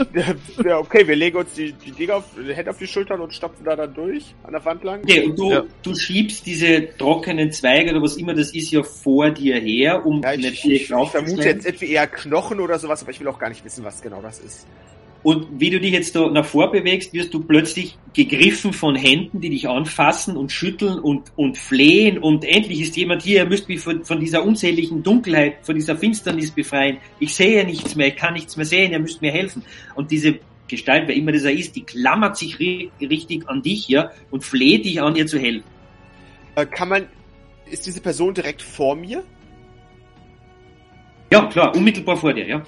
[0.63, 3.33] äh, okay, wir legen uns die, die Dinger auf, die Hände auf die Schultern und
[3.33, 5.01] stopfen da dann durch, an der Wand lang.
[5.01, 5.63] Okay, und du, ja.
[5.81, 10.21] du schiebst diese trockenen Zweige oder was immer das ist ja vor dir her, um
[10.21, 13.19] ja, ich, nicht ich, ich, ich vermute jetzt etwa eher Knochen oder sowas, aber ich
[13.19, 14.67] will auch gar nicht wissen, was genau das ist.
[15.23, 19.39] Und wie du dich jetzt da nach vor bewegst, wirst du plötzlich gegriffen von Händen,
[19.39, 23.69] die dich anfassen und schütteln und, und flehen und endlich ist jemand hier, er müsst
[23.69, 26.97] mich von, von dieser unzähligen Dunkelheit, von dieser Finsternis befreien.
[27.19, 29.63] Ich sehe nichts mehr, ich kann nichts mehr sehen, ihr müsst mir helfen.
[29.95, 34.43] Und diese Gestalt, wer immer dieser ist, die klammert sich richtig an dich ja und
[34.43, 35.65] fleht dich an, ihr zu helfen.
[36.55, 37.07] Äh, kann man,
[37.69, 39.23] ist diese Person direkt vor mir?
[41.31, 42.63] Ja, klar, unmittelbar vor dir, ja.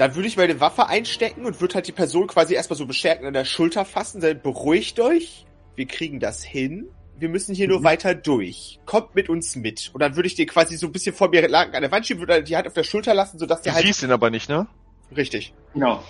[0.00, 3.26] Dann würde ich meine Waffe einstecken und würde halt die Person quasi erstmal so bestärken
[3.26, 5.44] an der Schulter fassen, dann beruhigt euch,
[5.76, 7.74] wir kriegen das hin, wir müssen hier mhm.
[7.74, 8.80] nur weiter durch.
[8.86, 9.90] Kommt mit uns mit.
[9.92, 12.06] Und dann würde ich dir quasi so ein bisschen vor mir lang an der Wand
[12.06, 13.84] schieben, würde die Hand auf der Schulter lassen, sodass der halt...
[13.84, 14.66] Du siehst ihn aber nicht, ne?
[15.14, 15.52] Richtig.
[15.74, 16.02] Genau.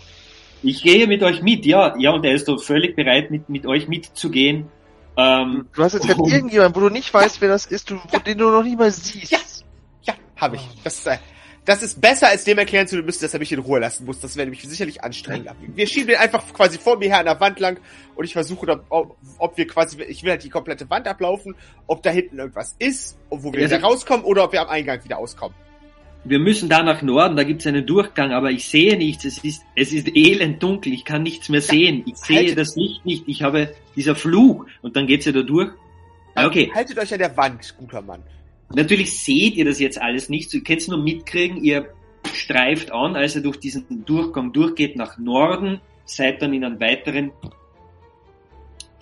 [0.62, 1.96] Ich gehe mit euch mit, ja.
[1.98, 4.68] Ja, und er ist doch völlig bereit, mit, mit euch mitzugehen.
[5.16, 8.20] Ähm, du hast jetzt gerade irgendjemanden, wo du nicht weißt, wer das ist, du, ja.
[8.20, 9.32] den du noch nicht mal siehst.
[9.32, 9.38] Ja,
[10.02, 10.62] ja, habe ich.
[10.84, 11.18] Das ist, äh,
[11.70, 14.18] das ist besser, als dem erklären zu müssen, dass er mich in Ruhe lassen muss.
[14.18, 15.50] Das wäre nämlich sicherlich anstrengend.
[15.76, 17.78] Wir schieben den einfach quasi vor mir her an der Wand lang
[18.16, 21.54] und ich versuche, ob, ob wir quasi, ich will halt die komplette Wand ablaufen,
[21.86, 25.18] ob da hinten irgendwas ist, wo wir wieder rauskommen oder ob wir am Eingang wieder
[25.18, 25.54] auskommen.
[26.24, 29.24] Wir müssen da nach Norden, da gibt es einen Durchgang, aber ich sehe nichts.
[29.24, 32.02] Es ist, es ist elend dunkel, ich kann nichts mehr sehen.
[32.04, 35.42] Ich sehe haltet, das Licht nicht, ich habe dieser Fluch und dann geht's ja da
[35.42, 35.70] durch.
[36.34, 36.68] Okay.
[36.74, 38.24] Haltet euch an der Wand, guter Mann.
[38.74, 41.92] Natürlich seht ihr das jetzt alles nicht, ihr könnt es nur mitkriegen, ihr
[42.32, 47.32] streift an, als er durch diesen Durchgang durchgeht nach Norden, seid dann in einem weiteren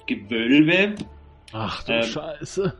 [0.06, 0.94] Gewölbe.
[1.52, 2.74] Ach du ähm, Scheiße.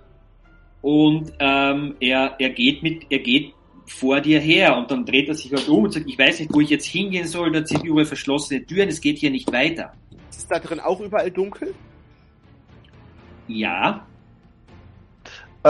[0.81, 3.53] Und ähm, er, er geht mit, er geht
[3.87, 6.53] vor dir her und dann dreht er sich halt um und sagt, ich weiß nicht,
[6.53, 9.93] wo ich jetzt hingehen soll, da sind überall verschlossene Türen, es geht hier nicht weiter.
[10.31, 11.75] Ist da drin auch überall dunkel?
[13.49, 14.07] Ja.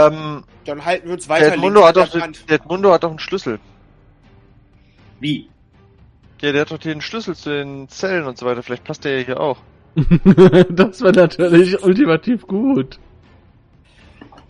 [0.07, 1.47] Ähm, Dann halten wir uns weiter.
[1.47, 3.59] Der Edmundo, hat doch, der Edmundo hat doch einen Schlüssel.
[5.21, 5.49] Wie?
[6.41, 8.63] Ja, der hat doch den Schlüssel zu den Zellen und so weiter.
[8.63, 9.59] Vielleicht passt der ja hier auch.
[10.71, 12.99] das wäre natürlich ultimativ gut.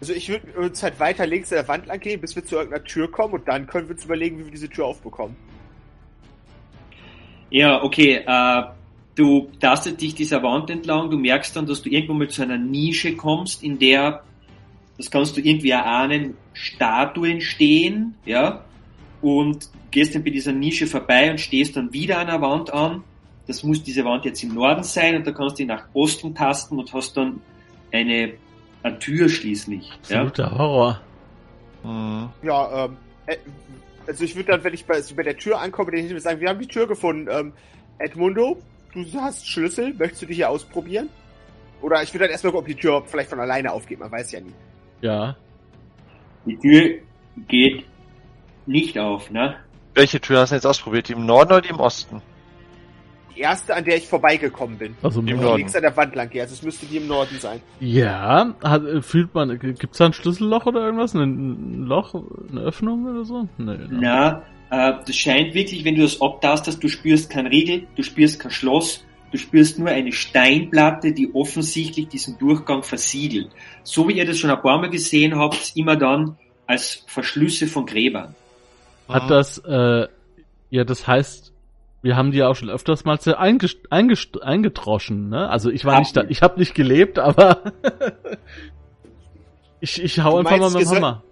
[0.01, 2.57] Also ich würde uns halt weiter links an der Wand lang gehen, bis wir zu
[2.57, 5.37] irgendeiner Tür kommen und dann können wir uns überlegen, wie wir diese Tür aufbekommen.
[7.51, 8.23] Ja, okay.
[8.27, 8.63] Äh,
[9.15, 12.59] du tastet dich dieser Wand entlang, du merkst dann, dass du irgendwo mal zu einer
[12.59, 14.23] Nische kommst, in der
[14.99, 18.65] das kannst du irgendwie erahnen, Statuen stehen, ja,
[19.23, 23.03] und gehst dann bei dieser Nische vorbei und stehst dann wieder an der Wand an.
[23.47, 26.79] Das muss diese Wand jetzt im Norden sein und da kannst du nach Osten tasten
[26.79, 27.41] und hast dann
[27.93, 28.35] eine,
[28.83, 29.91] eine Tür schließlich.
[30.03, 30.59] Absoluter ja?
[30.59, 31.01] Horror.
[31.85, 32.29] Mhm.
[32.43, 32.97] Ja, ähm,
[33.27, 33.37] äh,
[34.07, 36.49] also ich würde dann, wenn ich bei, bei der Tür ankomme, den hinten sagen, wir
[36.49, 37.29] haben die Tür gefunden.
[37.31, 37.53] Ähm,
[37.99, 38.59] Edmundo,
[38.93, 41.09] du hast Schlüssel, möchtest du die hier ausprobieren?
[41.81, 44.33] Oder ich würde dann erstmal gucken, ob die Tür vielleicht von alleine aufgeht, man weiß
[44.33, 44.53] ja nie.
[45.01, 45.37] Ja.
[46.45, 46.99] Die Tür
[47.47, 47.85] geht
[48.67, 49.57] nicht auf, ne?
[49.95, 51.09] Welche Tür hast du jetzt ausprobiert?
[51.09, 52.23] Die im Norden oder die im Osten?
[53.35, 54.97] Die erste, an der ich vorbeigekommen bin.
[55.03, 55.59] Also im die Norden.
[55.59, 56.43] links an der Wand lang gehe.
[56.43, 57.61] Also es müsste die im Norden sein.
[57.81, 61.15] Ja, hat, fühlt man, gibt's da ein Schlüsselloch oder irgendwas?
[61.15, 62.15] Ein, Loch,
[62.51, 63.49] eine Öffnung oder so?
[63.59, 68.03] Nee, Na, äh, das scheint wirklich, wenn du das abtastest, du spürst kein Riegel, du
[68.03, 73.51] spürst kein Schloss, Du spürst nur eine Steinplatte, die offensichtlich diesen Durchgang versiegelt.
[73.83, 76.37] So wie ihr das schon ein paar Mal gesehen habt, immer dann
[76.67, 78.35] als Verschlüsse von Gräbern.
[79.09, 79.29] Hat mhm.
[79.29, 80.07] das, äh,
[80.71, 81.53] ja, das heißt,
[82.03, 83.19] wir haben die ja auch schon öfters mal
[84.41, 85.49] eingetroschen, ne?
[85.49, 87.73] Also ich war hab nicht da, ich habe nicht gelebt, aber
[89.81, 91.23] ich, ich hau du einfach mal mit dem Hammer.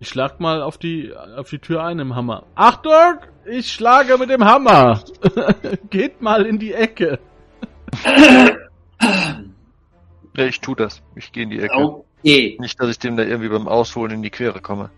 [0.00, 2.46] Ich schlag mal auf die, auf die Tür ein im Hammer.
[2.54, 3.18] Achtung!
[3.50, 5.02] Ich schlage mit dem Hammer!
[5.90, 7.18] Geht mal in die Ecke!
[10.36, 11.02] ja, ich tu das.
[11.16, 12.04] Ich gehe in die Ecke.
[12.22, 12.56] Okay.
[12.60, 14.90] Nicht, dass ich dem da irgendwie beim Ausholen in die Quere komme.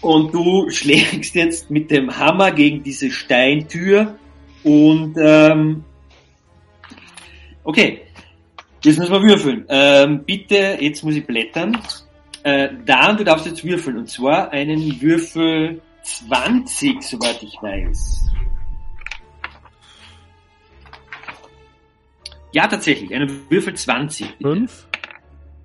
[0.00, 4.16] Und du schlägst jetzt mit dem Hammer gegen diese Steintür
[4.64, 5.84] und ähm,
[7.62, 8.02] okay.
[8.82, 9.66] Jetzt müssen wir würfeln.
[9.68, 11.78] Ähm, bitte, jetzt muss ich blättern.
[12.42, 13.98] Äh, Dan, du darfst jetzt würfeln.
[13.98, 18.30] Und zwar einen Würfel 20, soweit ich weiß.
[22.52, 23.14] Ja, tatsächlich.
[23.14, 24.26] Einen Würfel 20.
[24.38, 24.42] Bitte.
[24.42, 24.86] Fünf?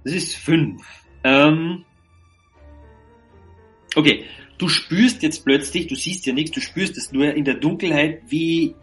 [0.03, 0.81] Das ist 5.
[1.23, 1.83] Ähm,
[3.95, 4.25] okay,
[4.57, 8.21] du spürst jetzt plötzlich, du siehst ja nichts, du spürst es nur in der Dunkelheit,
[8.27, 8.75] wie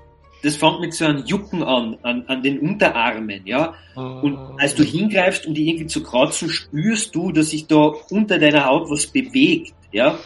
[0.42, 3.74] das fängt mit so einem Jucken an, an, an den Unterarmen, ja.
[3.94, 8.38] Und als du hingreifst, um die irgendwie zu kratzen, spürst du, dass sich da unter
[8.38, 10.18] deiner Haut was bewegt, ja.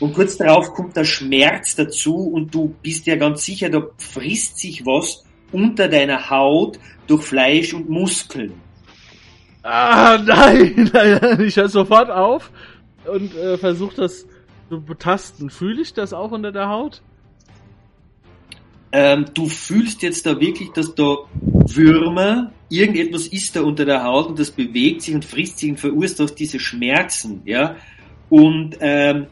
[0.00, 4.58] Und kurz darauf kommt der Schmerz dazu und du bist ja ganz sicher, da frisst
[4.58, 8.54] sich was unter deiner Haut durch Fleisch und Muskeln.
[9.62, 12.50] Ah, nein, nein, ich höre sofort auf
[13.06, 14.26] und äh, versuche das
[14.68, 15.50] zu betasten.
[15.50, 17.02] Fühle ich das auch unter der Haut?
[18.90, 24.28] Ähm, du fühlst jetzt da wirklich, dass da Würmer, irgendetwas ist da unter der Haut
[24.28, 27.76] und das bewegt sich und frisst sich und verursacht diese Schmerzen, ja.
[28.30, 29.26] Und ähm,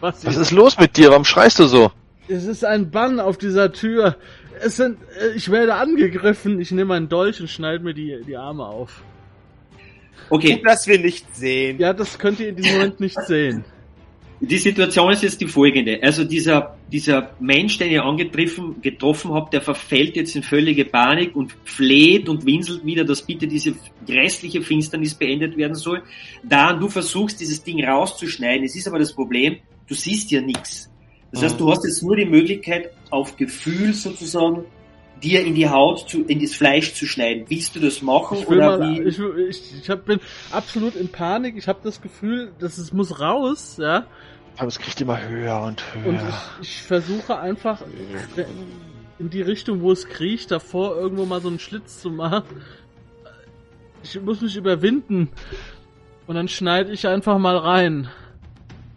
[0.00, 1.10] was, Was ist los mit dir?
[1.10, 1.90] Warum schreist du so?
[2.28, 4.16] Es ist ein Bann auf dieser Tür.
[4.60, 6.60] Es sind, äh, ich werde angegriffen.
[6.60, 9.02] Ich nehme einen Dolch und schneide mir die, die Arme auf.
[10.28, 10.54] Okay.
[10.54, 11.78] Gut, dass wir nicht sehen.
[11.78, 13.64] Ja, das könnt ihr in diesem Moment nicht sehen.
[14.40, 15.98] Die Situation ist jetzt die folgende.
[16.02, 21.34] Also dieser, dieser Mensch, den ihr angetroffen getroffen habt, der verfällt jetzt in völlige Panik
[21.34, 23.74] und fleht und winselt wieder, dass bitte diese
[24.06, 26.02] grässliche Finsternis beendet werden soll.
[26.42, 28.64] Da du versuchst, dieses Ding rauszuschneiden.
[28.64, 29.56] Es ist aber das Problem,
[29.86, 30.90] du siehst ja nichts.
[31.32, 34.64] Das heißt, du hast jetzt nur die Möglichkeit, auf Gefühl sozusagen
[35.22, 37.44] dir in die Haut, zu, in das Fleisch zu schneiden.
[37.48, 39.02] Willst du das machen ich oder mal, wie?
[39.02, 40.20] Ich, ich, ich hab, bin
[40.50, 41.56] absolut in Panik.
[41.56, 44.06] Ich habe das Gefühl, dass es muss raus, ja.
[44.58, 46.06] Aber es kriegt immer höher und höher.
[46.06, 46.16] Und
[46.60, 47.82] ich, ich versuche einfach
[49.18, 52.44] in die Richtung, wo es kriecht, davor irgendwo mal so einen Schlitz zu machen.
[54.02, 55.30] Ich muss mich überwinden.
[56.26, 58.08] Und dann schneide ich einfach mal rein.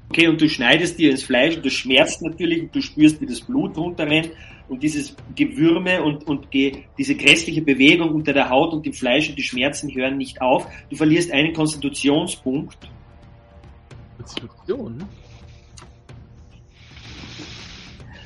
[0.10, 3.28] Okay, und du schneidest dir ins Fleisch und das schmerzt natürlich und du spürst, wie
[3.28, 4.32] das Blut runterrennt
[4.70, 9.30] und dieses Gewürme und, und ge, diese grässliche Bewegung unter der Haut und dem Fleisch
[9.30, 10.68] und die Schmerzen hören nicht auf.
[10.90, 12.78] Du verlierst einen Konstitutionspunkt.
[14.18, 15.04] Konstitution?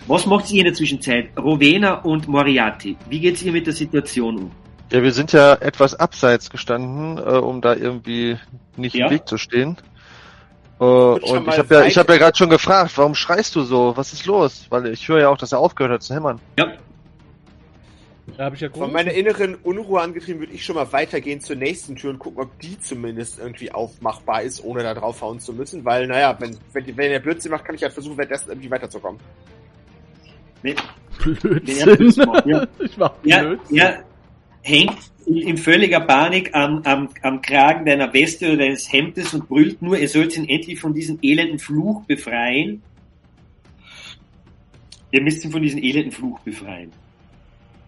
[0.07, 1.29] Was macht ihr in der Zwischenzeit?
[1.37, 4.51] Rowena und Moriarty, wie geht's ihr mit der Situation um?
[4.91, 8.37] Ja, wir sind ja etwas abseits gestanden, äh, um da irgendwie
[8.75, 9.05] nicht ja.
[9.05, 9.77] im Weg zu stehen.
[10.79, 13.95] Äh, und ich habe ja, ich hab ja gerade schon gefragt, warum schreist du so?
[13.95, 14.65] Was ist los?
[14.69, 16.39] Weil ich höre ja auch, dass er aufgehört hat zu hämmern.
[16.57, 16.73] Ja.
[18.37, 21.55] Da habe ich ja Von meiner inneren Unruhe angetrieben, würde ich schon mal weitergehen zur
[21.55, 25.83] nächsten Tür und gucken, ob die zumindest irgendwie aufmachbar ist, ohne da draufhauen zu müssen.
[25.85, 29.19] Weil, naja, wenn, wenn, wenn der Blödsinn macht, kann ich halt versuchen, währenddessen irgendwie weiterzukommen.
[30.63, 30.75] Nee.
[31.19, 32.31] Blödsinn.
[32.45, 32.65] Ja.
[32.79, 33.75] Ich mach Blödsinn.
[33.75, 33.97] Ja, ja,
[34.61, 34.97] hängt
[35.27, 39.97] in völliger Panik am, am, am Kragen deiner Weste oder deines Hemdes und brüllt nur,
[39.97, 42.81] ihr sollt ihn endlich von diesem elenden Fluch befreien.
[45.11, 46.91] Ihr müsst ihn von diesem elenden Fluch befreien.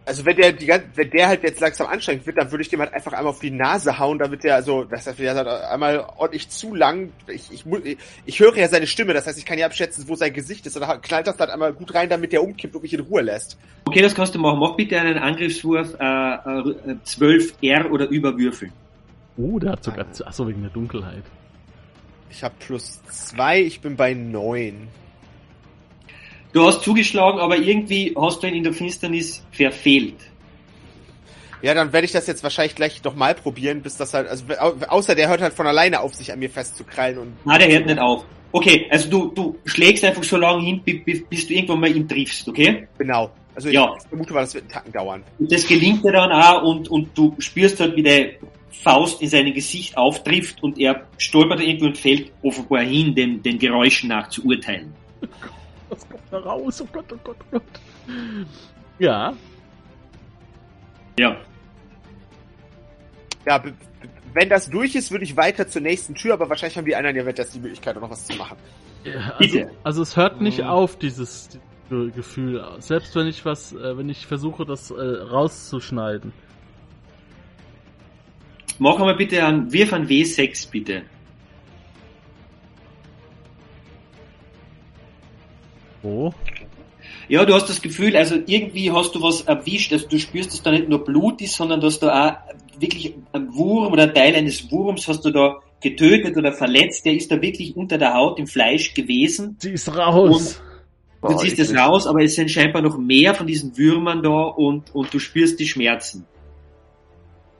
[0.07, 2.79] Also wenn der, die, wenn der halt jetzt langsam anstrengend wird, dann würde ich dem
[2.79, 6.05] halt einfach einmal auf die Nase hauen, damit der, also, das heißt, der halt einmal
[6.17, 7.65] ordentlich zu lang, ich, ich,
[8.25, 10.75] ich höre ja seine Stimme, das heißt, ich kann ja abschätzen, wo sein Gesicht ist,
[10.77, 13.23] und dann knallt das dann einmal gut rein, damit der umkippt und mich in Ruhe
[13.23, 13.57] lässt.
[13.85, 14.59] Okay, das kannst du machen.
[14.59, 18.71] Mach bitte einen Angriffswurf, äh, äh, 12 R oder überwürfeln.
[19.37, 21.23] Oh, der hat sogar, achso, wegen der Dunkelheit.
[22.29, 24.87] Ich habe plus zwei, ich bin bei neun.
[26.55, 30.15] Du hast zugeschlagen, aber irgendwie hast du ihn in der Finsternis verfehlt.
[31.61, 34.45] Ja, dann werde ich das jetzt wahrscheinlich gleich noch mal probieren, bis das halt, also
[34.87, 37.33] außer der hört halt von alleine auf, sich an mir festzukrallen und.
[37.43, 38.23] Na, der hört nicht auf.
[38.53, 40.81] Okay, also du, du schlägst einfach so lange hin,
[41.29, 42.87] bis du irgendwann mal ihn triffst, okay?
[42.99, 43.31] Genau.
[43.53, 43.93] Also ja.
[43.97, 45.23] ich vermute mal, das wird einen Tacken dauern.
[45.37, 48.29] Und das gelingt dir dann auch und, und du spürst halt, wie der
[48.71, 53.59] Faust in sein Gesicht auftrifft und er stolpert irgendwo und fällt offenbar hin, den, den
[53.59, 54.93] Geräuschen nach zu urteilen.
[55.89, 56.81] Was kommt da raus?
[56.81, 57.63] Oh Gott, oh Gott, oh Gott.
[58.99, 59.33] Ja.
[61.17, 61.37] Ja.
[63.45, 63.63] Ja,
[64.33, 67.15] wenn das durch ist, würde ich weiter zur nächsten Tür, aber wahrscheinlich haben die anderen
[67.15, 68.57] ja währenddessen die Möglichkeit, noch was zu machen.
[69.03, 70.67] Ja, also, also, es hört nicht mhm.
[70.67, 71.59] auf, dieses
[71.89, 72.63] Gefühl.
[72.79, 76.33] Selbst wenn ich was, äh, wenn ich versuche, das äh, rauszuschneiden.
[78.79, 81.03] Mach mal bitte einen Wirf an W6, bitte.
[86.05, 86.33] Wo?
[87.27, 90.61] Ja, du hast das Gefühl, also irgendwie hast du was erwischt, also du spürst, dass
[90.61, 94.35] da nicht nur Blut ist, sondern dass da auch wirklich ein Wurm oder ein Teil
[94.35, 98.37] eines Wurms hast du da getötet oder verletzt, der ist da wirklich unter der Haut
[98.37, 99.55] im Fleisch gewesen.
[99.59, 100.61] Sie ist raus.
[101.21, 104.43] Und du ziehst es raus, aber es sind scheinbar noch mehr von diesen Würmern da
[104.43, 106.27] und, und du spürst die Schmerzen.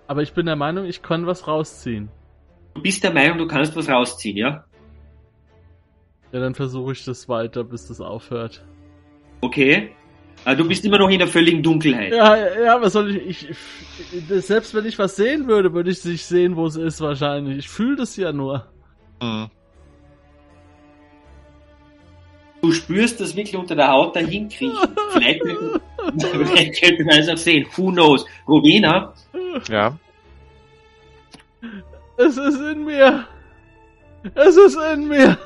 [0.05, 2.09] Aber ich bin der Meinung, ich kann was rausziehen.
[2.75, 4.65] Du bist der Meinung, du kannst was rausziehen, ja?
[6.35, 8.61] Ja, dann versuche ich das weiter, bis das aufhört.
[9.39, 9.91] Okay.
[10.43, 12.11] Ah, du bist immer noch in der völligen Dunkelheit.
[12.11, 13.57] Ja, ja, was soll ich, ich,
[14.43, 17.59] selbst wenn ich was sehen würde, würde ich nicht sehen, wo es ist wahrscheinlich.
[17.59, 18.65] Ich fühle das ja nur.
[19.21, 19.49] Mhm.
[22.61, 24.89] Du spürst das wirklich unter der Haut dahin kriechen.
[25.13, 25.41] Vielleicht,
[26.19, 27.65] vielleicht könnte man es auch sehen.
[27.77, 28.25] Who knows?
[28.45, 29.13] Rowena?
[29.69, 29.97] Ja.
[32.17, 33.25] Es ist in mir.
[34.33, 35.37] Es ist in mir.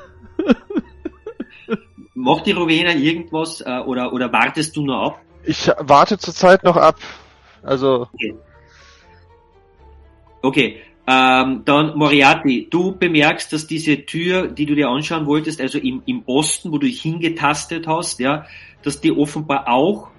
[2.14, 5.22] Macht die Rowena irgendwas äh, oder, oder wartest du nur ab?
[5.44, 6.98] Ich warte zurzeit noch ab.
[7.64, 8.07] Also.
[8.14, 8.36] Okay.
[10.41, 10.82] okay.
[11.07, 16.03] Ähm, dann Moriarty, du bemerkst, dass diese Tür, die du dir anschauen wolltest, also im,
[16.06, 18.45] im Osten, wo du dich hingetastet hast, ja,
[18.84, 20.10] dass die offenbar auch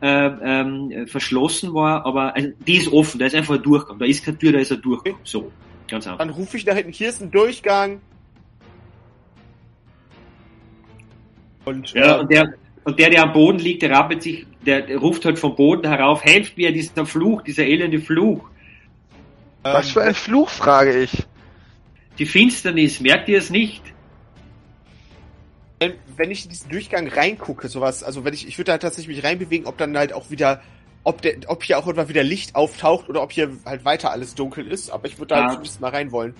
[0.00, 4.04] äh, ähm, verschlossen war, aber also, die ist offen, da ist einfach ein Durchgang, da
[4.04, 5.14] ist keine Tür, da ist ein Durchgang.
[5.22, 5.52] So,
[5.86, 6.18] ganz einfach.
[6.18, 8.00] Dann rufe ich da hinten, hier ist ein Durchgang.
[11.64, 14.98] Und, ja, und der, und der, der am Boden liegt, der rappelt sich, der, der
[14.98, 18.48] ruft halt vom Boden herauf, helft mir, dieser Fluch, dieser elende Fluch.
[19.62, 21.24] Was für ein Fluch, frage ich.
[22.18, 23.82] Die Finsternis, merkt ihr es nicht?
[26.16, 29.24] Wenn ich in diesen Durchgang reingucke, sowas, also wenn ich, ich würde da tatsächlich mich
[29.24, 30.62] reinbewegen, ob dann halt auch wieder,
[31.04, 34.34] ob der, ob hier auch irgendwann wieder Licht auftaucht oder ob hier halt weiter alles
[34.34, 35.48] dunkel ist, aber ich würde da ah.
[35.48, 36.34] zumindest mal rein wollen.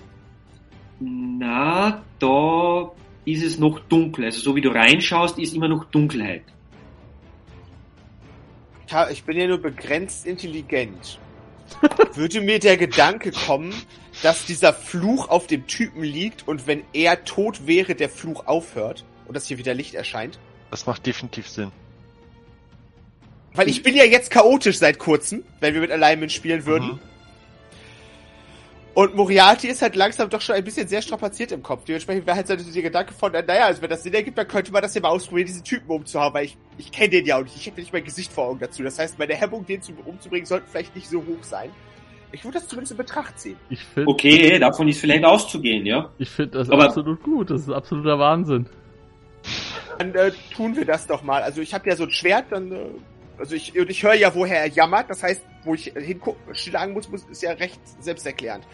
[0.99, 2.91] Na, da
[3.25, 4.25] ist es noch dunkel.
[4.25, 6.43] Also so wie du reinschaust, ist immer noch Dunkelheit.
[8.89, 11.19] Ja, ich bin ja nur begrenzt intelligent.
[12.13, 13.73] Würde mir der Gedanke kommen,
[14.21, 19.05] dass dieser Fluch auf dem Typen liegt und wenn er tot wäre, der Fluch aufhört
[19.25, 20.37] und dass hier wieder Licht erscheint?
[20.69, 21.71] Das macht definitiv Sinn.
[23.55, 26.93] Weil ich bin ja jetzt chaotisch seit kurzem, wenn wir mit Alignment spielen würden.
[26.93, 26.99] Mhm.
[28.95, 31.83] Und Moriarty ist halt langsam doch schon ein bisschen sehr strapaziert im Kopf.
[31.85, 34.71] Dementsprechend wäre halt so der Gedanke von, naja, also wenn das Sinn ergibt, dann könnte
[34.71, 37.43] man das ja mal ausprobieren, diesen Typen umzuhauen, weil ich, ich kenne den ja auch
[37.43, 37.55] nicht.
[37.55, 38.83] Ich hätte nicht mein Gesicht vor Augen dazu.
[38.83, 41.71] Das heißt, meine Hemmung, den zu, umzubringen, sollten vielleicht nicht so hoch sein.
[42.31, 43.57] Ich würde das zumindest in Betracht ziehen.
[43.69, 46.11] Ich find, okay, davon ist vielleicht auszugehen, ja?
[46.19, 47.49] Ich finde das Aber absolut gut.
[47.49, 48.67] Das ist absoluter Wahnsinn.
[49.97, 51.41] Dann äh, tun wir das doch mal.
[51.41, 52.85] Also ich habe ja so ein Schwert, dann äh,
[53.37, 55.09] also ich, und ich höre ja, woher er jammert.
[55.09, 58.65] Das heißt, wo ich hingucken, schlagen muss, muss, ist ja recht selbsterklärend.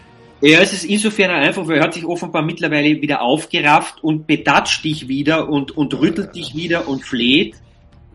[0.41, 4.85] Ja, es ist insofern einfach, weil er hat sich offenbar mittlerweile wieder aufgerafft und bedatscht
[4.85, 7.55] dich wieder und, und rüttelt dich wieder und fleht.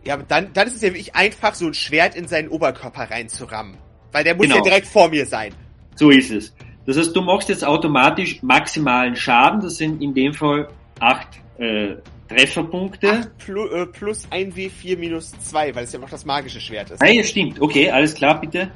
[0.03, 3.11] Ja, aber dann, dann ist es ja wirklich einfach, so ein Schwert in seinen Oberkörper
[3.11, 3.77] reinzurammen.
[4.11, 4.57] Weil der muss genau.
[4.57, 5.53] ja direkt vor mir sein.
[5.95, 6.53] So ist es.
[6.85, 9.61] Das heißt, du machst jetzt automatisch maximalen Schaden.
[9.61, 10.67] Das sind in dem Fall
[10.99, 11.27] acht
[11.57, 11.95] äh,
[12.27, 13.11] Trefferpunkte.
[13.11, 17.01] 8 plus, äh, plus 1W4 minus 2, weil es ja noch das magische Schwert ist.
[17.01, 17.61] Ah, ja, stimmt.
[17.61, 18.71] Okay, alles klar, bitte.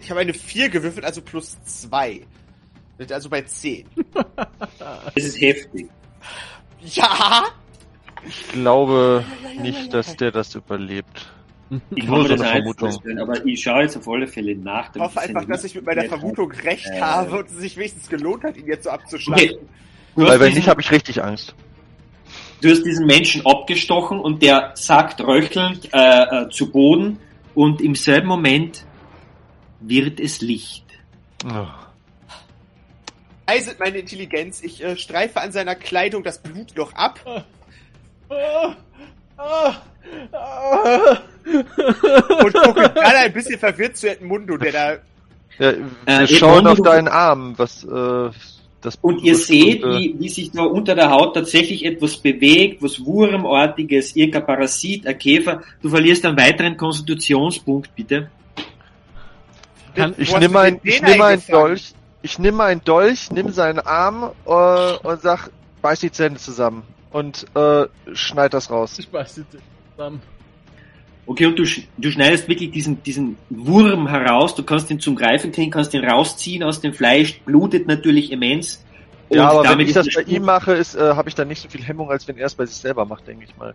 [0.00, 2.22] Ich habe eine 4 gewürfelt, also plus 2.
[3.10, 3.86] Also bei 10.
[4.78, 5.88] Das ist heftig.
[6.80, 7.44] Ja!
[8.26, 9.24] Ich glaube
[9.60, 11.32] nicht, dass der das überlebt.
[11.94, 13.18] Ich Nur so eine Vermutung.
[13.18, 14.94] Aber ich schaue jetzt auf alle Fälle nach.
[14.94, 18.08] Ich hoffe einfach, dass ich mit meiner Vermutung recht äh, habe und es sich wenigstens
[18.08, 19.42] gelohnt hat, ihn jetzt so abzuschlagen.
[19.42, 19.58] Okay.
[20.14, 21.54] Weil wenn nicht, habe ich richtig Angst.
[22.62, 27.18] Du hast diesen Menschen abgestochen und der sackt röchelnd äh, äh, zu Boden
[27.56, 28.84] und im selben Moment
[29.80, 30.84] wird es Licht.
[31.44, 31.66] Oh.
[33.46, 34.62] Eiset meine Intelligenz.
[34.62, 37.18] Ich äh, streife an seiner Kleidung das Blut noch ab.
[37.26, 38.76] und
[42.54, 44.92] gucke dann ein bisschen verwirrt zu Edmundo, der da.
[45.58, 45.74] Ja,
[46.06, 48.30] wir äh, schauen auf deinen Arm, was äh,
[48.82, 53.04] das Und ihr seht, wie, wie sich da unter der Haut tatsächlich etwas bewegt, was
[53.04, 55.62] Wurmartiges, irgendein Parasit, ein Käfer.
[55.80, 58.28] Du verlierst einen weiteren Konstitutionspunkt, bitte.
[59.94, 61.92] Kann, ich nehme ein, ich nehme ein Dolch,
[62.22, 65.50] ich nehme einen Dolch, nimm seinen Arm äh, und sag,
[65.80, 68.98] beiß die Zähne zusammen und äh, schneid das raus.
[68.98, 69.62] Ich beiß die Zähne
[69.94, 70.22] zusammen.
[71.24, 71.64] Okay, und du,
[71.98, 76.04] du schneidest wirklich diesen, diesen Wurm heraus, du kannst ihn zum Greifen kriegen, kannst ihn
[76.04, 78.84] rausziehen aus dem Fleisch, blutet natürlich immens.
[79.30, 81.68] ja, aber wenn ich das bei ihm mache, ist, äh, habe ich dann nicht so
[81.68, 83.72] viel Hemmung, als wenn er es bei sich selber macht, denke ich mal.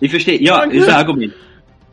[0.00, 0.76] Ich verstehe, ja, Danke.
[0.76, 1.34] ist ein Argument.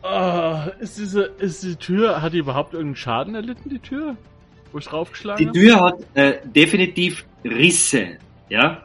[0.04, 4.16] Uh, ist diese, ist die Tür, hat die überhaupt irgendeinen Schaden erlitten, die Tür?
[4.72, 8.18] Wo ich draufgeschlagen Die Tür hat äh, definitiv Risse,
[8.50, 8.84] ja.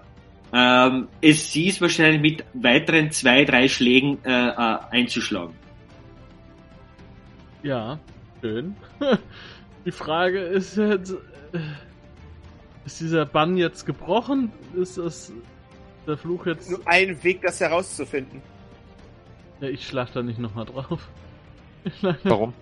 [0.52, 5.54] Ähm, es sie ist wahrscheinlich mit weiteren zwei, drei Schlägen äh, äh, einzuschlagen.
[7.62, 7.98] Ja,
[8.40, 8.74] schön.
[9.84, 11.12] die Frage ist jetzt,
[11.52, 11.58] äh,
[12.84, 14.52] ist dieser Bann jetzt gebrochen?
[14.74, 15.32] Ist das
[16.06, 16.70] der Fluch jetzt?
[16.70, 18.40] Nur ein Weg, das herauszufinden.
[19.60, 21.08] Ja, ich schlag da nicht nochmal drauf.
[22.24, 22.54] Warum?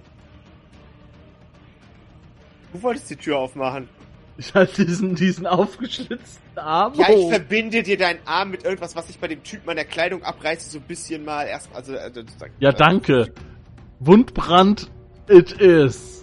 [2.73, 3.89] Du wolltest die Tür aufmachen.
[4.37, 6.95] Ich halte diesen, diesen aufgeschlitzten Arm.
[6.95, 10.23] Ja, ich verbinde dir deinen Arm mit irgendwas, was ich bei dem Typ meiner Kleidung
[10.23, 12.23] abreiße, so ein bisschen mal erst, also, also
[12.61, 13.33] Ja, danke.
[14.03, 14.89] Wundbrand,
[15.29, 16.23] it is.